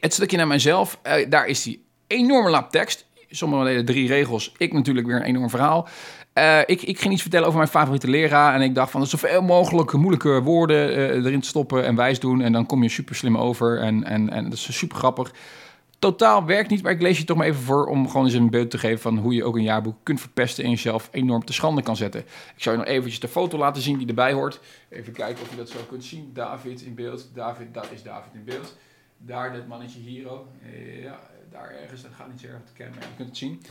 het 0.00 0.14
stukje 0.14 0.36
naar 0.36 0.46
mijzelf, 0.46 0.98
daar 1.28 1.46
is 1.46 1.62
die 1.62 1.84
enorme 2.06 2.50
lap 2.50 2.70
tekst. 2.70 3.06
Sommigen 3.36 3.64
deden 3.64 3.84
drie 3.84 4.08
regels, 4.08 4.52
ik 4.56 4.72
natuurlijk 4.72 5.06
weer 5.06 5.16
een 5.16 5.22
enorm 5.22 5.50
verhaal. 5.50 5.88
Eh, 6.32 6.58
ik, 6.66 6.82
ik 6.82 7.00
ging 7.00 7.12
iets 7.12 7.22
vertellen 7.22 7.46
over 7.46 7.58
mijn 7.58 7.70
favoriete 7.70 8.08
leraar. 8.08 8.54
En 8.54 8.60
ik 8.60 8.74
dacht 8.74 8.90
van, 8.90 9.06
zoveel 9.06 9.42
mogelijk 9.42 9.92
moeilijke 9.92 10.42
woorden 10.42 10.90
uh, 10.90 11.24
erin 11.24 11.42
stoppen 11.42 11.84
en 11.84 11.94
wijs 11.94 12.20
doen. 12.20 12.40
En 12.40 12.52
dan 12.52 12.66
kom 12.66 12.82
je 12.82 12.88
super 12.88 13.14
slim 13.14 13.36
over. 13.36 13.80
En, 13.80 14.04
en, 14.04 14.30
en 14.30 14.44
dat 14.44 14.52
is 14.52 14.76
super 14.76 14.96
grappig. 14.96 15.32
Totaal 15.98 16.44
werkt 16.44 16.70
niet, 16.70 16.82
maar 16.82 16.92
ik 16.92 17.00
lees 17.00 17.18
je 17.18 17.24
toch 17.24 17.36
maar 17.36 17.46
even 17.46 17.62
voor 17.62 17.86
om 17.86 18.08
gewoon 18.08 18.24
eens 18.24 18.34
een 18.34 18.50
beeld 18.50 18.70
te 18.70 18.78
geven 18.78 18.98
van 18.98 19.18
hoe 19.18 19.34
je 19.34 19.44
ook 19.44 19.56
een 19.56 19.62
jaarboek 19.62 19.96
kunt 20.02 20.20
verpesten 20.20 20.64
en 20.64 20.70
jezelf 20.70 21.08
enorm 21.12 21.44
te 21.44 21.52
schande 21.52 21.82
kan 21.82 21.96
zetten. 21.96 22.20
Ik 22.56 22.62
zou 22.62 22.76
je 22.76 22.82
nog 22.82 22.90
eventjes 22.90 23.20
de 23.20 23.28
foto 23.28 23.58
laten 23.58 23.82
zien 23.82 23.98
die 23.98 24.06
erbij 24.06 24.32
hoort. 24.32 24.60
Even 24.88 25.12
kijken 25.12 25.42
of 25.42 25.50
je 25.50 25.56
dat 25.56 25.68
zo 25.68 25.78
kunt 25.88 26.04
zien. 26.04 26.30
David 26.32 26.82
in 26.82 26.94
beeld. 26.94 27.30
David, 27.34 27.74
daar 27.74 27.88
is 27.92 28.02
David 28.02 28.34
in 28.34 28.44
beeld. 28.44 28.76
Daar 29.18 29.52
dat 29.52 29.66
mannetje 29.66 30.00
hier 30.00 30.30
ook. 30.30 30.46
Ja, 31.02 31.18
daar 31.56 31.74
ergens, 31.82 32.02
dat 32.02 32.10
gaat 32.18 32.28
niet 32.30 32.40
zo 32.40 32.46
erg 32.46 32.64
te 32.66 32.72
kennen, 32.72 32.94
je 33.00 33.16
kunt 33.16 33.28
het 33.28 33.36
zien. 33.36 33.62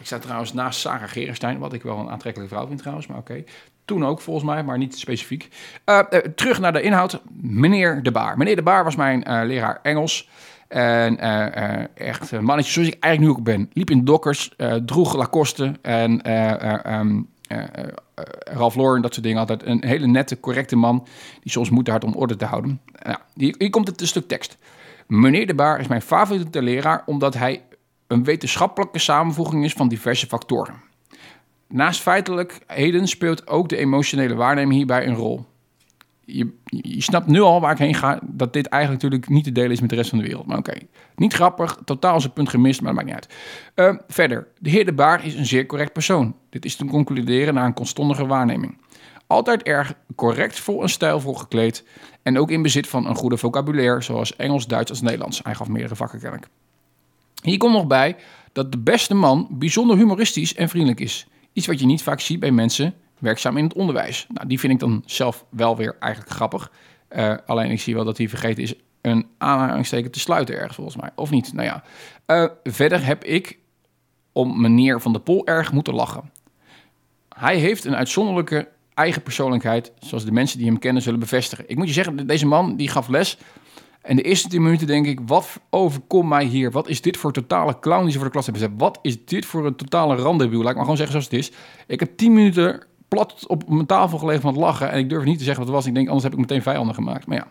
Ik 0.00 0.06
sta 0.06 0.18
trouwens 0.18 0.52
naast 0.52 0.80
Sarah 0.80 1.08
Gerenstein, 1.08 1.58
wat 1.58 1.72
ik 1.72 1.82
wel 1.82 1.98
een 1.98 2.10
aantrekkelijke 2.10 2.54
vrouw 2.54 2.66
vind 2.66 2.78
trouwens, 2.78 3.06
maar 3.06 3.18
oké. 3.18 3.44
Toen 3.84 4.04
ook 4.04 4.20
volgens 4.20 4.46
mij, 4.46 4.62
maar 4.62 4.78
niet 4.78 4.98
specifiek. 4.98 5.48
Uh, 5.86 6.02
uh, 6.10 6.18
terug 6.18 6.60
naar 6.60 6.72
de 6.72 6.82
inhoud. 6.82 7.20
Meneer 7.40 8.02
De 8.02 8.10
Baar. 8.10 8.36
Meneer 8.36 8.56
De 8.56 8.62
Baar 8.62 8.84
was 8.84 8.96
mijn 8.96 9.24
uh, 9.28 9.40
leraar 9.44 9.78
Engels. 9.82 10.28
En 10.68 11.18
echt 11.94 12.30
een 12.30 12.44
mannetje 12.44 12.72
zoals 12.72 12.88
ik 12.88 13.02
eigenlijk 13.02 13.34
nu 13.34 13.38
ook 13.38 13.44
ben. 13.44 13.70
Liep 13.72 13.90
in 13.90 14.04
dokkers, 14.04 14.54
droeg 14.84 15.16
Lacoste 15.16 15.72
en 15.82 16.30
um, 16.94 17.28
Ralph 18.38 18.74
Lauren, 18.74 19.02
dat 19.02 19.12
soort 19.12 19.26
dingen. 19.26 19.40
Altijd 19.40 19.66
een 19.66 19.84
hele 19.84 20.06
nette, 20.06 20.40
correcte 20.40 20.76
man 20.76 21.06
die 21.42 21.52
soms 21.52 21.70
moeite 21.70 21.90
had 21.90 22.04
om 22.04 22.14
orde 22.14 22.36
te 22.36 22.44
houden. 22.44 22.80
Nou, 23.02 23.18
hier, 23.34 23.54
hier 23.58 23.70
komt 23.70 23.88
het 23.88 24.00
een 24.00 24.06
stuk 24.06 24.28
tekst. 24.28 24.56
Meneer 25.06 25.46
De 25.46 25.54
Baar 25.54 25.80
is 25.80 25.86
mijn 25.86 26.02
favoriete 26.02 26.62
leraar 26.62 27.02
omdat 27.06 27.34
hij 27.34 27.62
een 28.06 28.24
wetenschappelijke 28.24 28.98
samenvoeging 28.98 29.64
is 29.64 29.72
van 29.72 29.88
diverse 29.88 30.26
factoren. 30.26 30.74
Naast 31.68 32.00
feitelijkheden 32.00 33.08
speelt 33.08 33.48
ook 33.48 33.68
de 33.68 33.76
emotionele 33.76 34.34
waarneming 34.34 34.74
hierbij 34.74 35.06
een 35.06 35.14
rol. 35.14 35.44
Je, 36.24 36.52
je, 36.64 37.02
snapt 37.02 37.26
nu 37.26 37.40
al 37.40 37.60
waar 37.60 37.72
ik 37.72 37.78
heen 37.78 37.94
ga, 37.94 38.18
dat 38.22 38.52
dit 38.52 38.66
eigenlijk 38.66 39.02
natuurlijk 39.02 39.30
niet 39.30 39.44
te 39.44 39.52
delen 39.52 39.70
is 39.70 39.80
met 39.80 39.90
de 39.90 39.96
rest 39.96 40.08
van 40.10 40.18
de 40.18 40.24
wereld. 40.24 40.46
Maar 40.46 40.58
oké, 40.58 40.78
niet 41.16 41.32
grappig, 41.32 41.78
totaal 41.84 42.20
zijn 42.20 42.32
punt 42.32 42.48
gemist, 42.48 42.80
maar 42.80 42.94
dat 42.94 43.04
maakt 43.04 43.16
niet 43.16 43.28
uit. 43.76 43.94
Uh, 43.94 44.02
verder, 44.08 44.46
de 44.58 44.70
heer 44.70 44.84
De 44.84 44.92
Baar 44.92 45.24
is 45.24 45.34
een 45.34 45.46
zeer 45.46 45.66
correct 45.66 45.92
persoon. 45.92 46.36
Dit 46.50 46.64
is 46.64 46.76
te 46.76 46.84
concluderen 46.84 47.54
naar 47.54 47.66
een 47.66 47.74
konstondige 47.74 48.26
waarneming. 48.26 48.76
Altijd 49.34 49.62
erg 49.62 49.94
correct, 50.14 50.60
vol 50.60 50.82
en 50.82 50.88
stijlvol 50.88 51.34
gekleed. 51.34 51.84
En 52.22 52.38
ook 52.38 52.50
in 52.50 52.62
bezit 52.62 52.86
van 52.86 53.06
een 53.06 53.14
goede 53.14 53.36
vocabulaire, 53.36 54.02
zoals 54.02 54.36
Engels, 54.36 54.66
Duits 54.66 54.90
als 54.90 55.00
Nederlands. 55.00 55.40
Hij 55.42 55.54
gaf 55.54 55.68
meerdere 55.68 55.96
vakken 55.96 56.18
kennelijk. 56.18 56.48
Hier 57.42 57.58
komt 57.58 57.72
nog 57.72 57.86
bij 57.86 58.16
dat 58.52 58.72
de 58.72 58.78
beste 58.78 59.14
man 59.14 59.46
bijzonder 59.50 59.96
humoristisch 59.96 60.54
en 60.54 60.68
vriendelijk 60.68 61.00
is. 61.00 61.26
Iets 61.52 61.66
wat 61.66 61.80
je 61.80 61.86
niet 61.86 62.02
vaak 62.02 62.20
ziet 62.20 62.40
bij 62.40 62.50
mensen 62.50 62.94
werkzaam 63.18 63.56
in 63.56 63.64
het 63.64 63.74
onderwijs. 63.74 64.26
Nou, 64.28 64.46
die 64.48 64.60
vind 64.60 64.72
ik 64.72 64.78
dan 64.78 65.02
zelf 65.06 65.44
wel 65.48 65.76
weer 65.76 65.96
eigenlijk 66.00 66.32
grappig. 66.32 66.70
Uh, 67.10 67.34
alleen 67.46 67.70
ik 67.70 67.80
zie 67.80 67.94
wel 67.94 68.04
dat 68.04 68.18
hij 68.18 68.28
vergeten 68.28 68.62
is 68.62 68.74
een 69.00 69.26
aanhalingsteken 69.38 70.10
te 70.10 70.20
sluiten 70.20 70.54
ergens 70.54 70.74
volgens 70.74 70.96
mij. 70.96 71.10
Of 71.14 71.30
niet? 71.30 71.52
Nou 71.52 71.66
ja. 71.66 71.82
Uh, 72.26 72.50
verder 72.64 73.06
heb 73.06 73.24
ik 73.24 73.58
om 74.32 74.60
meneer 74.60 75.00
Van 75.00 75.12
der 75.12 75.20
Pol 75.20 75.46
erg 75.46 75.72
moeten 75.72 75.94
lachen. 75.94 76.30
Hij 77.28 77.56
heeft 77.56 77.84
een 77.84 77.96
uitzonderlijke 77.96 78.68
eigen 78.94 79.22
persoonlijkheid, 79.22 79.92
zoals 79.98 80.24
de 80.24 80.32
mensen 80.32 80.58
die 80.58 80.66
hem 80.66 80.78
kennen 80.78 81.02
zullen 81.02 81.20
bevestigen. 81.20 81.64
Ik 81.68 81.76
moet 81.76 81.86
je 81.86 81.92
zeggen, 81.92 82.26
deze 82.26 82.46
man 82.46 82.76
die 82.76 82.88
gaf 82.88 83.08
les. 83.08 83.38
En 84.02 84.16
de 84.16 84.22
eerste 84.22 84.48
tien 84.48 84.62
minuten 84.62 84.86
denk 84.86 85.06
ik, 85.06 85.20
wat 85.26 85.60
overkomt 85.70 86.28
mij 86.28 86.44
hier? 86.44 86.70
Wat 86.70 86.88
is 86.88 87.00
dit 87.00 87.16
voor 87.16 87.32
totale 87.32 87.78
clown 87.78 88.02
die 88.02 88.10
ze 88.10 88.16
voor 88.16 88.26
de 88.26 88.32
klas 88.32 88.44
hebben 88.44 88.62
gezet? 88.62 88.80
Wat 88.80 88.98
is 89.02 89.24
dit 89.24 89.46
voor 89.46 89.66
een 89.66 89.76
totale 89.76 90.14
randebiel? 90.14 90.58
Laat 90.58 90.70
ik 90.70 90.74
maar 90.74 90.84
gewoon 90.84 90.96
zeggen 91.06 91.22
zoals 91.22 91.30
het 91.30 91.40
is. 91.40 91.58
Ik 91.86 92.00
heb 92.00 92.16
tien 92.16 92.32
minuten 92.32 92.86
plat 93.08 93.44
op 93.46 93.68
mijn 93.68 93.86
tafel 93.86 94.18
gelegen 94.18 94.40
van 94.40 94.52
het 94.52 94.60
lachen. 94.60 94.90
En 94.90 94.98
ik 94.98 95.08
durf 95.08 95.24
niet 95.24 95.38
te 95.38 95.44
zeggen 95.44 95.64
wat 95.64 95.72
het 95.72 95.82
was. 95.82 95.86
Ik 95.86 95.94
denk, 95.94 96.06
anders 96.06 96.24
heb 96.24 96.32
ik 96.32 96.38
meteen 96.38 96.62
vijanden 96.62 96.94
gemaakt. 96.94 97.26
Maar 97.26 97.36
ja. 97.36 97.46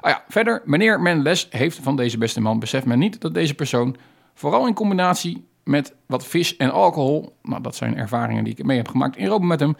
Ah 0.00 0.10
ja, 0.10 0.24
verder, 0.28 0.62
wanneer 0.64 1.00
men 1.00 1.22
les 1.22 1.46
heeft 1.50 1.78
van 1.82 1.96
deze 1.96 2.18
beste 2.18 2.40
man, 2.40 2.58
beseft 2.58 2.86
men 2.86 2.98
niet 2.98 3.20
dat 3.20 3.34
deze 3.34 3.54
persoon, 3.54 3.96
vooral 4.34 4.66
in 4.66 4.74
combinatie 4.74 5.46
met 5.64 5.94
wat 6.06 6.26
vis 6.26 6.56
en 6.56 6.72
alcohol, 6.72 7.36
nou 7.42 7.62
dat 7.62 7.76
zijn 7.76 7.96
ervaringen 7.96 8.44
die 8.44 8.54
ik 8.56 8.64
mee 8.64 8.76
heb 8.76 8.88
gemaakt 8.88 9.16
in 9.16 9.26
Rome 9.26 9.46
met 9.46 9.60
hem, 9.60 9.76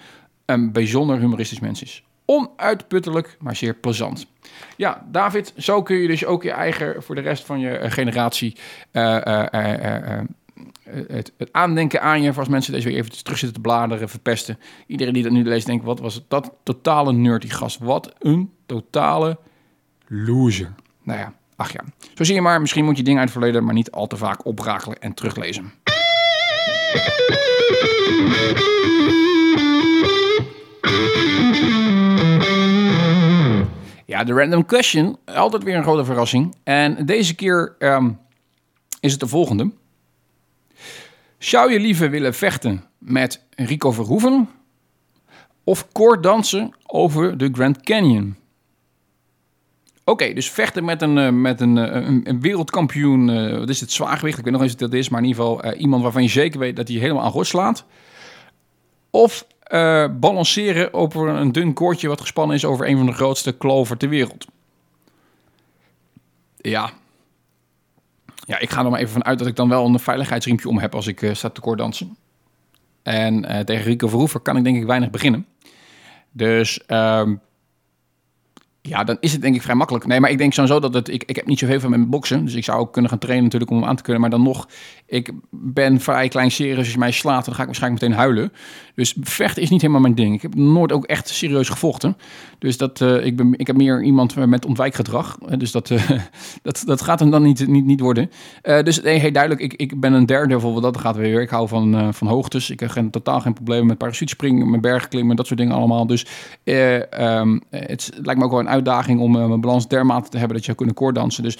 een 0.53 0.73
bijzonder 0.73 1.19
humoristisch 1.19 1.61
mens 1.61 1.83
is. 1.83 2.05
Onuitputtelijk, 2.25 3.37
maar 3.41 3.57
zeer 3.57 3.75
plezant. 3.75 4.27
Ja, 4.77 5.07
David, 5.11 5.53
zo 5.57 5.83
kun 5.83 5.97
je 5.97 6.07
dus 6.07 6.25
ook 6.25 6.43
je 6.43 6.51
eigen, 6.51 7.03
voor 7.03 7.15
de 7.15 7.21
rest 7.21 7.45
van 7.45 7.61
je 7.61 7.71
eh, 7.71 7.91
generatie, 7.91 8.57
uh, 8.93 9.03
uh, 9.25 10.21
het, 10.85 11.33
het, 11.37 11.53
aandenken 11.53 12.03
aan 12.03 12.23
je, 12.23 12.33
voor 12.33 12.43
als 12.43 12.49
mensen 12.49 12.73
deze 12.73 12.89
weer 12.89 12.97
even 12.97 13.25
terug 13.25 13.39
zitten 13.39 13.63
te 13.63 13.69
bladeren, 13.69 14.09
verpesten. 14.09 14.59
Iedereen 14.87 15.13
die 15.13 15.23
dat 15.23 15.33
nu 15.33 15.45
leest, 15.45 15.67
denkt, 15.67 15.85
wat 15.85 16.01
was 16.01 16.25
dat 16.29 16.53
totale 16.63 17.13
nerdy 17.13 17.49
gast. 17.49 17.79
Wat 17.79 18.15
een 18.19 18.53
totale 18.67 19.39
loser. 20.07 20.73
Nou 21.03 21.19
ja, 21.19 21.35
ach 21.57 21.73
ja. 21.73 21.85
Zo 22.15 22.25
zie 22.25 22.35
je 22.35 22.41
maar, 22.41 22.61
misschien 22.61 22.85
moet 22.85 22.97
je 22.97 23.03
dingen 23.03 23.21
uit 23.21 23.29
het 23.29 23.39
verleden, 23.39 23.65
maar 23.65 23.75
niet 23.75 23.91
al 23.91 24.07
te 24.07 24.17
vaak 24.17 24.45
oprakelen 24.45 25.01
en 25.01 25.15
teruglezen. 25.15 25.73
Ja, 34.07 34.25
de 34.25 34.33
random 34.33 34.67
question. 34.67 35.19
Altijd 35.25 35.63
weer 35.63 35.77
een 35.77 35.83
grote 35.83 36.05
verrassing. 36.05 36.55
En 36.65 37.07
deze 37.07 37.35
keer 37.35 37.77
um, 37.79 38.19
is 39.01 39.11
het 39.11 39.21
de 39.21 39.27
volgende. 39.27 39.71
Zou 41.39 41.73
je 41.73 41.81
liever 41.81 42.11
willen 42.11 42.35
vechten 42.35 42.85
met 42.99 43.45
Rico 43.51 43.93
Verhoeven 43.93 44.49
of 45.65 45.93
koorddansen 45.93 46.75
over 46.87 47.39
de 47.39 47.49
Grand 47.53 47.83
Canyon? 47.83 48.37
Oké, 50.05 50.33
dus 50.33 50.51
vechten 50.51 50.85
met 50.85 51.03
een, 51.03 51.17
uh, 51.17 51.29
met 51.29 51.61
een, 51.61 51.77
uh, 51.77 51.85
een, 51.85 52.21
een 52.25 52.41
wereldkampioen, 52.41 53.29
uh, 53.29 53.59
wat 53.59 53.69
is 53.69 53.81
het, 53.81 53.93
zwaargewicht, 53.93 54.39
ik 54.39 54.45
weet 54.45 54.53
nog 54.53 54.63
eens 54.63 54.71
wat 54.71 54.81
dat 54.81 54.93
is, 54.93 55.09
maar 55.09 55.21
in 55.21 55.27
ieder 55.27 55.45
geval 55.45 55.73
iemand 55.73 56.03
waarvan 56.03 56.23
je 56.23 56.29
zeker 56.29 56.59
weet 56.59 56.77
dat 56.77 56.89
hij 56.89 56.97
helemaal 56.97 57.23
aan 57.23 57.31
gort 57.31 57.47
slaat. 57.47 57.85
Of 59.11 59.47
uh, 59.73 60.07
balanceren 60.21 60.95
over 60.95 61.29
een 61.29 61.53
dun 61.53 61.73
koordje 61.73 62.09
wat 62.09 62.21
gespannen 62.21 62.57
is 62.57 62.65
over 62.65 62.89
een 62.89 62.97
van 62.97 63.07
de 63.07 63.13
grootste 63.13 63.53
kloven 63.53 63.99
ter 63.99 64.09
wereld. 64.09 64.47
Ja. 66.57 66.91
Ja, 68.47 68.59
ik 68.59 68.71
ga 68.71 68.85
er 68.85 68.91
maar 68.91 69.01
even 69.01 69.13
van 69.13 69.25
uit 69.25 69.39
dat 69.39 69.49
ik 69.49 69.57
dan 69.57 69.69
wel 69.69 69.87
een 69.87 69.99
veiligheidsriempje 69.99 70.69
om 70.69 70.79
heb 70.79 70.95
als 70.95 71.07
ik 71.07 71.23
uh, 71.23 71.35
sta 71.35 71.49
te 71.49 71.61
koorddansen. 71.61 72.17
En 73.03 73.51
uh, 73.51 73.59
tegen 73.59 73.85
Rico 73.85 74.09
Verhoeven 74.09 74.43
kan 74.43 74.57
ik 74.57 74.65
denk 74.65 74.77
ik 74.77 74.85
weinig 74.85 75.11
beginnen. 75.11 75.47
Dus 76.33 76.81
uh, 76.89 77.29
ja, 78.81 79.05
dan 79.05 79.17
is 79.21 79.33
het 79.33 79.43
denk 79.43 79.55
ik 79.55 79.63
vrij 79.63 79.75
makkelijk. 79.75 80.07
Nee, 80.07 80.21
maar 80.21 80.31
ik 80.31 80.39
denk 80.39 80.53
sowieso 80.53 80.81
dat 80.81 80.95
het... 80.95 81.09
Ik, 81.09 81.25
ik 81.25 81.37
heb 81.37 81.47
niet 81.47 81.59
zoveel 81.59 81.81
van 81.81 81.91
met 81.91 82.11
boksen. 82.11 82.45
Dus 82.45 82.55
ik 82.55 82.65
zou 82.65 82.79
ook 82.79 82.93
kunnen 82.93 83.11
gaan 83.11 83.19
trainen 83.19 83.45
natuurlijk 83.45 83.71
om 83.71 83.77
hem 83.77 83.89
aan 83.89 83.97
te 83.97 84.03
kunnen. 84.03 84.21
Maar 84.21 84.31
dan 84.31 84.43
nog, 84.43 84.69
ik 85.07 85.33
ben 85.51 86.01
vrij 86.01 86.29
klein 86.29 86.51
serieus. 86.51 86.79
Als 86.79 86.93
je 86.93 86.99
mij 86.99 87.11
slaat, 87.11 87.45
dan 87.45 87.55
ga 87.55 87.61
ik 87.61 87.67
waarschijnlijk 87.67 88.03
meteen 88.03 88.19
huilen. 88.19 88.53
Dus 88.95 89.17
vechten 89.21 89.63
is 89.63 89.71
niet 89.71 89.81
helemaal 89.81 90.03
mijn 90.03 90.15
ding. 90.15 90.35
Ik 90.35 90.43
heb 90.43 90.55
nooit 90.55 90.93
ook 90.93 91.05
echt 91.05 91.29
serieus 91.29 91.69
gevochten. 91.69 92.17
Dus 92.59 92.77
dat, 92.77 93.01
uh, 93.01 93.25
ik, 93.25 93.37
ben, 93.37 93.55
ik 93.57 93.67
heb 93.67 93.77
meer 93.77 94.03
iemand 94.03 94.47
met 94.47 94.67
ontwijkgedrag. 94.67 95.39
Dus 95.39 95.73
dat, 95.73 95.91
uh, 95.91 96.11
dat, 96.63 96.83
dat 96.87 97.03
gaat 97.03 97.21
hem 97.21 97.31
dan 97.31 97.43
niet, 97.43 97.69
niet, 97.69 97.85
niet 97.85 98.01
worden. 98.01 98.31
Dus 98.63 99.03
nee, 99.03 99.19
hey, 99.19 99.31
duidelijk, 99.31 99.63
ik, 99.63 99.75
ik 99.75 100.01
ben 100.01 100.13
een 100.13 100.27
derde 100.27 100.49
bijvoorbeeld. 100.49 100.83
Dat 100.83 100.99
gaat 100.99 101.17
weer. 101.17 101.41
Ik 101.41 101.51
hou 101.51 101.69
van, 101.69 102.15
van 102.15 102.27
hoogtes. 102.27 102.71
Ik 102.71 102.81
heb 102.81 102.91
geen, 102.91 103.11
totaal 103.11 103.41
geen 103.41 103.53
problemen 103.53 103.87
met 103.87 103.99
parachutespringen, 103.99 104.71
met 104.71 104.81
bergklimmen, 104.81 105.37
dat 105.37 105.47
soort 105.47 105.59
dingen 105.59 105.75
allemaal. 105.75 106.07
Dus 106.07 106.27
um, 106.65 107.61
het 107.71 108.11
lijkt 108.23 108.41
me 108.41 108.45
ook 108.45 108.51
wel 108.51 108.61
een 108.61 108.69
uitdaging 108.69 109.21
om 109.21 109.33
mijn 109.33 109.61
balans 109.61 109.89
dermate 109.89 110.29
te 110.29 110.39
hebben 110.39 110.57
dat 110.57 110.67
je 110.67 110.75
kunnen 110.75 110.95
koorddansen. 110.95 111.43
Dus 111.43 111.59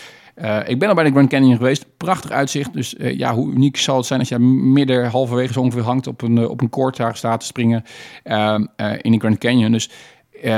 ik 0.67 0.79
ben 0.79 0.89
al 0.89 0.95
bij 0.95 1.05
de 1.05 1.11
Grand 1.11 1.29
Canyon 1.29 1.57
geweest. 1.57 1.87
Prachtig 1.97 2.31
uitzicht. 2.31 2.73
Dus 2.73 2.95
ja, 2.99 3.35
hoe 3.35 3.53
uniek 3.53 3.77
zal 3.77 3.97
het 3.97 4.07
zijn 4.07 4.21
als 4.21 4.29
je 4.29 4.39
midden 4.39 5.11
halverwege 5.11 5.53
zo 5.53 5.61
ongeveer 5.61 5.83
hangt 5.83 6.07
op 6.07 6.23
een, 6.23 6.49
op 6.49 6.61
een 6.61 6.71
koord 6.71 6.97
daar 6.97 7.17
staat 7.17 7.41
te 7.41 7.47
springen 7.47 7.85
uh, 8.25 8.59
in 9.01 9.13
de 9.13 9.19
Grand 9.19 9.39
Canyon. 9.39 9.73
Dus 9.73 9.91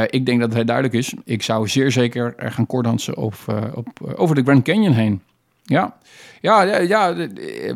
ik 0.06 0.26
denk 0.26 0.40
dat 0.40 0.54
het 0.54 0.66
duidelijk 0.66 0.96
is. 0.96 1.14
Ik 1.24 1.42
zou 1.42 1.68
zeer 1.68 1.92
zeker 1.92 2.34
gaan 2.37 2.66
koorddansen 2.66 3.16
op, 3.16 3.34
op, 3.74 4.14
over 4.16 4.34
de 4.34 4.42
Grand 4.42 4.62
Canyon 4.62 4.92
heen. 4.92 5.22
Ja, 5.66 5.96
ja, 6.40 6.62
ja, 6.79 7.14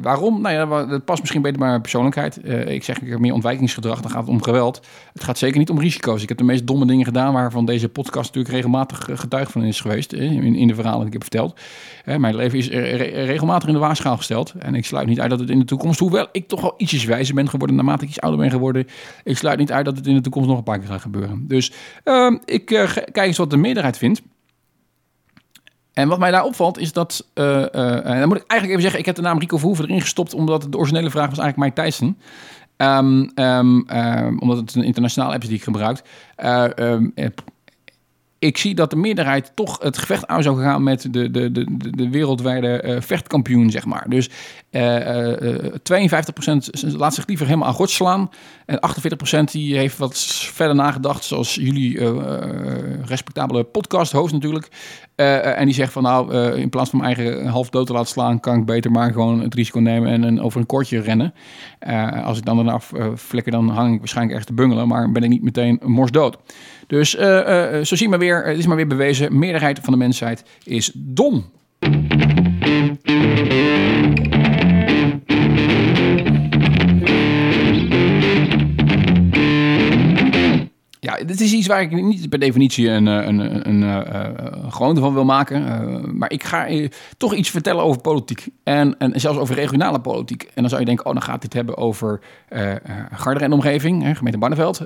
waarom? 0.02 0.40
Nou 0.40 0.54
ja, 0.54 0.86
dat 0.86 1.04
past 1.04 1.20
misschien 1.20 1.42
beter 1.42 1.58
bij 1.58 1.68
mijn 1.68 1.80
persoonlijkheid. 1.80 2.40
Uh, 2.44 2.68
ik 2.68 2.84
zeg 2.84 3.00
ik 3.00 3.18
meer 3.18 3.32
ontwijkingsgedrag, 3.32 4.00
dan 4.00 4.10
gaat 4.10 4.20
het 4.20 4.30
om 4.30 4.42
geweld. 4.42 4.86
Het 5.12 5.24
gaat 5.24 5.38
zeker 5.38 5.58
niet 5.58 5.70
om 5.70 5.78
risico's. 5.78 6.22
Ik 6.22 6.28
heb 6.28 6.38
de 6.38 6.44
meest 6.44 6.66
domme 6.66 6.86
dingen 6.86 7.04
gedaan 7.04 7.32
waarvan 7.32 7.64
deze 7.64 7.88
podcast 7.88 8.26
natuurlijk 8.26 8.54
regelmatig 8.54 9.08
getuige 9.12 9.52
van 9.52 9.62
is 9.62 9.80
geweest. 9.80 10.12
In, 10.12 10.54
in 10.54 10.68
de 10.68 10.74
verhalen 10.74 10.98
die 10.98 11.06
ik 11.06 11.12
heb 11.12 11.22
verteld. 11.22 11.60
mijn 12.04 12.36
leven 12.36 12.58
is 12.58 12.68
re 12.68 13.24
regelmatig 13.24 13.68
in 13.68 13.74
de 13.74 13.80
waarschaal 13.80 14.16
gesteld. 14.16 14.54
En 14.58 14.74
ik 14.74 14.84
sluit 14.84 15.06
niet 15.06 15.20
uit 15.20 15.30
dat 15.30 15.40
het 15.40 15.50
in 15.50 15.58
de 15.58 15.64
toekomst, 15.64 16.00
hoewel 16.00 16.28
ik 16.32 16.48
toch 16.48 16.60
wel 16.60 16.74
ietsjes 16.76 17.04
wijzer 17.04 17.34
ben 17.34 17.48
geworden 17.48 17.76
naarmate 17.76 18.02
ik 18.04 18.08
iets 18.08 18.20
ouder 18.20 18.40
ben 18.40 18.50
geworden. 18.50 18.86
Ik 19.24 19.36
sluit 19.36 19.58
niet 19.58 19.72
uit 19.72 19.84
dat 19.84 19.96
het 19.96 20.06
in 20.06 20.14
de 20.14 20.20
toekomst 20.20 20.48
nog 20.48 20.58
een 20.58 20.64
paar 20.64 20.78
keer 20.78 20.88
gaat 20.88 21.00
gebeuren. 21.00 21.44
Dus 21.46 21.72
uh, 22.04 22.32
ik 22.44 22.66
kijk 22.66 23.16
eens 23.16 23.38
wat 23.38 23.50
de 23.50 23.56
meerderheid 23.56 23.98
vindt. 23.98 24.22
En 25.98 26.08
wat 26.08 26.18
mij 26.18 26.30
daar 26.30 26.44
opvalt 26.44 26.78
is 26.78 26.92
dat, 26.92 27.26
uh, 27.34 27.44
uh, 27.44 28.06
en 28.06 28.18
dan 28.18 28.28
moet 28.28 28.36
ik 28.36 28.46
eigenlijk 28.46 28.68
even 28.68 28.80
zeggen, 28.80 28.98
ik 28.98 29.06
heb 29.06 29.14
de 29.14 29.22
naam 29.22 29.38
Rico 29.38 29.56
Verhoeven 29.56 29.84
erin 29.84 30.00
gestopt, 30.00 30.34
omdat 30.34 30.66
de 30.70 30.78
originele 30.78 31.10
vraag 31.10 31.28
was 31.28 31.38
eigenlijk 31.38 31.76
Mike 31.76 31.88
Tyson. 31.88 32.18
Ehm, 32.76 33.26
ehm, 33.34 33.80
ehm, 33.86 34.38
omdat 34.38 34.56
het 34.56 34.74
een 34.74 34.82
internationale 34.82 35.32
app 35.32 35.42
is 35.42 35.48
die 35.48 35.56
ik 35.56 35.64
gebruik. 35.64 36.02
Eh, 36.36 36.64
eh, 36.64 37.30
ik 38.38 38.56
zie 38.58 38.74
dat 38.74 38.90
de 38.90 38.96
meerderheid 38.96 39.52
toch 39.54 39.78
het 39.82 39.98
gevecht 39.98 40.26
aan 40.26 40.42
zou 40.42 40.62
gaan 40.62 40.82
met 40.82 41.02
de, 41.02 41.30
de, 41.30 41.50
de, 41.52 41.64
de- 41.76 41.90
de 41.90 42.08
wereldwijde 42.10 42.80
eh, 42.80 43.00
vechtkampioen, 43.00 43.70
zeg 43.70 43.84
maar. 43.84 44.06
Dus 44.08 44.30
eh, 44.70 45.54
eh, 45.54 45.72
52% 46.92 46.96
laat 46.96 47.14
zich 47.14 47.26
liever 47.26 47.46
helemaal 47.46 47.68
aan 47.68 47.74
gort 47.74 47.90
slaan. 47.90 48.30
En 48.66 48.80
48% 49.40 49.44
die 49.50 49.76
heeft 49.76 49.98
wat 49.98 50.18
verder 50.52 50.74
nagedacht, 50.76 51.24
zoals 51.24 51.54
jullie 51.54 51.98
eh, 51.98 52.06
eh, 52.08 53.04
respectabele 53.04 53.64
podcast-host 53.64 54.32
natuurlijk. 54.32 54.68
Eh, 55.14 55.36
eh, 55.36 55.58
en 55.58 55.64
die 55.64 55.74
zegt 55.74 55.92
van 55.92 56.02
nou, 56.02 56.32
eh, 56.32 56.56
in 56.60 56.68
plaats 56.68 56.90
van 56.90 57.00
mijn 57.00 57.14
eigen 57.16 57.46
half 57.46 57.70
dood 57.70 57.86
te 57.86 57.92
laten 57.92 58.08
slaan, 58.08 58.40
kan 58.40 58.58
ik 58.58 58.64
beter 58.64 58.90
maar 58.90 59.12
gewoon 59.12 59.40
het 59.40 59.54
risico 59.54 59.78
nemen 59.78 60.24
en, 60.24 60.40
over 60.40 60.60
een 60.60 60.66
koordje 60.66 61.00
rennen. 61.00 61.34
Eh, 61.78 62.24
als 62.26 62.38
ik 62.38 62.44
dan 62.44 62.56
daarna 62.56 62.80
flikker, 63.16 63.52
dan 63.52 63.68
hang 63.68 63.92
ik 63.92 63.98
waarschijnlijk 63.98 64.36
ergens 64.36 64.56
te 64.56 64.62
bungelen, 64.62 64.88
maar 64.88 65.12
ben 65.12 65.22
ik 65.22 65.28
niet 65.30 65.42
meteen 65.42 65.80
morsdood. 65.84 66.36
Dus 66.86 67.16
eh, 67.16 67.68
eh, 67.78 67.84
zo 67.84 67.94
zie 67.96 68.02
je 68.02 68.08
maar 68.08 68.18
het 68.36 68.58
is 68.58 68.66
maar 68.66 68.76
weer 68.76 68.86
bewezen, 68.86 69.38
meerderheid 69.38 69.78
van 69.82 69.92
de 69.92 69.98
mensheid 69.98 70.42
is 70.64 70.92
dom. 70.94 71.44
Ja, 81.08 81.24
dit 81.24 81.40
is 81.40 81.52
iets 81.52 81.66
waar 81.66 81.82
ik 81.82 81.90
niet 81.90 82.28
per 82.28 82.38
definitie 82.38 82.88
een, 82.88 83.08
eh, 83.08 83.26
een, 83.26 83.68
een, 83.68 83.82
eh, 83.82 84.24
eh, 84.24 84.34
gewoonte 84.68 85.00
van 85.00 85.14
wil 85.14 85.24
maken. 85.24 86.18
maar 86.18 86.30
ik 86.32 86.44
ga 86.44 86.68
toch 87.16 87.34
iets 87.34 87.50
vertellen 87.50 87.84
over 87.84 88.00
politiek. 88.00 88.46
En, 88.62 88.98
en 88.98 89.20
zelfs 89.20 89.38
over 89.38 89.54
regionale 89.54 90.00
politiek. 90.00 90.42
En 90.42 90.50
dan 90.54 90.68
zou 90.68 90.80
je 90.80 90.86
denken, 90.86 91.06
oh, 91.06 91.12
dan 91.12 91.22
gaat 91.22 91.42
dit 91.42 91.52
hebben 91.52 91.76
over 91.76 92.20
uh, 92.50 93.42
en 93.42 93.52
omgeving, 93.52 94.02
hè, 94.02 94.14
gemeente 94.14 94.38
Barneveld. 94.38 94.80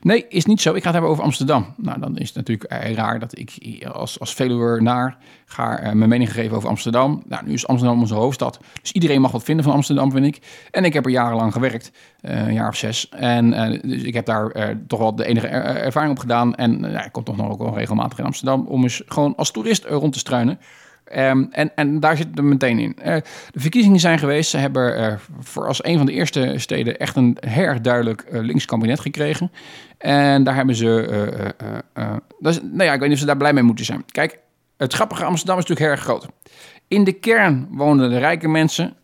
Nee, 0.00 0.26
is 0.28 0.44
niet 0.44 0.60
zo. 0.60 0.70
Ik 0.70 0.78
ga 0.78 0.84
het 0.84 0.92
hebben 0.92 1.10
over 1.10 1.24
Amsterdam. 1.24 1.74
Nou, 1.76 2.00
dan 2.00 2.18
is 2.18 2.26
het 2.26 2.36
natuurlijk 2.36 2.72
raar 2.96 3.18
dat 3.18 3.38
ik 3.38 3.84
als, 3.92 4.20
als 4.20 4.34
Veluwer 4.34 4.82
naar 4.82 5.16
ga 5.44 5.94
mijn 5.94 6.08
mening 6.08 6.32
geven 6.32 6.56
over 6.56 6.68
Amsterdam. 6.68 7.22
Nou, 7.26 7.46
nu 7.46 7.52
is 7.52 7.66
Amsterdam 7.66 8.00
onze 8.00 8.14
hoofdstad. 8.14 8.60
Dus 8.80 8.92
iedereen 8.92 9.20
mag 9.20 9.30
wat 9.30 9.42
vinden 9.42 9.64
van 9.64 9.74
Amsterdam, 9.74 10.12
vind 10.12 10.26
ik. 10.26 10.38
En 10.70 10.84
ik 10.84 10.92
heb 10.92 11.04
er 11.04 11.10
jarenlang 11.10 11.52
gewerkt, 11.52 11.92
een 12.20 12.52
jaar 12.52 12.68
of 12.68 12.76
zes. 12.76 13.08
En 13.08 13.50
dus 13.82 14.02
ik 14.02 14.14
heb 14.14 14.26
daar 14.26 14.76
toch 14.86 14.98
wel 14.98 15.14
de 15.14 15.29
enige 15.30 15.46
er- 15.46 15.76
ervaring 15.76 16.12
op 16.12 16.18
gedaan. 16.18 16.54
En 16.54 16.84
eh, 16.84 16.92
ja, 16.92 17.04
ik 17.04 17.12
kom 17.12 17.24
toch 17.24 17.36
nog 17.36 17.50
ook 17.50 17.58
wel 17.58 17.76
regelmatig 17.76 18.18
in 18.18 18.24
Amsterdam 18.24 18.66
om 18.66 18.82
eens 18.82 19.02
gewoon 19.06 19.36
als 19.36 19.50
toerist 19.50 19.84
rond 19.84 20.12
te 20.12 20.18
struinen. 20.18 20.58
Ehm, 21.04 21.44
en, 21.50 21.74
en 21.74 22.00
daar 22.00 22.16
zit 22.16 22.26
het 22.34 22.44
meteen 22.44 22.78
in. 22.78 22.96
Eh, 22.96 23.16
de 23.50 23.60
verkiezingen 23.60 24.00
zijn 24.00 24.18
geweest. 24.18 24.50
Ze 24.50 24.56
hebben 24.56 25.18
voor 25.40 25.66
als 25.66 25.84
een 25.84 25.96
van 25.96 26.06
de 26.06 26.12
eerste 26.12 26.54
steden 26.56 26.98
echt 26.98 27.16
een 27.16 27.36
heel 27.40 27.82
duidelijk 27.82 28.20
eh, 28.20 28.40
links 28.40 28.64
kabinet 28.64 29.00
gekregen. 29.00 29.50
En 29.98 30.44
daar 30.44 30.54
hebben 30.54 30.74
ze. 30.74 31.08
is, 32.40 32.60
nou 32.62 32.82
ja, 32.84 32.92
ik 32.92 33.00
weet 33.00 33.08
niet 33.08 33.12
of 33.12 33.18
ze 33.18 33.26
daar 33.26 33.36
blij 33.36 33.52
mee 33.52 33.62
moeten 33.62 33.84
zijn. 33.84 34.04
Kijk, 34.12 34.38
het 34.76 34.92
grappige 34.92 35.24
Amsterdam 35.24 35.58
is 35.58 35.64
natuurlijk 35.66 35.86
heel 35.86 35.96
erg 35.96 36.20
groot. 36.20 36.26
In 36.88 37.04
de 37.04 37.12
kern 37.12 37.68
wonen 37.70 38.10
de 38.10 38.18
rijke 38.18 38.48
mensen. 38.48 38.94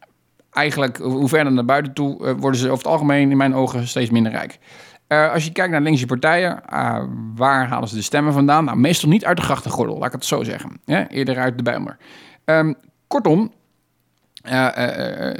Eigenlijk, 0.51 0.97
hoe 0.97 1.29
verder 1.29 1.53
naar 1.53 1.65
buiten 1.65 1.93
toe, 1.93 2.35
worden 2.35 2.61
ze 2.61 2.67
over 2.67 2.79
het 2.79 2.93
algemeen 2.93 3.31
in 3.31 3.37
mijn 3.37 3.55
ogen 3.55 3.89
steeds 3.89 4.11
minder 4.11 4.33
rijk. 4.33 4.59
Eh, 5.07 5.33
als 5.33 5.45
je 5.45 5.53
kijkt 5.53 5.73
naar 5.73 5.81
linkse 5.81 6.07
partijen, 6.07 6.63
uh, 6.73 7.05
waar 7.35 7.69
halen 7.69 7.89
ze 7.89 7.95
de 7.95 8.03
stemmen 8.03 8.33
vandaan? 8.33 8.65
Nou, 8.65 8.77
meestal 8.77 9.09
niet 9.09 9.25
uit 9.25 9.37
de 9.37 9.43
grachtengordel, 9.43 9.99
laat 9.99 10.07
ik 10.07 10.13
het 10.13 10.25
zo 10.25 10.43
zeggen. 10.43 10.81
Eerder 11.09 11.39
uit 11.39 11.57
de 11.57 11.63
Bijlmer. 11.63 11.97
Um, 12.45 12.75
kortom, 13.07 13.53
uh, 14.45 14.69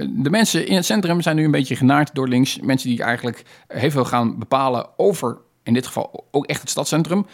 de 0.09 0.31
mensen 0.31 0.67
in 0.67 0.77
het 0.77 0.85
centrum 0.85 1.21
zijn 1.21 1.37
nu 1.37 1.45
een 1.45 1.51
beetje 1.51 1.77
genaard 1.77 2.15
door 2.15 2.29
links. 2.29 2.61
Mensen 2.61 2.89
die 2.89 3.03
eigenlijk 3.03 3.43
heel 3.69 3.91
veel 3.91 4.05
gaan 4.05 4.39
bepalen 4.39 4.87
over, 4.97 5.39
in 5.63 5.75
dit 5.75 5.87
geval 5.87 6.27
ook 6.31 6.47
echt 6.47 6.61
het 6.61 6.71
stadscentrum, 6.71 7.27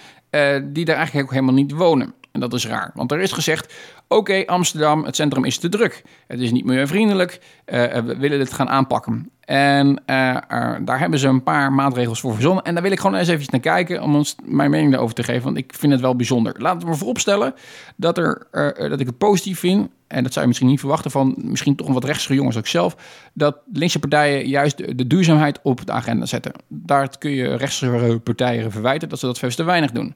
die 0.64 0.84
daar 0.84 0.96
eigenlijk 0.96 1.26
ook 1.26 1.32
helemaal 1.32 1.54
niet 1.54 1.72
wonen. 1.72 2.14
En 2.32 2.40
dat 2.40 2.52
is 2.52 2.66
raar, 2.66 2.90
want 2.94 3.12
er 3.12 3.20
is 3.20 3.32
gezegd: 3.32 3.74
oké, 4.08 4.42
Amsterdam, 4.46 5.04
het 5.04 5.16
centrum 5.16 5.44
is 5.44 5.58
te 5.58 5.68
druk. 5.68 6.02
Het 6.26 6.40
is 6.40 6.50
niet 6.50 6.64
milieuvriendelijk. 6.64 7.40
Uh, 7.66 7.84
we 7.84 8.16
willen 8.16 8.38
dit 8.38 8.52
gaan 8.52 8.68
aanpakken. 8.68 9.30
En 9.40 10.02
uh, 10.06 10.28
uh, 10.28 10.74
daar 10.84 10.98
hebben 10.98 11.18
ze 11.18 11.28
een 11.28 11.42
paar 11.42 11.72
maatregels 11.72 12.20
voor 12.20 12.32
verzonnen. 12.32 12.64
En 12.64 12.74
daar 12.74 12.82
wil 12.82 12.92
ik 12.92 13.00
gewoon 13.00 13.16
eens 13.16 13.28
even 13.28 13.46
naar 13.50 13.60
kijken 13.60 14.02
om 14.02 14.14
ons 14.14 14.36
mijn 14.44 14.70
mening 14.70 14.90
daarover 14.90 15.14
te 15.14 15.22
geven. 15.22 15.42
Want 15.42 15.56
ik 15.56 15.74
vind 15.76 15.92
het 15.92 16.00
wel 16.00 16.16
bijzonder. 16.16 16.54
Laten 16.58 16.88
we 16.88 16.94
vooropstellen 16.94 17.54
dat, 17.96 18.18
er, 18.18 18.46
dat 18.88 19.00
ik 19.00 19.06
het 19.06 19.18
positief 19.18 19.58
vind. 19.58 19.88
En 20.06 20.22
dat 20.22 20.32
zou 20.32 20.40
je 20.40 20.46
misschien 20.46 20.68
niet 20.68 20.80
verwachten 20.80 21.10
van 21.10 21.34
misschien 21.36 21.76
toch 21.76 21.86
een 21.86 21.92
wat 21.92 22.04
rechtse 22.04 22.34
jongens 22.34 22.56
ook 22.56 22.66
zelf. 22.66 22.96
Dat 23.32 23.56
linkse 23.72 23.98
partijen 23.98 24.48
juist 24.48 24.76
de, 24.76 24.94
de, 24.94 25.06
duurzaamheid 25.06 25.60
op 25.62 25.86
de 25.86 25.92
agenda 25.92 26.26
zetten. 26.26 26.52
Daar 26.68 27.18
kun 27.18 27.30
je 27.30 27.56
rechtse 27.56 28.20
partijen 28.24 28.70
verwijten 28.70 29.08
dat 29.08 29.18
ze 29.18 29.26
dat 29.26 29.38
veel 29.38 29.50
te 29.50 29.62
weinig 29.62 29.90
doen. 29.90 30.14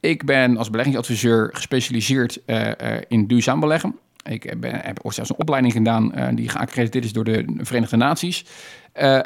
Ik 0.00 0.24
ben 0.24 0.56
als 0.56 0.70
beleggingsadviseur 0.70 1.50
gespecialiseerd 1.52 2.38
uh, 2.46 2.70
in 3.08 3.26
duurzaam 3.26 3.60
beleggen. 3.60 3.98
Ik 4.22 4.42
heb 4.62 5.00
ooit 5.02 5.14
zelfs 5.14 5.30
een 5.30 5.38
opleiding 5.38 5.72
gedaan 5.72 6.12
uh, 6.18 6.28
die 6.34 6.48
geaccrediteerd 6.48 7.04
is 7.04 7.12
door 7.12 7.24
de 7.24 7.44
Verenigde 7.56 7.96
Naties. 7.96 8.44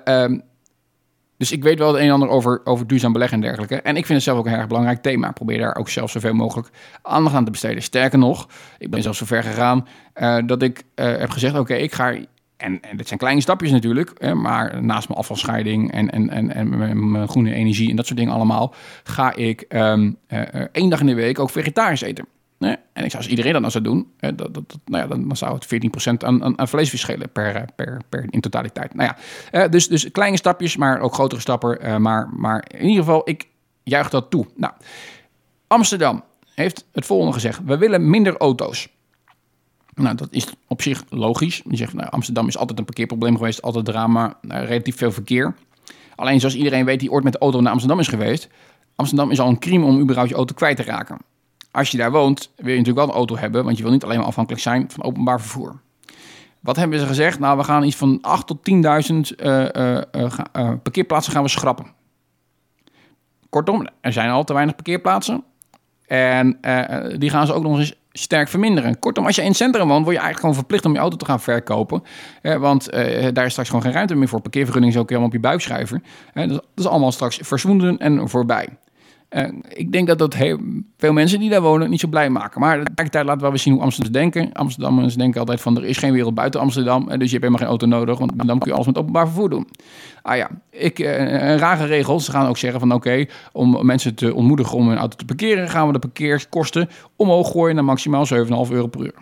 Um, 0.05 0.43
dus 1.37 1.53
ik 1.53 1.63
weet 1.63 1.79
wel 1.79 1.89
het 1.89 1.97
een 1.97 2.07
en 2.07 2.13
ander 2.13 2.29
over, 2.29 2.61
over 2.65 2.87
duurzaam 2.87 3.13
beleggen 3.13 3.37
en 3.37 3.45
dergelijke. 3.45 3.81
En 3.81 3.97
ik 3.97 4.07
vind 4.07 4.19
het 4.19 4.23
zelf 4.23 4.39
ook 4.39 4.47
een 4.47 4.53
erg 4.53 4.67
belangrijk 4.67 5.03
thema. 5.03 5.29
Ik 5.29 5.35
probeer 5.35 5.59
daar 5.59 5.77
ook 5.77 5.89
zelf 5.89 6.11
zoveel 6.11 6.35
mogelijk 6.35 6.69
aandacht 7.03 7.37
aan 7.37 7.45
te 7.45 7.51
besteden. 7.51 7.83
Sterker 7.83 8.19
nog, 8.19 8.49
ik 8.79 8.91
ben 8.91 9.03
zelfs 9.03 9.19
zo 9.19 9.27
ver 9.27 9.43
gegaan 9.43 9.87
dat 10.47 10.63
ik 10.63 10.83
heb 10.95 11.31
gezegd... 11.31 11.59
oké, 11.59 11.75
ik 11.75 11.93
ga 11.93 12.15
en, 12.63 12.81
en 12.81 12.97
dit 12.97 13.07
zijn 13.07 13.19
kleine 13.19 13.41
stapjes 13.41 13.71
natuurlijk, 13.71 14.13
hè, 14.19 14.35
maar 14.35 14.83
naast 14.83 15.09
mijn 15.09 15.21
afvalscheiding 15.21 15.93
en, 15.93 16.11
en, 16.11 16.31
en, 16.31 16.55
en 16.55 17.11
mijn 17.11 17.29
groene 17.29 17.55
energie 17.55 17.91
en 17.91 17.97
dat 17.97 18.07
soort 18.07 18.19
dingen 18.19 18.35
allemaal, 18.35 18.75
ga 19.05 19.35
ik 19.35 19.65
um, 19.69 20.17
uh, 20.29 20.39
één 20.73 20.91
dag 20.91 21.01
in 21.01 21.07
de 21.07 21.15
week 21.15 21.39
ook 21.39 21.51
vegetarisch 21.51 22.03
eten. 22.03 22.27
Nee? 22.59 22.77
En 22.93 23.05
ik 23.05 23.11
zou 23.11 23.23
als 23.23 23.29
iedereen 23.29 23.53
dat 23.53 23.61
nou 23.61 23.73
zou 23.73 23.85
doen, 23.85 24.13
hè, 24.19 24.35
dat, 24.35 24.55
dat, 24.55 24.79
nou 24.85 25.03
ja, 25.03 25.09
dan, 25.09 25.29
dan, 25.29 25.37
zou 25.37 25.55
het 25.55 25.67
14% 25.67 26.27
aan, 26.27 26.45
aan, 26.45 26.59
aan 26.59 26.69
vlees 26.69 26.89
verschillen 26.89 27.33
per, 27.33 27.65
per, 27.77 28.01
per 28.09 28.27
in 28.31 28.41
totaliteit. 28.41 28.95
Nou 28.95 29.13
ja, 29.51 29.69
dus, 29.69 29.89
dus 29.89 30.11
kleine 30.11 30.37
stapjes, 30.37 30.77
maar 30.77 31.01
ook 31.01 31.15
grotere 31.15 31.41
stappen. 31.41 32.03
Maar, 32.03 32.29
maar 32.37 32.65
in 32.69 32.89
ieder 32.89 33.05
geval, 33.05 33.23
ik 33.25 33.49
juich 33.83 34.11
dat 34.11 34.31
toe. 34.31 34.47
Nou, 34.57 34.73
Amsterdam 35.67 36.25
heeft 36.55 36.87
het 36.93 37.07
volgende 37.07 37.33
gezegd. 37.33 37.61
We 37.65 37.79
willen 37.79 38.11
minder 38.11 38.37
auto's. 38.37 38.89
Nou, 39.95 40.17
dat 40.17 40.29
is 40.31 40.47
op 40.67 40.83
zich 40.83 41.05
logisch. 41.09 41.63
Je 41.69 41.77
zegt, 41.77 41.93
nou, 41.93 42.11
Amsterdam 42.11 42.49
is 42.49 42.59
altijd 42.59 42.79
een 42.79 42.85
parkeerprobleem 42.85 43.37
geweest, 43.37 43.63
altijd 43.63 43.85
drama, 43.85 44.37
nou, 44.41 44.65
relatief 44.65 44.97
veel 44.97 45.13
verkeer. 45.13 45.55
Alleen 46.15 46.41
zoals 46.41 46.55
iedereen 46.55 46.85
weet 46.85 47.01
die 47.01 47.11
ooit 47.11 47.25
met 47.25 47.33
de 47.33 47.39
auto 47.39 47.61
naar 47.61 47.73
Amsterdam 47.73 47.99
is 47.99 48.09
geweest, 48.09 48.49
Amsterdam 48.97 49.31
is 49.31 49.41
al 49.41 49.49
een 49.49 49.59
crime 49.59 49.85
om 49.85 50.01
überhaupt 50.01 50.31
je 50.31 50.37
auto 50.37 50.55
kwijt 50.55 50.77
te 50.77 50.83
raken. 50.83 51.19
Als 51.71 51.91
je 51.91 51.97
daar 51.97 52.11
woont, 52.11 52.51
wil 52.57 52.71
je 52.71 52.79
natuurlijk 52.79 53.07
wel 53.07 53.09
een 53.09 53.19
auto 53.19 53.37
hebben, 53.37 53.65
want 53.65 53.77
je 53.77 53.83
wil 53.83 53.93
niet 53.93 54.05
alleen 54.05 54.19
maar 54.19 54.27
afhankelijk 54.27 54.63
zijn 54.63 54.91
van 54.91 55.05
openbaar 55.05 55.41
vervoer. 55.41 55.81
Wat 56.61 56.77
hebben 56.77 56.99
ze 56.99 57.07
gezegd? 57.07 57.39
Nou, 57.39 57.59
we 57.59 57.65
gaan 57.65 57.85
iets 57.85 57.97
van 57.97 58.19
8 58.21 58.47
tot 58.47 58.59
10.000 58.71 58.77
uh, 58.77 59.69
uh, 59.77 60.01
uh, 60.13 60.73
parkeerplaatsen 60.83 61.33
gaan 61.33 61.43
we 61.43 61.49
schrappen. 61.49 61.87
Kortom, 63.49 63.87
er 64.01 64.13
zijn 64.13 64.31
al 64.31 64.45
te 64.45 64.53
weinig 64.53 64.75
parkeerplaatsen. 64.75 65.45
En 66.07 66.59
die 67.19 67.31
gaan 67.31 67.47
ze 67.47 67.53
ook 67.53 67.63
nog 67.63 67.79
eens 67.79 67.95
sterk 68.13 68.49
verminderen. 68.49 68.99
Kortom, 68.99 69.27
als 69.27 69.37
je 69.37 69.43
in 69.43 69.49
het 69.49 69.57
centrum 69.57 69.89
woont, 69.89 70.05
word 70.05 70.17
je 70.17 70.23
eigenlijk 70.23 70.41
gewoon 70.41 70.55
verplicht 70.55 70.85
om 70.85 70.93
je 70.93 70.99
auto 70.99 71.17
te 71.17 71.25
gaan 71.25 71.41
verkopen. 71.41 72.03
Eh, 72.43 72.57
want 72.57 72.95
uh, 72.95 73.29
daar 73.33 73.45
is 73.45 73.51
straks 73.51 73.69
gewoon 73.69 73.85
geen 73.85 73.93
ruimte 73.93 74.15
meer 74.15 74.29
voor. 74.29 74.41
Parkeervergunning 74.41 74.93
is 74.93 74.99
ook 74.99 75.09
helemaal 75.09 75.29
op 75.29 75.35
je 75.35 75.41
buik 75.41 75.61
schrijven. 75.61 76.05
Uh, 76.35 76.49
dat, 76.49 76.65
is 76.75 76.87
allemaal 76.87 77.13
straks 77.13 77.39
verswonden 77.43 77.99
en 77.99 78.29
voorbij. 78.29 78.69
Ik 79.69 79.93
denk 79.93 80.07
dat 80.07 80.19
dat 80.19 80.35
heel 80.35 80.59
veel 80.97 81.13
mensen 81.13 81.39
die 81.39 81.51
daar 81.51 81.61
wonen 81.61 81.91
niet 81.91 82.01
zo 82.01 82.09
blij 82.09 82.31
maken. 82.31 82.61
Maar 82.61 82.77
tegelijkertijd 82.77 83.25
laten 83.25 83.43
we 83.43 83.49
wel 83.49 83.59
zien 83.59 83.73
hoe 83.73 83.83
Amsterdam 83.83 84.13
denken. 84.13 84.53
Amsterdammers 84.53 85.15
denken 85.15 85.41
altijd 85.41 85.61
van 85.61 85.77
er 85.77 85.85
is 85.85 85.99
geen 85.99 86.13
wereld 86.13 86.35
buiten 86.35 86.61
Amsterdam. 86.61 87.01
Dus 87.05 87.11
je 87.11 87.17
hebt 87.17 87.31
helemaal 87.31 87.59
geen 87.59 87.69
auto 87.69 87.87
nodig, 87.87 88.19
want 88.19 88.33
dan 88.37 88.59
kun 88.59 88.69
je 88.69 88.75
alles 88.75 88.87
met 88.87 88.99
openbaar 88.99 89.27
vervoer 89.27 89.51
doen. 89.51 89.69
Ah 90.23 90.37
ja, 90.37 90.51
ik, 90.71 90.99
uh, 90.99 91.19
een 91.19 91.59
rare 91.59 91.85
regel. 91.85 92.21
Ze 92.21 92.31
gaan 92.31 92.49
ook 92.49 92.57
zeggen 92.57 92.81
van 92.81 92.93
oké, 92.93 93.27
om 93.53 93.87
mensen 93.87 94.15
te 94.15 94.35
ontmoedigen 94.35 94.79
om 94.79 94.89
hun 94.89 94.99
auto 94.99 95.17
te 95.17 95.25
parkeren, 95.25 95.69
gaan 95.69 95.87
we 95.87 95.93
de 95.93 95.99
parkeerkosten 95.99 96.89
omhoog 97.17 97.51
gooien 97.51 97.75
naar 97.75 97.85
maximaal 97.85 98.27
7,5 98.27 98.73
euro 98.73 98.87
per 98.87 99.01
uur. 99.01 99.15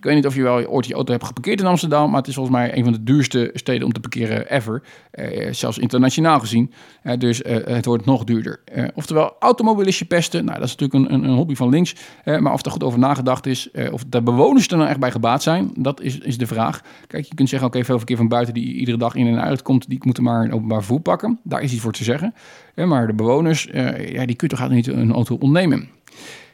Ik 0.00 0.06
weet 0.06 0.14
niet 0.14 0.26
of 0.26 0.34
je 0.34 0.42
wel 0.42 0.66
ooit 0.66 0.86
je 0.86 0.94
auto 0.94 1.12
hebt 1.12 1.26
geparkeerd 1.26 1.60
in 1.60 1.66
Amsterdam, 1.66 2.10
maar 2.10 2.18
het 2.18 2.28
is 2.28 2.34
volgens 2.34 2.56
mij 2.56 2.76
een 2.76 2.84
van 2.84 2.92
de 2.92 3.02
duurste 3.02 3.50
steden 3.54 3.86
om 3.86 3.92
te 3.92 4.00
parkeren 4.00 4.50
ever. 4.50 4.82
Uh, 5.14 5.52
zelfs 5.52 5.78
internationaal 5.78 6.40
gezien. 6.40 6.72
Uh, 7.04 7.18
dus 7.18 7.40
het 7.44 7.84
wordt 7.84 8.04
nog 8.04 8.24
duurder. 8.24 8.60
oftewel, 8.94 9.36
automobilistje 9.38 10.04
pesten, 10.04 10.44
nou, 10.44 10.58
dat 10.58 10.68
is 10.68 10.76
natuurlijk 10.76 11.10
een, 11.10 11.14
een, 11.14 11.30
een 11.30 11.36
hobby 11.36 11.54
van 11.54 11.68
links. 11.68 11.94
maar 12.24 12.52
of 12.52 12.64
er 12.64 12.70
goed 12.70 12.82
over 12.82 12.98
nagedacht 12.98 13.46
is, 13.46 13.70
of 13.90 14.04
de 14.04 14.22
bewoners 14.22 14.68
er 14.68 14.76
nou 14.76 14.88
echt 14.88 15.00
bij 15.00 15.10
gebaat 15.10 15.42
zijn, 15.42 15.70
dat 15.74 16.00
is, 16.00 16.18
is 16.18 16.38
de 16.38 16.46
vraag. 16.46 16.80
Kijk, 17.06 17.24
je 17.24 17.34
kunt 17.34 17.48
zeggen, 17.48 17.68
oké, 17.68 17.84
veel 17.84 17.96
verkeer 17.96 18.16
van 18.16 18.28
buiten 18.28 18.54
die 18.54 18.74
iedere 18.74 18.96
dag 18.96 19.14
in 19.14 19.26
en 19.26 19.42
uit 19.42 19.62
komt, 19.62 19.88
die 19.88 19.98
moeten 20.02 20.22
maar 20.22 20.44
een 20.44 20.52
openbaar 20.52 20.78
vervoer 20.78 21.00
pakken. 21.00 21.40
Daar 21.42 21.62
is 21.62 21.72
iets 21.72 21.82
voor 21.82 21.92
te 21.92 22.04
zeggen. 22.04 22.34
maar 22.74 23.06
de 23.06 23.14
bewoners, 23.14 23.68
ja, 23.72 24.26
die 24.26 24.36
kun 24.36 24.48
je 24.48 24.56
toch 24.56 24.68
niet 24.68 24.86
een 24.86 25.12
auto 25.12 25.36
ontnemen. 25.40 25.88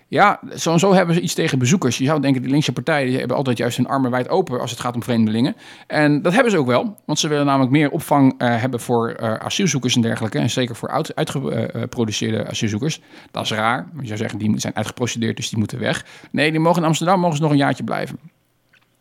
Ja, 0.08 0.40
zo 0.56 0.78
zo 0.78 0.92
hebben 0.92 1.14
ze 1.14 1.20
iets 1.20 1.34
tegen 1.34 1.58
bezoekers. 1.58 1.98
Je 1.98 2.04
zou 2.04 2.20
denken, 2.20 2.42
die 2.42 2.50
linkse 2.50 2.72
partijen 2.72 3.08
die 3.08 3.18
hebben 3.18 3.36
altijd 3.36 3.58
juist 3.58 3.76
hun 3.76 3.86
armen 3.86 4.10
wijd 4.10 4.28
open 4.28 4.60
als 4.60 4.70
het 4.70 4.80
gaat 4.80 4.94
om 4.94 5.02
vreemdelingen. 5.02 5.56
En 5.86 6.22
dat 6.22 6.32
hebben 6.32 6.52
ze 6.52 6.58
ook 6.58 6.66
wel, 6.66 6.96
want 7.04 7.18
ze 7.18 7.28
willen 7.28 7.46
namelijk 7.46 7.70
meer 7.70 7.90
opvang 7.90 8.42
uh, 8.42 8.60
hebben 8.60 8.80
voor 8.80 9.16
uh, 9.20 9.34
asielzoekers 9.34 9.94
en 9.94 10.00
dergelijke. 10.00 10.38
En 10.38 10.50
zeker 10.50 10.76
voor 10.76 10.90
uit, 10.90 11.14
uitgeproduceerde 11.14 12.46
asielzoekers. 12.46 13.00
Dat 13.30 13.44
is 13.44 13.50
raar. 13.50 13.88
Je 14.00 14.06
zou 14.06 14.18
zeggen, 14.18 14.38
die 14.38 14.60
zijn 14.60 14.76
uitgeprocedeerd, 14.76 15.36
dus 15.36 15.48
die 15.48 15.58
moeten 15.58 15.78
weg. 15.78 16.04
Nee, 16.30 16.50
die 16.50 16.60
mogen 16.60 16.82
in 16.82 16.88
Amsterdam 16.88 17.20
mogen 17.20 17.36
ze 17.36 17.42
nog 17.42 17.50
een 17.50 17.56
jaartje 17.56 17.84
blijven. 17.84 18.18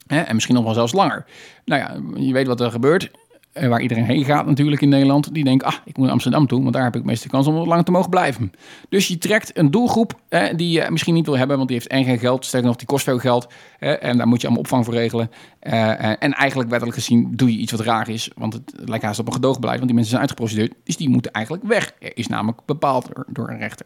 Hè? 0.08 0.22
En 0.22 0.34
misschien 0.34 0.56
nog 0.56 0.63
wel 0.63 0.74
zelfs 0.74 0.94
langer. 0.94 1.26
Nou 1.65 1.82
ja, 1.82 2.22
je 2.22 2.34
weet 2.34 2.48
wat 2.48 2.62
er 2.62 2.72
gebeurt. 2.72 3.12
Eh, 3.56 3.68
waar 3.68 3.82
iedereen 3.82 4.04
heen 4.04 4.26
gaat 4.26 4.46
natuurlijk 4.46 4.82
in 4.82 4.89
Nederland, 4.89 5.34
die 5.34 5.44
denken, 5.44 5.68
ah, 5.68 5.74
ik 5.86 5.98
moet 5.98 6.06
naar 6.06 6.13
Amsterdam 6.13 6.48
toe, 6.48 6.62
want 6.62 6.74
daar 6.74 6.84
heb 6.84 6.96
ik 6.96 7.04
meeste 7.04 7.28
kans 7.28 7.48
om 7.48 7.56
lang 7.56 7.86
te 7.86 7.91
mogen 7.91 8.10
blijven. 8.10 8.52
Dus 8.89 9.08
je 9.08 9.18
trekt 9.18 9.58
een 9.58 9.72
doelgroep 9.72 10.20
eh, 10.30 10.44
die 10.56 10.70
je 10.70 10.88
misschien 10.89 11.13
niet 11.13 11.26
wil 11.26 11.38
hebben, 11.38 11.58
want 11.58 11.70
die 11.70 11.78
heeft 11.78 11.91
en 11.91 12.04
geen 12.04 12.20
geld, 12.20 12.46
sterker 12.46 12.68
nog, 12.68 12.78
die 12.78 12.88
kost 12.88 13.04
veel 13.04 13.18
geld. 13.18 13.48
Eh, 13.80 14.04
en 14.04 14.18
daar 14.18 14.28
moet 14.28 14.41
je 14.41 14.48
allemaal 14.48 14.63
opvang 14.63 14.86
voor 14.86 14.94
regelen. 14.94 15.32
Eh, 15.60 16.24
en 16.24 16.34
eigenlijk 16.34 16.70
wettelijk 16.70 16.98
gezien 16.98 17.32
doe 17.36 17.52
je 17.52 17.58
iets 17.58 17.72
wat 17.72 17.82
raar 17.82 18.10
is, 18.10 18.32
want 18.36 18.54
het 18.54 18.74
lijkt 18.76 19.06
haast 19.06 19.20
op 19.20 19.28
een 19.28 19.34
gedoogbeleid, 19.34 19.76
want 19.76 19.86
die 19.86 19.96
mensen 19.96 20.10
zijn 20.10 20.22
uitgeprocedeerd, 20.22 20.74
dus 20.84 20.98
die 20.98 21.10
moeten 21.10 21.32
eigenlijk 21.32 21.65
weg. 21.65 21.94
Is 22.00 22.28
namelijk 22.28 22.60
bepaald 22.65 23.10
door, 23.28 23.50
een 23.50 23.58
rechter. 23.58 23.86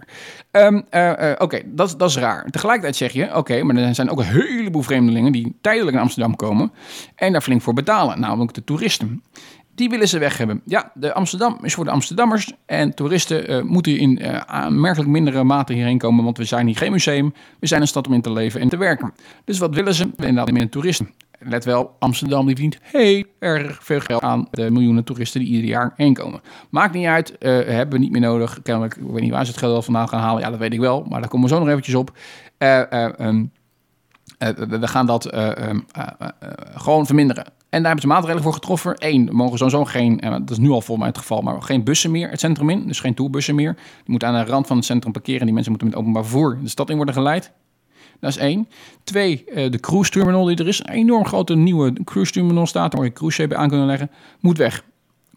Um, 0.51 0.86
oké, 1.38 1.62
dat, 1.65 1.95
dat 1.97 2.10
is 2.10 2.17
raar. 2.17 2.45
Tegelijkertijd 2.49 2.95
zeg 2.95 3.12
je, 3.12 3.36
oké, 3.36 3.63
maar 3.63 3.75
er 3.75 3.95
zijn 3.95 4.10
ook 4.10 4.19
een 4.19 4.25
heleboel 4.25 4.82
vreemdelingen 4.82 5.32
die 5.32 5.58
tijdelijk 5.62 5.93
naar 5.93 6.03
Amsterdam 6.03 6.36
komen 6.36 6.71
en 7.15 7.32
daar 7.32 7.41
flink 7.41 7.62
voor 7.62 7.73
betalen, 7.73 8.19
namelijk 8.19 8.53
de 8.53 8.63
toeristen. 8.63 9.23
Die 9.79 9.89
willen 9.89 10.07
ze 10.07 10.19
weg 10.19 10.37
hebben. 10.37 10.61
Ja, 10.65 10.91
de 10.93 11.13
Amsterdam 11.13 11.57
is 11.61 11.73
voor 11.73 11.83
de 11.83 11.91
Amsterdammers. 11.91 12.53
En 12.65 12.95
toeristen 12.95 13.51
uh, 13.51 13.61
moeten 13.61 13.97
in 13.97 14.19
uh, 14.21 14.37
aanmerkelijk 14.37 15.09
mindere 15.09 15.43
mate 15.43 15.73
hierheen 15.73 15.97
komen. 15.97 16.23
Want 16.23 16.37
we 16.37 16.43
zijn 16.43 16.65
hier 16.65 16.77
geen 16.77 16.91
museum. 16.91 17.33
We 17.59 17.67
zijn 17.67 17.81
een 17.81 17.87
stad 17.87 18.07
om 18.07 18.13
in 18.13 18.21
te 18.21 18.31
leven 18.31 18.61
en 18.61 18.69
te 18.69 18.77
werken. 18.77 19.13
Dus 19.45 19.57
wat 19.57 19.75
willen 19.75 19.93
ze? 19.93 20.03
Inderdaad, 20.15 20.51
minder 20.51 20.69
toeristen. 20.69 21.13
Let 21.39 21.65
wel, 21.65 21.95
Amsterdam 21.99 22.45
die 22.45 22.55
verdient 22.55 22.77
heel 22.81 23.23
erg 23.39 23.83
veel 23.83 23.99
geld 23.99 24.21
aan 24.21 24.47
de 24.51 24.71
miljoenen 24.71 25.03
toeristen 25.03 25.39
die 25.39 25.49
ieder 25.49 25.69
jaar 25.69 25.93
heen 25.95 26.13
komen. 26.13 26.41
Maakt 26.69 26.93
niet 26.93 27.05
uit, 27.05 27.31
uh, 27.31 27.37
hebben 27.49 27.89
we 27.89 28.03
niet 28.03 28.11
meer 28.11 28.21
nodig. 28.21 28.59
Kennelijk, 28.61 28.95
ik 28.95 29.03
weet 29.07 29.21
niet 29.21 29.31
waar 29.31 29.45
ze 29.45 29.51
het 29.51 29.59
geld 29.59 29.85
vandaan 29.85 30.09
gaan 30.09 30.21
halen. 30.21 30.41
Ja, 30.41 30.49
dat 30.49 30.59
weet 30.59 30.73
ik 30.73 30.79
wel, 30.79 31.05
maar 31.09 31.19
daar 31.19 31.29
komen 31.29 31.49
we 31.49 31.53
zo 31.53 31.59
nog 31.59 31.69
eventjes 31.69 31.95
op. 31.95 32.17
Um, 32.57 33.51
we 34.79 34.87
gaan 34.87 35.05
dat 35.05 35.25
ehm, 35.25 35.79
gewoon 36.75 37.05
verminderen. 37.05 37.45
En 37.69 37.84
daar 37.84 37.91
hebben 37.91 38.01
ze 38.01 38.08
maatregelen 38.08 38.43
voor 38.43 38.53
getroffen. 38.53 38.95
Eén, 38.97 39.29
mogen 39.32 39.58
sowieso 39.58 39.86
geen, 39.86 40.19
en 40.19 40.32
dat 40.32 40.49
is 40.49 40.58
nu 40.58 40.69
al 40.69 40.82
volgens 40.82 40.97
mij 40.97 41.08
het 41.08 41.17
geval, 41.17 41.41
maar 41.41 41.62
geen 41.62 41.84
bussen 41.84 42.12
meer 42.12 42.29
het 42.29 42.39
centrum 42.39 42.69
in. 42.69 42.88
Dus 42.88 42.99
geen 42.99 43.13
tourbussen 43.13 43.55
meer. 43.55 43.73
Die 43.73 44.03
moeten 44.05 44.27
aan 44.27 44.45
de 44.45 44.51
rand 44.51 44.67
van 44.67 44.75
het 44.75 44.86
centrum 44.86 45.12
parkeren. 45.12 45.45
Die 45.45 45.53
mensen 45.53 45.71
moeten 45.71 45.89
met 45.89 45.97
openbaar 45.97 46.23
vervoer 46.23 46.58
de 46.62 46.69
stad 46.69 46.89
in 46.89 46.95
worden 46.95 47.13
geleid. 47.13 47.51
Dat 48.19 48.29
is 48.29 48.38
één. 48.38 48.67
Twee, 49.03 49.43
eh, 49.45 49.71
de 49.71 49.79
cruise 49.79 50.12
terminal 50.12 50.45
die 50.45 50.58
er 50.58 50.67
is. 50.67 50.79
Een 50.79 50.93
enorm 50.93 51.25
grote 51.25 51.55
nieuwe 51.55 51.93
cruise 52.03 52.32
terminal 52.32 52.67
staat. 52.67 52.93
Waar 52.93 53.03
je 53.03 53.13
cruise 53.13 53.55
aan 53.55 53.69
kunnen 53.69 53.88
leggen. 53.88 54.12
Moet 54.39 54.58
weg. 54.58 54.84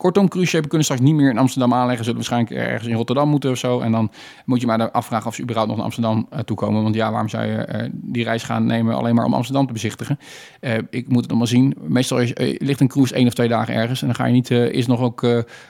Kortom, 0.03 0.29
cruiseschepen 0.29 0.69
kunnen 0.69 0.87
straks 0.87 1.03
niet 1.03 1.15
meer 1.15 1.31
in 1.31 1.38
Amsterdam 1.38 1.75
aanleggen. 1.75 2.05
Zullen 2.05 2.19
waarschijnlijk 2.19 2.53
ergens 2.53 2.88
in 2.88 2.95
Rotterdam 2.95 3.29
moeten 3.29 3.51
of 3.51 3.59
zo. 3.59 3.81
En 3.81 3.93
dan 3.93 4.11
moet 4.45 4.61
je 4.61 4.67
maar 4.67 4.91
afvragen 4.91 5.27
of 5.27 5.35
ze 5.35 5.43
überhaupt 5.43 5.69
nog 5.69 5.77
naar 5.77 5.87
Amsterdam 5.87 6.27
uh, 6.33 6.38
toekomen. 6.38 6.83
Want 6.83 6.95
ja, 6.95 7.11
waarom 7.11 7.29
zou 7.29 7.47
je 7.47 7.69
uh, 7.75 7.88
die 7.93 8.25
reis 8.25 8.43
gaan 8.43 8.67
nemen 8.67 8.97
alleen 8.97 9.15
maar 9.15 9.25
om 9.25 9.35
Amsterdam 9.35 9.67
te 9.67 9.73
bezichtigen? 9.73 10.19
Uh, 10.61 10.75
ik 10.91 11.09
moet 11.09 11.25
het 11.25 11.38
maar 11.38 11.47
zien. 11.47 11.75
Meestal 11.81 12.19
ligt 12.59 12.81
een 12.81 12.88
cruise 12.88 13.15
één 13.15 13.27
of 13.27 13.33
twee 13.33 13.49
dagen 13.49 13.75
ergens. 13.75 14.01
En 14.01 14.07
dan 14.07 14.17
ga 14.17 14.27
je 14.27 14.33
niet 14.33 14.51
is 14.51 14.87
nog 14.87 15.01
ook 15.01 15.23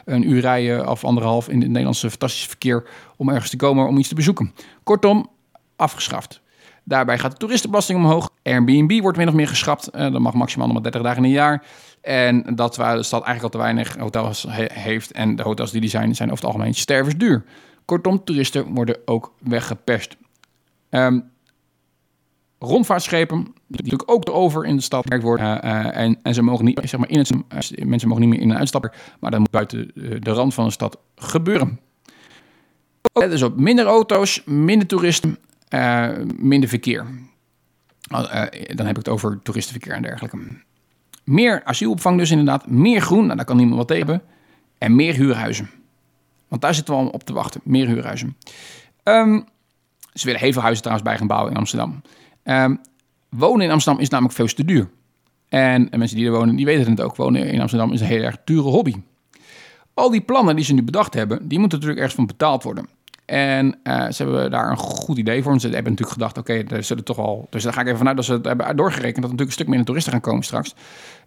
een 0.05 0.31
uur 0.31 0.41
rijden 0.41 0.89
of 0.89 1.05
anderhalf 1.05 1.49
in 1.49 1.59
het 1.59 1.69
Nederlandse 1.69 2.11
fantastische 2.11 2.49
verkeer 2.49 2.85
om 3.17 3.29
ergens 3.29 3.51
te 3.51 3.57
komen 3.57 3.89
om 3.89 3.99
iets 3.99 4.09
te 4.09 4.15
bezoeken. 4.15 4.53
Kortom, 4.83 5.29
afgeschaft. 5.77 6.43
Daarbij 6.85 7.19
gaat 7.19 7.31
de 7.31 7.37
toeristenbelasting 7.37 7.99
omhoog. 7.99 8.31
Airbnb 8.43 9.01
wordt 9.01 9.19
min 9.19 9.29
of 9.29 9.35
meer 9.35 9.49
geschrapt. 9.49 9.89
Uh, 9.95 10.01
dat 10.13 10.21
mag 10.21 10.35
maximaal 10.35 10.67
nog 10.67 10.75
maar 10.75 10.83
30 10.83 11.03
dagen 11.03 11.19
in 11.19 11.25
een 11.25 11.37
jaar. 11.37 11.65
En 12.03 12.55
dat 12.55 12.77
waar 12.77 12.97
de 12.97 13.03
stad 13.03 13.25
eigenlijk 13.25 13.55
al 13.55 13.61
te 13.61 13.67
weinig 13.67 13.97
hotels 13.97 14.47
heeft. 14.73 15.13
En 15.13 15.37
de 15.37 15.43
hotels 15.43 15.71
die 15.71 15.81
die 15.81 15.91
zijn, 15.91 16.15
zijn 16.15 16.31
over 16.31 16.45
het 16.45 16.55
algemeen 16.55 16.75
stervensduur. 16.75 17.45
Kortom, 17.85 18.25
toeristen 18.25 18.75
worden 18.75 18.97
ook 19.05 19.35
weggepest. 19.39 20.17
Um, 20.91 21.31
rondvaartschepen, 22.59 23.43
die 23.43 23.83
natuurlijk 23.83 24.11
ook 24.11 24.31
over 24.31 24.65
in 24.65 24.77
de 24.77 24.83
stad 24.83 25.03
gewerkt 25.03 25.25
worden. 25.25 25.47
Uh, 25.47 25.71
uh, 25.73 25.97
en, 25.97 26.19
en 26.23 26.35
ze 26.35 26.43
mogen 26.43 26.65
niet, 26.65 26.81
zeg 26.85 27.01
maar, 27.01 27.11
in 27.11 27.19
het, 27.19 27.31
uh, 27.31 27.87
mensen 27.87 28.09
mogen 28.09 28.23
niet 28.25 28.33
meer 28.33 28.41
in 28.41 28.51
een 28.51 28.59
uitstapper, 28.59 28.95
maar 29.21 29.31
dat 29.31 29.41
moet 29.41 29.51
buiten 29.51 29.91
de 29.95 30.31
rand 30.31 30.55
van 30.55 30.65
de 30.65 30.71
stad 30.71 30.99
gebeuren. 31.17 31.81
Dus 33.13 33.43
op 33.43 33.57
minder 33.57 33.87
auto's, 33.87 34.43
minder 34.45 34.87
toeristen, 34.87 35.39
minder 36.37 36.69
verkeer. 36.69 37.07
dan 38.75 38.87
heb 38.87 38.91
ik 38.91 38.97
het 38.97 39.09
over 39.09 39.41
toeristenverkeer 39.43 39.93
en 39.93 40.03
dergelijke. 40.03 40.39
Meer 41.33 41.65
asielopvang 41.65 42.19
dus 42.19 42.31
inderdaad. 42.31 42.67
Meer 42.67 43.01
groen, 43.01 43.25
nou, 43.25 43.37
daar 43.37 43.45
kan 43.45 43.57
niemand 43.57 43.77
wat 43.77 43.89
tegen 43.89 44.23
En 44.79 44.95
meer 44.95 45.15
huurhuizen. 45.15 45.71
Want 46.49 46.63
daar 46.63 46.75
zitten 46.75 46.95
we 46.95 47.01
al 47.01 47.07
op 47.07 47.25
te 47.25 47.33
wachten. 47.33 47.61
Meer 47.65 47.87
huurhuizen. 47.87 48.37
Um, 49.05 49.45
ze 50.13 50.25
willen 50.25 50.41
heel 50.41 50.53
veel 50.53 50.63
huizen 50.63 50.83
trouwens 50.83 51.09
bij 51.09 51.19
gaan 51.19 51.27
bouwen 51.27 51.53
in 51.53 51.59
Amsterdam. 51.59 52.03
Um, 52.45 52.81
wonen 53.29 53.67
in 53.67 53.73
Amsterdam 53.73 54.03
is 54.03 54.09
namelijk 54.09 54.35
veel 54.35 54.47
te 54.47 54.65
duur. 54.65 54.91
En, 55.49 55.91
en, 55.91 55.99
mensen 55.99 56.17
die 56.17 56.27
er 56.27 56.33
wonen, 56.33 56.57
die 56.57 56.65
weten 56.65 56.91
het 56.91 57.01
ook. 57.01 57.17
Wonen 57.17 57.47
in 57.47 57.61
Amsterdam 57.61 57.93
is 57.93 58.01
een 58.01 58.07
heel 58.07 58.23
erg 58.23 58.37
dure 58.45 58.69
hobby. 58.69 58.95
Al 59.95 60.11
die 60.11 60.21
plannen 60.21 60.57
die 60.57 60.65
ze 60.65 60.75
nu 60.75 60.83
bedacht 60.83 61.15
hebben, 61.15 61.49
die 61.49 61.59
moeten 61.59 61.79
natuurlijk 61.79 61.99
ergens 61.99 62.15
van 62.15 62.27
betaald 62.27 62.63
worden. 62.63 62.89
En 63.25 63.79
uh, 63.85 64.11
ze 64.11 64.23
hebben 64.23 64.51
daar 64.51 64.71
een 64.71 64.77
goed 64.77 65.19
idee 65.19 65.43
voor. 65.43 65.61
ze 65.61 65.69
hebben 65.69 65.93
natuurlijk 65.93 66.11
gedacht, 66.11 66.39
oké, 66.39 66.53
okay, 66.53 66.77
er 66.79 66.85
zullen 66.85 67.05
toch 67.05 67.19
al... 67.19 67.47
Dus 67.51 67.63
daar 67.63 67.73
ga 67.73 67.81
ik 67.81 67.87
even 67.87 67.99
vanuit 67.99 68.17
dat 68.17 68.25
ze 68.25 68.33
het 68.33 68.45
hebben 68.45 68.77
doorgerekend... 68.77 69.15
dat 69.15 69.25
er 69.25 69.31
natuurlijk 69.31 69.49
een 69.49 69.53
stuk 69.53 69.67
minder 69.67 69.87
toeristen 69.87 70.13
gaan 70.13 70.21
komen 70.21 70.45
straks. 70.45 70.75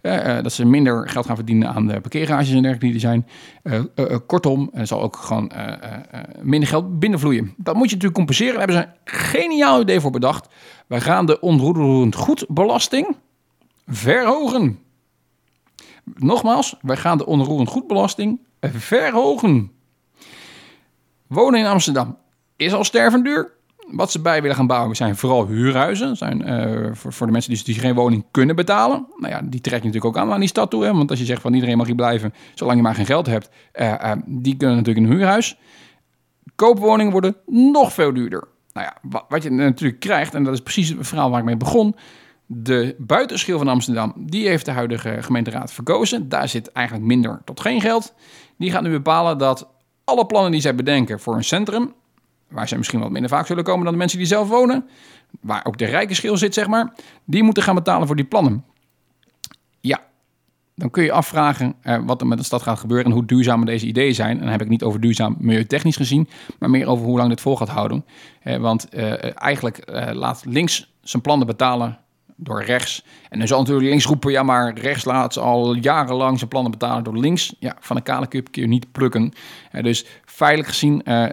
Uh, 0.02 0.26
uh, 0.26 0.42
dat 0.42 0.52
ze 0.52 0.64
minder 0.64 1.08
geld 1.08 1.26
gaan 1.26 1.36
verdienen 1.36 1.68
aan 1.68 1.86
de 1.86 2.00
parkeergarages 2.00 2.48
en 2.48 2.62
dergelijke 2.62 2.86
die 2.86 2.94
er 2.94 3.00
zijn. 3.00 3.26
kortom, 4.26 4.70
er 4.72 4.86
zal 4.86 5.02
ook 5.02 5.16
gewoon 5.16 5.52
minder 6.42 6.68
geld 6.68 6.98
binnenvloeien. 6.98 7.54
Dat 7.56 7.74
moet 7.74 7.90
je 7.90 7.94
natuurlijk 7.94 8.14
compenseren. 8.14 8.58
Daar 8.58 8.68
hebben 8.68 8.76
ze 8.76 9.12
een 9.12 9.18
geniaal 9.18 9.80
idee 9.80 10.00
voor 10.00 10.10
bedacht. 10.10 10.48
Wij 10.86 11.00
gaan 11.00 11.26
de 11.26 11.40
onroerend 11.40 12.14
goedbelasting 12.14 13.16
verhogen. 13.86 14.78
Nogmaals, 16.14 16.76
wij 16.80 16.96
gaan 16.96 17.18
de 17.18 17.26
onroerend 17.26 17.68
goedbelasting 17.68 18.40
verhogen. 18.60 19.70
Wonen 21.26 21.60
in 21.60 21.66
Amsterdam 21.66 22.18
is 22.56 22.72
al 22.72 22.84
stervend 22.84 23.24
duur. 23.24 23.54
Wat 23.90 24.10
ze 24.10 24.20
bij 24.20 24.40
willen 24.40 24.56
gaan 24.56 24.66
bouwen 24.66 24.96
zijn 24.96 25.16
vooral 25.16 25.46
huurhuizen. 25.46 26.16
Zijn, 26.16 26.48
uh, 26.48 26.90
voor, 26.92 27.12
voor, 27.12 27.26
de 27.26 27.32
mensen 27.32 27.54
die, 27.54 27.64
die, 27.64 27.74
geen 27.74 27.94
woning 27.94 28.24
kunnen 28.30 28.56
betalen. 28.56 29.06
Nou 29.16 29.32
ja, 29.32 29.40
die 29.44 29.60
trek 29.60 29.78
je 29.78 29.86
natuurlijk 29.86 30.16
ook 30.16 30.22
aan 30.22 30.32
aan 30.32 30.40
die 30.40 30.48
stad 30.48 30.70
toe. 30.70 30.84
Hè? 30.84 30.92
Want 30.92 31.10
als 31.10 31.18
je 31.18 31.24
zegt 31.24 31.42
van 31.42 31.54
iedereen 31.54 31.76
mag 31.76 31.86
hier 31.86 31.94
blijven, 31.94 32.34
zolang 32.54 32.76
je 32.76 32.82
maar 32.82 32.94
geen 32.94 33.06
geld 33.06 33.26
hebt. 33.26 33.50
Uh, 33.74 33.86
uh, 33.88 34.12
die 34.26 34.56
kunnen 34.56 34.76
natuurlijk 34.76 35.06
een 35.06 35.12
huurhuis. 35.12 35.58
Koopwoningen 36.54 37.12
worden 37.12 37.36
nog 37.46 37.92
veel 37.92 38.12
duurder. 38.12 38.48
Nou 38.72 38.86
ja, 38.86 38.96
wat, 39.02 39.24
wat 39.28 39.42
je 39.42 39.50
natuurlijk 39.50 40.00
krijgt, 40.00 40.34
en 40.34 40.44
dat 40.44 40.54
is 40.54 40.60
precies 40.60 40.88
het 40.88 41.06
verhaal 41.06 41.30
waar 41.30 41.38
ik 41.38 41.44
mee 41.44 41.56
begon. 41.56 41.96
De 42.46 42.94
buitenschil 42.98 43.58
van 43.58 43.68
Amsterdam, 43.68 44.12
die 44.16 44.48
heeft 44.48 44.64
de 44.64 44.70
huidige 44.70 45.22
gemeenteraad 45.22 45.72
verkozen. 45.72 46.28
Daar 46.28 46.48
zit 46.48 46.72
eigenlijk 46.72 47.06
minder 47.06 47.40
tot 47.44 47.60
geen 47.60 47.80
geld. 47.80 48.14
Die 48.58 48.70
gaat 48.70 48.82
nu 48.82 48.90
bepalen 48.90 49.38
dat 49.38 49.68
alle 50.06 50.26
plannen 50.26 50.50
die 50.50 50.60
zij 50.60 50.74
bedenken 50.74 51.20
voor 51.20 51.34
een 51.34 51.44
centrum, 51.44 51.94
waar 52.48 52.68
zij 52.68 52.78
misschien 52.78 53.00
wat 53.00 53.10
minder 53.10 53.30
vaak 53.30 53.46
zullen 53.46 53.64
komen 53.64 53.84
dan 53.84 53.92
de 53.92 53.98
mensen 53.98 54.18
die 54.18 54.26
zelf 54.26 54.48
wonen, 54.48 54.88
waar 55.40 55.64
ook 55.64 55.78
de 55.78 55.84
rijke 55.84 56.14
schil 56.14 56.36
zit, 56.36 56.54
zeg 56.54 56.66
maar, 56.66 56.94
die 57.24 57.42
moeten 57.42 57.62
gaan 57.62 57.74
betalen 57.74 58.06
voor 58.06 58.16
die 58.16 58.24
plannen. 58.24 58.64
Ja, 59.80 60.00
dan 60.74 60.90
kun 60.90 61.02
je 61.02 61.12
afvragen 61.12 61.74
eh, 61.82 61.98
wat 62.04 62.20
er 62.20 62.26
met 62.26 62.38
de 62.38 62.44
stad 62.44 62.62
gaat 62.62 62.78
gebeuren 62.78 63.06
en 63.06 63.12
hoe 63.12 63.24
duurzaam 63.24 63.64
deze 63.64 63.86
ideeën 63.86 64.14
zijn. 64.14 64.36
En 64.36 64.42
dan 64.42 64.50
heb 64.50 64.62
ik 64.62 64.68
niet 64.68 64.82
over 64.82 65.00
duurzaam 65.00 65.36
milieutechnisch 65.38 65.96
gezien, 65.96 66.28
maar 66.58 66.70
meer 66.70 66.86
over 66.86 67.06
hoe 67.06 67.16
lang 67.16 67.28
dit 67.28 67.40
vol 67.40 67.56
gaat 67.56 67.68
houden. 67.68 68.04
Eh, 68.42 68.56
want 68.56 68.88
eh, 68.88 69.42
eigenlijk 69.42 69.78
eh, 69.78 70.14
laat 70.14 70.44
links 70.44 70.94
zijn 71.02 71.22
plannen 71.22 71.46
betalen 71.46 71.98
door 72.36 72.62
rechts. 72.62 73.04
En 73.28 73.38
dan 73.38 73.48
zal 73.48 73.58
natuurlijk 73.58 73.88
links 73.88 74.04
roepen, 74.04 74.30
ja, 74.30 74.42
maar 74.42 74.78
rechts 74.78 75.04
laat 75.04 75.32
ze 75.32 75.40
al 75.40 75.74
jarenlang 75.74 76.38
zijn 76.38 76.50
plannen 76.50 76.70
betalen 76.70 77.04
door 77.04 77.18
links. 77.18 77.54
Ja, 77.58 77.76
van 77.80 77.96
een 77.96 78.02
kale 78.02 78.26
kun 78.26 78.44
je 78.50 78.66
niet 78.66 78.92
plukken. 78.92 79.32
Uh, 79.72 79.82
dus 79.82 80.06
feitelijk 80.24 80.68
gezien 80.68 81.02
uh, 81.04 81.14
uh, 81.14 81.28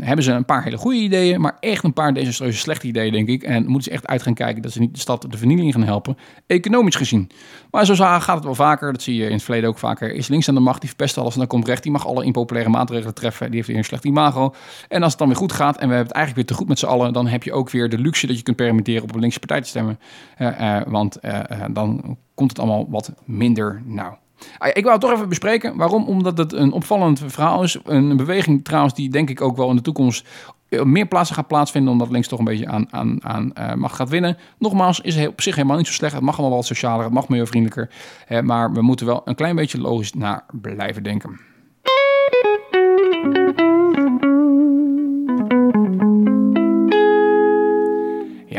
hebben 0.00 0.24
ze 0.24 0.32
een 0.32 0.44
paar 0.44 0.64
hele 0.64 0.76
goede 0.76 0.98
ideeën, 0.98 1.40
maar 1.40 1.56
echt 1.60 1.84
een 1.84 1.92
paar 1.92 2.14
desastreuze 2.14 2.58
slechte 2.58 2.86
ideeën, 2.86 3.12
denk 3.12 3.28
ik. 3.28 3.42
En 3.42 3.62
moeten 3.66 3.82
ze 3.82 3.90
echt 3.90 4.06
uit 4.06 4.22
gaan 4.22 4.34
kijken 4.34 4.62
dat 4.62 4.72
ze 4.72 4.80
niet 4.80 4.94
de 4.94 5.00
stad 5.00 5.26
de 5.30 5.38
vernieling 5.38 5.72
gaan 5.72 5.82
helpen, 5.82 6.16
economisch 6.46 6.94
gezien. 6.94 7.30
Maar 7.70 7.86
zo 7.86 7.94
gaat 7.94 8.26
het 8.26 8.44
wel 8.44 8.54
vaker, 8.54 8.92
dat 8.92 9.02
zie 9.02 9.16
je 9.16 9.26
in 9.26 9.32
het 9.32 9.42
verleden 9.42 9.68
ook 9.68 9.78
vaker. 9.78 10.14
Is 10.14 10.28
links 10.28 10.48
aan 10.48 10.54
de 10.54 10.60
macht, 10.60 10.80
die 10.80 10.88
verpest 10.88 11.18
alles 11.18 11.32
en 11.32 11.38
dan 11.38 11.48
komt 11.48 11.66
recht, 11.66 11.82
die 11.82 11.92
mag 11.92 12.06
alle 12.06 12.24
impopulaire 12.24 12.70
maatregelen 12.70 13.14
treffen, 13.14 13.46
die 13.46 13.54
heeft 13.54 13.68
weer 13.68 13.76
een 13.76 13.84
slecht 13.84 14.04
imago. 14.04 14.54
En 14.88 15.02
als 15.02 15.10
het 15.10 15.18
dan 15.18 15.28
weer 15.28 15.36
goed 15.36 15.52
gaat 15.52 15.76
en 15.76 15.88
we 15.88 15.94
hebben 15.94 16.06
het 16.06 16.16
eigenlijk 16.16 16.46
weer 16.46 16.56
te 16.56 16.62
goed 16.62 16.68
met 16.68 16.78
z'n 16.78 16.86
allen, 16.86 17.12
dan 17.12 17.26
heb 17.26 17.42
je 17.42 17.52
ook 17.52 17.70
weer 17.70 17.88
de 17.88 17.98
luxe 17.98 18.26
dat 18.26 18.36
je 18.36 18.42
kunt 18.42 18.56
permitteren 18.56 19.02
op 19.02 19.14
een 19.14 19.20
linkse 19.20 19.38
partij 19.38 19.60
te 19.60 19.68
stemmen. 19.68 19.98
Want 20.88 21.18
dan 21.70 22.16
komt 22.34 22.50
het 22.50 22.58
allemaal 22.58 22.86
wat 22.90 23.12
minder. 23.24 23.82
Ah, 24.58 24.68
ik 24.68 24.82
wou 24.82 24.92
het 24.92 25.00
toch 25.00 25.12
even 25.12 25.28
bespreken. 25.28 25.76
Waarom? 25.76 26.04
Omdat 26.04 26.38
het 26.38 26.52
een 26.52 26.72
opvallend 26.72 27.22
verhaal 27.26 27.62
is. 27.62 27.78
Een 27.84 28.16
beweging 28.16 28.64
trouwens 28.64 28.94
die 28.94 29.10
denk 29.10 29.30
ik 29.30 29.40
ook 29.40 29.56
wel 29.56 29.70
in 29.70 29.76
de 29.76 29.82
toekomst 29.82 30.28
meer 30.68 31.06
plaatsen 31.06 31.34
gaat 31.34 31.46
plaatsvinden, 31.46 31.92
omdat 31.92 32.10
links 32.10 32.28
toch 32.28 32.38
een 32.38 32.44
beetje 32.44 32.66
aan, 32.66 32.86
aan, 32.90 33.24
aan 33.24 33.78
macht 33.78 33.94
gaat 33.94 34.08
winnen. 34.08 34.36
Nogmaals, 34.58 35.00
is 35.00 35.26
op 35.26 35.40
zich 35.40 35.54
helemaal 35.54 35.76
niet 35.76 35.86
zo 35.86 35.92
slecht. 35.92 36.14
Het 36.14 36.22
mag 36.22 36.38
allemaal 36.38 36.56
wat 36.56 36.66
socialer, 36.66 37.04
het 37.04 37.12
mag 37.12 37.28
milieuvriendelijker. 37.28 37.90
maar 38.44 38.72
we 38.72 38.82
moeten 38.82 39.06
wel 39.06 39.22
een 39.24 39.34
klein 39.34 39.56
beetje 39.56 39.80
logisch 39.80 40.12
naar 40.12 40.44
blijven 40.60 41.02
denken. 41.02 41.40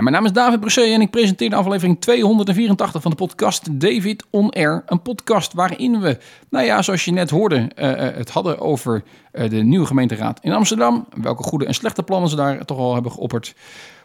Mijn 0.09 0.21
naam 0.21 0.31
is 0.31 0.41
David 0.41 0.59
Bressé 0.59 0.81
en 0.81 1.01
ik 1.01 1.09
presenteer 1.09 1.49
de 1.49 1.55
aflevering 1.55 2.01
284 2.01 3.01
van 3.01 3.11
de 3.11 3.17
podcast 3.17 3.79
David 3.79 4.25
On 4.29 4.49
Air. 4.49 4.83
Een 4.85 5.01
podcast 5.01 5.53
waarin 5.53 5.99
we, 5.99 6.17
nou 6.49 6.65
ja, 6.65 6.81
zoals 6.81 7.05
je 7.05 7.11
net 7.11 7.29
hoorde, 7.29 7.55
uh, 7.55 7.91
het 7.95 8.29
hadden 8.29 8.59
over 8.59 9.03
uh, 9.33 9.49
de 9.49 9.63
nieuwe 9.63 9.85
gemeenteraad 9.85 10.39
in 10.41 10.51
Amsterdam. 10.51 11.07
Welke 11.21 11.43
goede 11.43 11.65
en 11.65 11.73
slechte 11.73 12.03
plannen 12.03 12.29
ze 12.29 12.35
daar 12.35 12.65
toch 12.65 12.77
al 12.77 12.93
hebben 12.93 13.11
geopperd. 13.11 13.55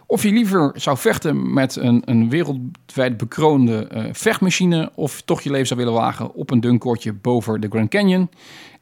Of 0.07 0.23
je 0.23 0.33
liever 0.33 0.73
zou 0.75 0.97
vechten 0.97 1.53
met 1.53 1.77
een, 1.77 2.03
een 2.05 2.29
wereldwijd 2.29 3.17
bekroonde 3.17 3.89
uh, 3.95 4.05
vechtmachine. 4.13 4.91
Of 4.95 5.23
toch 5.23 5.41
je 5.43 5.51
leven 5.51 5.67
zou 5.67 5.81
willen 5.81 5.95
wagen 5.95 6.35
op 6.35 6.51
een 6.51 6.61
dunkortje 6.61 7.13
boven 7.13 7.61
de 7.61 7.69
Grand 7.71 7.91
Canyon. 7.91 8.31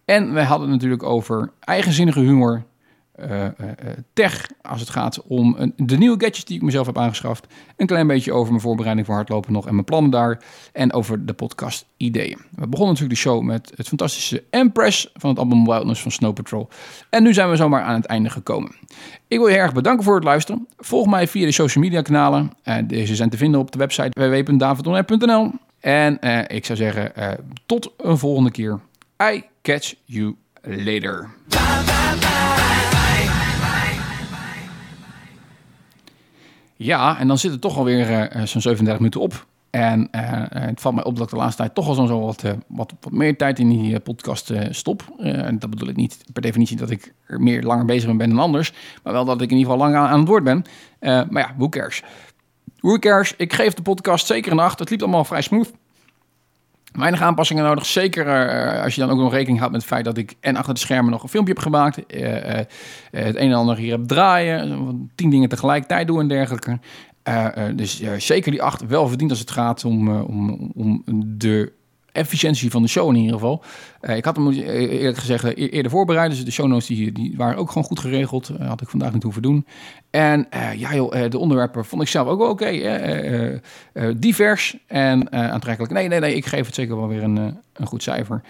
En 0.05 0.35
we 0.35 0.43
hadden 0.43 0.69
het 0.69 0.77
natuurlijk 0.77 1.03
over 1.03 1.53
eigenzinnige 1.61 2.21
humor, 2.21 2.63
uh, 3.21 3.47
tech 4.13 4.47
als 4.63 4.81
het 4.81 4.91
gaat 4.91 5.23
om 5.27 5.73
de 5.77 5.97
nieuwe 5.97 6.21
gadgets 6.21 6.45
die 6.45 6.57
ik 6.57 6.63
mezelf 6.63 6.87
heb 6.87 6.99
aangeschaft. 6.99 7.47
Een 7.77 7.87
klein 7.87 8.07
beetje 8.07 8.33
over 8.33 8.49
mijn 8.49 8.63
voorbereiding 8.63 9.07
voor 9.07 9.15
hardlopen 9.15 9.53
nog 9.53 9.67
en 9.67 9.73
mijn 9.73 9.85
plannen 9.85 10.11
daar. 10.11 10.43
En 10.73 10.93
over 10.93 11.27
de 11.27 11.33
podcast 11.33 11.87
ideeën. 11.97 12.39
We 12.51 12.67
begonnen 12.69 12.95
natuurlijk 12.95 13.15
de 13.15 13.29
show 13.29 13.43
met 13.43 13.73
het 13.77 13.89
fantastische 13.89 14.45
Empress 14.51 15.11
van 15.15 15.31
het 15.31 15.39
album 15.39 15.65
Wildness 15.65 16.03
van 16.03 16.11
Snow 16.11 16.35
Patrol. 16.35 16.69
En 17.11 17.23
nu 17.23 17.33
zijn 17.33 17.51
we 17.51 17.57
zomaar 17.57 17.83
aan 17.83 17.95
het 17.95 18.07
einde 18.07 18.31
gekomen. 18.31 18.75
Ik 19.29 19.39
wil 19.39 19.49
je 19.49 19.57
erg 19.57 19.73
bedanken 19.73 20.05
voor 20.05 20.15
het 20.15 20.25
luisteren. 20.25 20.69
Volg 20.77 21.07
mij 21.07 21.29
via 21.29 21.47
de 21.47 21.53
social 21.53 21.85
media 21.85 22.03
kanalen. 22.03 22.51
deze 22.85 23.17
zijn 23.17 23.31
te 23.31 23.37
vinden 23.37 23.61
op 23.61 23.73
de 23.73 23.79
website 23.79 24.21
www.davidonair.nl. 24.21 25.51
En 25.81 26.19
ik 26.49 26.65
zou 26.65 26.79
zeggen, 26.79 27.13
tot 27.67 27.93
een 27.97 28.19
volgende 28.19 28.51
keer. 28.51 28.81
I 29.23 29.43
catch 29.63 29.95
you 30.05 30.37
later. 30.63 31.31
Ja, 36.85 37.19
en 37.19 37.29
dan 37.29 37.39
zit 37.39 37.51
het 37.51 37.61
toch 37.61 37.77
alweer 37.77 38.11
uh, 38.11 38.43
zo'n 38.43 38.61
37 38.61 38.97
minuten 38.97 39.21
op. 39.21 39.47
En 39.71 40.01
uh, 40.01 40.21
het 40.49 40.81
valt 40.81 40.95
mij 40.95 41.05
op 41.05 41.17
dat 41.17 41.25
ik 41.25 41.31
de 41.31 41.37
laatste 41.37 41.63
tijd 41.63 41.75
toch 41.75 41.89
al 41.89 41.95
zo'n 41.95 42.07
zo 42.07 42.21
wat, 42.21 42.43
wat, 42.67 42.93
wat, 43.01 43.13
meer 43.13 43.37
tijd 43.37 43.59
in 43.59 43.69
die 43.69 44.01
podcast 44.01 44.53
stop. 44.71 45.03
en 45.19 45.59
dat 45.59 45.71
bedoel 45.71 45.89
ik 45.89 45.97
niet 45.97 46.25
per 46.33 46.43
definitie 46.43 46.77
dat 46.77 46.91
ik 46.91 47.15
er 47.27 47.41
meer 47.41 47.63
langer 47.63 47.85
bezig 47.85 48.17
ben 48.17 48.29
dan 48.29 48.39
anders. 48.39 48.73
Maar 49.03 49.13
wel 49.13 49.25
dat 49.25 49.41
ik 49.41 49.51
in 49.51 49.57
ieder 49.57 49.73
geval 49.73 49.87
lang 49.87 49.97
aan, 49.97 50.09
aan 50.09 50.19
het 50.19 50.29
woord 50.29 50.45
ben. 50.45 50.65
maar 51.01 51.43
ja, 51.43 51.55
who 51.57 51.69
cares? 51.69 52.03
Who 52.81 52.99
cares? 52.99 53.35
Ik 53.37 53.53
geef 53.53 53.75
de 53.75 53.83
podcast 53.83 54.27
zeker 54.27 54.53
een 54.53 54.59
acht. 54.59 54.79
Het 54.79 54.91
liep 54.91 55.03
allemaal 55.03 55.25
vrij 55.25 55.43
smooth. 55.43 55.71
Weinig 56.93 57.23
aanpassingen 57.23 57.65
nodig. 57.65 57.87
Zeker 57.87 58.27
uh, 58.27 58.83
als 58.83 58.95
je 58.95 59.01
dan 59.01 59.11
ook 59.11 59.19
nog 59.19 59.33
rekening 59.33 59.59
houdt 59.59 59.73
met 59.73 59.83
het 59.83 59.91
feit 59.91 60.05
dat 60.05 60.17
ik 60.17 60.35
en 60.41 60.57
achter 60.57 60.75
de 60.75 60.81
schermen 60.81 61.11
nog 61.11 61.23
een 61.23 61.29
filmpje 61.29 61.53
heb 61.53 61.63
gemaakt. 61.63 62.15
Uh, 62.15 62.23
uh, 62.23 62.55
het 63.11 63.37
een 63.37 63.51
en 63.51 63.53
ander 63.53 63.77
hier 63.77 63.93
heb 63.93 64.07
draaien. 64.07 65.11
Tien 65.15 65.31
dingen 65.31 65.49
tegelijkertijd 65.49 66.07
doen 66.07 66.21
en 66.21 66.29
dergelijke. 66.29 66.79
dus 67.75 68.03
zeker 68.17 68.51
die 68.51 68.63
acht 68.63 68.87
wel 68.87 69.09
verdiend 69.09 69.31
als 69.31 69.41
het 69.41 69.51
gaat 69.51 69.85
om, 69.85 70.21
om, 70.21 70.73
om 70.75 71.03
de 71.39 71.73
efficiëntie 72.13 72.71
van 72.71 72.83
de 72.83 72.89
show 72.89 73.09
in 73.09 73.17
ieder 73.17 73.33
geval. 73.33 73.65
Uh, 74.01 74.17
ik 74.17 74.25
had 74.25 74.37
hem 74.37 74.51
eerlijk 74.51 75.19
gezegd 75.19 75.45
e-, 75.45 75.53
eerder 75.53 75.91
voorbereid. 75.91 76.31
Dus 76.31 76.45
de 76.45 76.51
show 76.51 76.67
notes 76.67 76.87
die, 76.87 77.13
die 77.13 77.35
waren 77.37 77.59
ook 77.59 77.69
gewoon 77.69 77.85
goed 77.85 78.01
geregeld. 78.01 78.51
Had 78.59 78.81
ik 78.81 78.89
vandaag 78.89 79.13
niet 79.13 79.23
hoeven 79.23 79.43
doen. 79.43 79.67
En 80.11 80.47
ja 80.77 80.95
joh, 80.95 81.31
de 81.31 81.39
onderwerpen 81.39 81.85
vond 81.85 82.03
ik 82.03 82.09
zelf 82.09 82.29
ook 82.29 82.39
wel 82.39 82.49
oké. 82.49 83.61
Divers 84.17 84.77
en 84.87 85.33
aantrekkelijk. 85.33 85.93
Nee, 85.93 86.09
nee, 86.09 86.21
nee, 86.21 86.35
ik 86.35 86.47
geef 86.47 86.67
het 86.67 86.75
zeker 86.75 86.97
wel 86.97 87.09
weer 87.09 87.23
een, 87.23 87.37
een 87.73 87.87
goed 87.87 88.03
cijfer. 88.03 88.43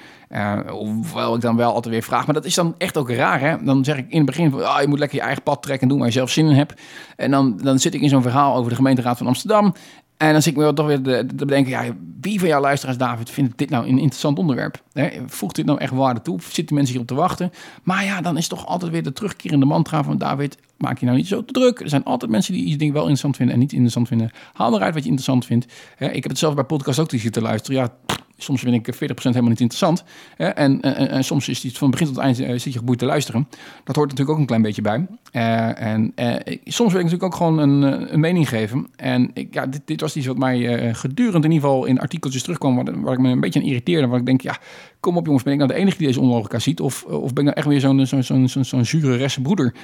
hoewel 0.68 1.34
ik 1.34 1.40
dan 1.40 1.56
wel 1.56 1.72
altijd 1.72 1.94
weer 1.94 2.02
vraag. 2.02 2.24
Maar 2.24 2.34
dat 2.34 2.44
is 2.44 2.54
dan 2.54 2.74
echt 2.78 2.96
ook 2.96 3.10
raar 3.10 3.40
hè. 3.40 3.64
Dan 3.64 3.84
zeg 3.84 3.96
ik 3.96 4.06
in 4.08 4.16
het 4.16 4.26
begin 4.26 4.50
van, 4.50 4.60
oh, 4.60 4.78
je 4.80 4.88
moet 4.88 4.98
lekker 4.98 5.18
je 5.18 5.24
eigen 5.24 5.42
pad 5.42 5.62
trekken 5.62 5.82
en 5.82 5.88
doen 5.88 5.98
waar 5.98 6.06
je 6.06 6.12
zelf 6.12 6.30
zin 6.30 6.46
in 6.46 6.56
hebt. 6.56 6.80
En 7.16 7.30
dan, 7.30 7.56
dan 7.62 7.78
zit 7.78 7.94
ik 7.94 8.00
in 8.00 8.08
zo'n 8.08 8.22
verhaal 8.22 8.56
over 8.56 8.70
de 8.70 8.76
gemeenteraad 8.76 9.18
van 9.18 9.26
Amsterdam. 9.26 9.74
En 10.22 10.32
dan 10.32 10.42
zit 10.42 10.52
ik 10.52 10.58
me 10.58 10.72
toch 10.72 10.86
weer 10.86 11.02
te 11.02 11.34
bedenken, 11.36 11.70
ja, 11.70 11.84
wie 12.20 12.38
van 12.38 12.48
jouw 12.48 12.60
luisteraars, 12.60 12.98
David, 12.98 13.30
vindt 13.30 13.58
dit 13.58 13.70
nou 13.70 13.84
een 13.88 13.98
interessant 13.98 14.38
onderwerp? 14.38 14.82
Voegt 15.26 15.56
dit 15.56 15.66
nou 15.66 15.78
echt 15.78 15.92
waarde 15.92 16.22
toe? 16.22 16.38
Zitten 16.48 16.74
mensen 16.74 16.94
hierop 16.94 17.10
te 17.10 17.22
wachten? 17.22 17.50
Maar 17.82 18.04
ja, 18.04 18.20
dan 18.20 18.36
is 18.36 18.48
toch 18.48 18.66
altijd 18.66 18.92
weer 18.92 19.02
de 19.02 19.12
terugkerende 19.12 19.66
mantra 19.66 20.04
van 20.04 20.18
David, 20.18 20.58
maak 20.76 20.98
je 20.98 21.06
nou 21.06 21.16
niet 21.18 21.26
zo 21.26 21.44
te 21.44 21.52
druk. 21.52 21.80
Er 21.80 21.88
zijn 21.88 22.04
altijd 22.04 22.30
mensen 22.30 22.52
die 22.52 22.64
iets 22.64 22.76
dingen 22.76 22.92
wel 22.92 23.02
interessant 23.02 23.36
vinden 23.36 23.54
en 23.54 23.60
niet 23.60 23.72
interessant 23.72 24.08
vinden. 24.08 24.30
Haal 24.52 24.74
eruit 24.74 24.94
wat 24.94 25.02
je 25.02 25.08
interessant 25.08 25.46
vindt. 25.46 25.64
Ik 25.98 26.22
heb 26.22 26.28
het 26.28 26.38
zelf 26.38 26.54
bij 26.54 26.64
podcast 26.64 26.98
ook 26.98 27.08
te 27.08 27.40
luisteren. 27.40 27.80
Ja, 27.80 28.16
soms 28.42 28.60
vind 28.60 28.88
ik 28.88 28.94
40% 28.94 28.98
helemaal 28.98 29.48
niet 29.48 29.60
interessant. 29.60 30.04
Hè? 30.36 30.46
En, 30.46 31.24
soms 31.24 31.48
is 31.48 31.62
het 31.62 31.78
van 31.78 31.90
begin 31.90 32.06
tot 32.06 32.18
eind 32.18 32.40
uh, 32.40 32.50
zit 32.50 32.72
je 32.72 32.78
geboeid 32.78 32.98
te 32.98 33.06
luisteren. 33.06 33.48
Dat 33.84 33.96
hoort 33.96 34.08
natuurlijk 34.08 34.30
ook 34.30 34.38
een 34.38 34.46
klein 34.46 34.62
beetje 34.62 34.82
bij. 34.82 35.06
Uh, 35.32 35.82
en 35.82 36.12
uh, 36.16 36.34
soms 36.64 36.92
wil 36.92 37.00
ik 37.00 37.10
natuurlijk 37.10 37.22
ook 37.22 37.34
gewoon 37.34 37.58
een, 37.58 38.12
een 38.12 38.20
mening 38.20 38.48
geven. 38.48 38.86
En 38.96 39.30
ik, 39.34 39.54
ja, 39.54 39.66
dit, 39.66 39.80
dit, 39.84 40.00
was 40.00 40.16
iets 40.16 40.26
wat 40.26 40.38
mij 40.38 40.94
gedurend 40.94 41.44
in 41.44 41.50
ieder 41.50 41.68
geval 41.68 41.84
in 41.84 42.00
artikeltjes 42.00 42.42
terugkwam, 42.42 42.74
waar, 42.74 43.00
waar, 43.00 43.12
ik 43.12 43.18
me 43.18 43.30
een 43.30 43.40
beetje 43.40 43.62
irriteerde. 43.62 44.06
Waar 44.06 44.18
ik 44.18 44.26
denk, 44.26 44.40
ja, 44.40 44.58
kom 45.00 45.16
op 45.16 45.24
jongens, 45.26 45.44
ben 45.44 45.52
ik 45.52 45.58
nou 45.58 45.72
de 45.72 45.78
enige 45.78 45.98
die 45.98 46.06
deze 46.06 46.20
onlogica 46.20 46.58
ziet? 46.58 46.80
Of, 46.80 47.04
of 47.04 47.32
ben 47.32 47.46
ik 47.46 47.54
nou 47.54 47.56
echt 47.56 47.66
weer 47.66 47.80
zo'n 47.80 48.06
zo'n 48.06 48.22
zo'n 48.22 48.48
zo'n 48.48 48.64
zo 48.64 48.84
zure 48.84 49.40
broeder? 49.42 49.74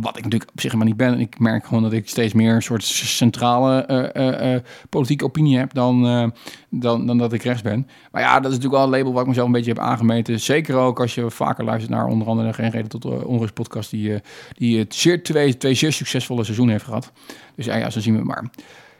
Wat 0.00 0.16
ik 0.16 0.22
natuurlijk 0.22 0.50
op 0.50 0.60
zich 0.60 0.72
helemaal 0.72 0.86
niet 0.86 0.96
ben. 0.96 1.12
En 1.12 1.20
ik 1.20 1.38
merk 1.38 1.66
gewoon 1.66 1.82
dat 1.82 1.92
ik 1.92 2.08
steeds 2.08 2.32
meer 2.32 2.54
een 2.54 2.62
soort 2.62 2.84
centrale 2.84 4.12
uh, 4.14 4.52
uh, 4.52 4.60
politieke 4.88 5.24
opinie 5.24 5.58
heb 5.58 5.74
dan, 5.74 6.32
dan, 6.68 7.06
dan 7.06 7.18
dat 7.18 7.32
ik 7.32 7.42
rechts 7.42 7.62
ben. 7.62 7.88
Maar 8.12 8.22
ja, 8.22 8.34
dat 8.40 8.50
is 8.50 8.56
natuurlijk 8.56 8.74
wel 8.74 8.84
een 8.84 8.98
label 8.98 9.12
waar 9.12 9.22
ik 9.22 9.28
mezelf 9.28 9.46
een 9.46 9.52
beetje 9.52 9.72
heb 9.72 9.82
aangemeten. 9.82 10.40
Zeker 10.40 10.76
ook 10.76 11.00
als 11.00 11.14
je 11.14 11.30
vaker 11.30 11.64
luistert 11.64 11.92
naar 11.92 12.06
onder 12.06 12.28
andere 12.28 12.52
Geen 12.52 12.70
Reden 12.70 12.88
tot 12.88 13.24
Onrust 13.24 13.54
podcast. 13.54 13.90
Die, 13.90 14.20
die 14.52 14.78
het 14.78 14.94
zeer 14.94 15.22
twee, 15.22 15.56
twee 15.56 15.74
zeer 15.74 15.92
succesvolle 15.92 16.44
seizoenen 16.44 16.74
heeft 16.74 16.86
gehad. 16.86 17.12
Dus 17.54 17.64
ja, 17.64 17.76
ja, 17.76 17.90
zo 17.90 18.00
zien 18.00 18.16
we 18.16 18.24
maar. 18.24 18.50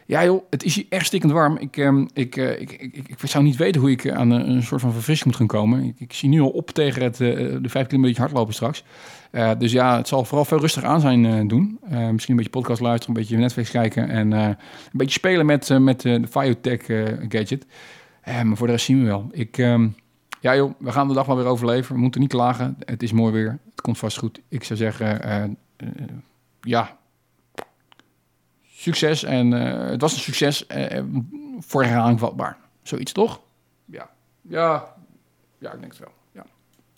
Ja 0.07 0.25
joh, 0.25 0.43
het 0.51 0.65
is 0.65 0.75
hier 0.75 0.87
echt 0.89 1.07
stikkend 1.07 1.33
warm. 1.33 1.59
Ik, 1.59 1.77
uh, 1.77 2.01
ik, 2.13 2.37
ik, 2.37 2.73
ik, 3.07 3.17
zou 3.23 3.45
niet 3.45 3.57
weten 3.57 3.81
hoe 3.81 3.91
ik 3.91 4.11
aan 4.11 4.31
een, 4.31 4.63
soort 4.63 4.81
van 4.81 4.93
verfrissing 4.93 5.29
moet 5.29 5.37
gaan 5.37 5.47
komen. 5.47 5.95
Ik, 5.99 6.13
zie 6.13 6.29
nu 6.29 6.41
al 6.41 6.49
op 6.49 6.71
tegen 6.71 7.03
het, 7.03 7.17
de 7.17 7.61
vijf 7.63 7.87
kilometer 7.87 8.21
hardlopen 8.21 8.55
straks. 8.55 8.85
Dus 9.59 9.73
ja, 9.73 9.97
het 9.97 10.09
zal 10.09 10.25
vooral 10.25 10.45
veel 10.45 10.61
rustiger 10.61 10.89
aan 10.89 11.01
zijn 11.01 11.49
doen. 11.49 11.79
misschien 11.91 12.31
een 12.31 12.37
beetje 12.37 12.51
podcast 12.51 12.81
luisteren, 12.81 13.17
een 13.17 13.23
beetje 13.23 13.37
Netflix 13.37 13.71
kijken... 13.71 14.09
en 14.09 14.31
een 14.33 14.57
beetje 14.93 15.19
spelen 15.19 15.47
met, 15.47 15.79
met 15.79 16.01
de 16.01 16.27
Fiotech 16.31 16.85
gadget. 17.29 17.67
maar 18.25 18.57
voor 18.57 18.67
de 18.67 18.73
rest 18.73 18.85
zien 18.85 19.01
we 19.01 19.07
wel. 19.07 19.29
Ik, 19.31 19.59
ehm, 19.59 19.89
ja 20.41 20.57
joh, 20.57 20.75
we 20.79 20.93
gaan 20.93 21.09
de 21.09 21.15
dag 21.15 21.27
wel 21.27 21.37
weer 21.37 21.47
overleven. 21.47 21.95
We 21.95 22.01
moeten 22.01 22.21
niet 22.21 22.31
klagen. 22.31 22.77
Het 22.85 23.03
is 23.03 23.13
mooi 23.13 23.33
weer. 23.33 23.59
Het 23.71 23.81
komt 23.81 23.99
vast 23.99 24.19
goed. 24.19 24.41
Ik 24.49 24.65
zou 24.65 24.79
zeggen, 24.79 25.59
ja, 26.61 26.97
succes. 28.67 29.25
En 29.25 29.51
het 29.51 30.01
was 30.01 30.13
een 30.13 30.21
succes 30.21 30.67
voor 31.59 31.85
herhaling 31.85 32.19
vatbaar. 32.19 32.57
Zoiets 32.83 33.13
toch? 33.13 33.41
Ja. 33.85 34.11
Ja. 34.43 34.95
Ja, 35.59 35.73
ik 35.73 35.81
denk 35.81 35.93
het 35.93 36.01
wel. 36.01 36.13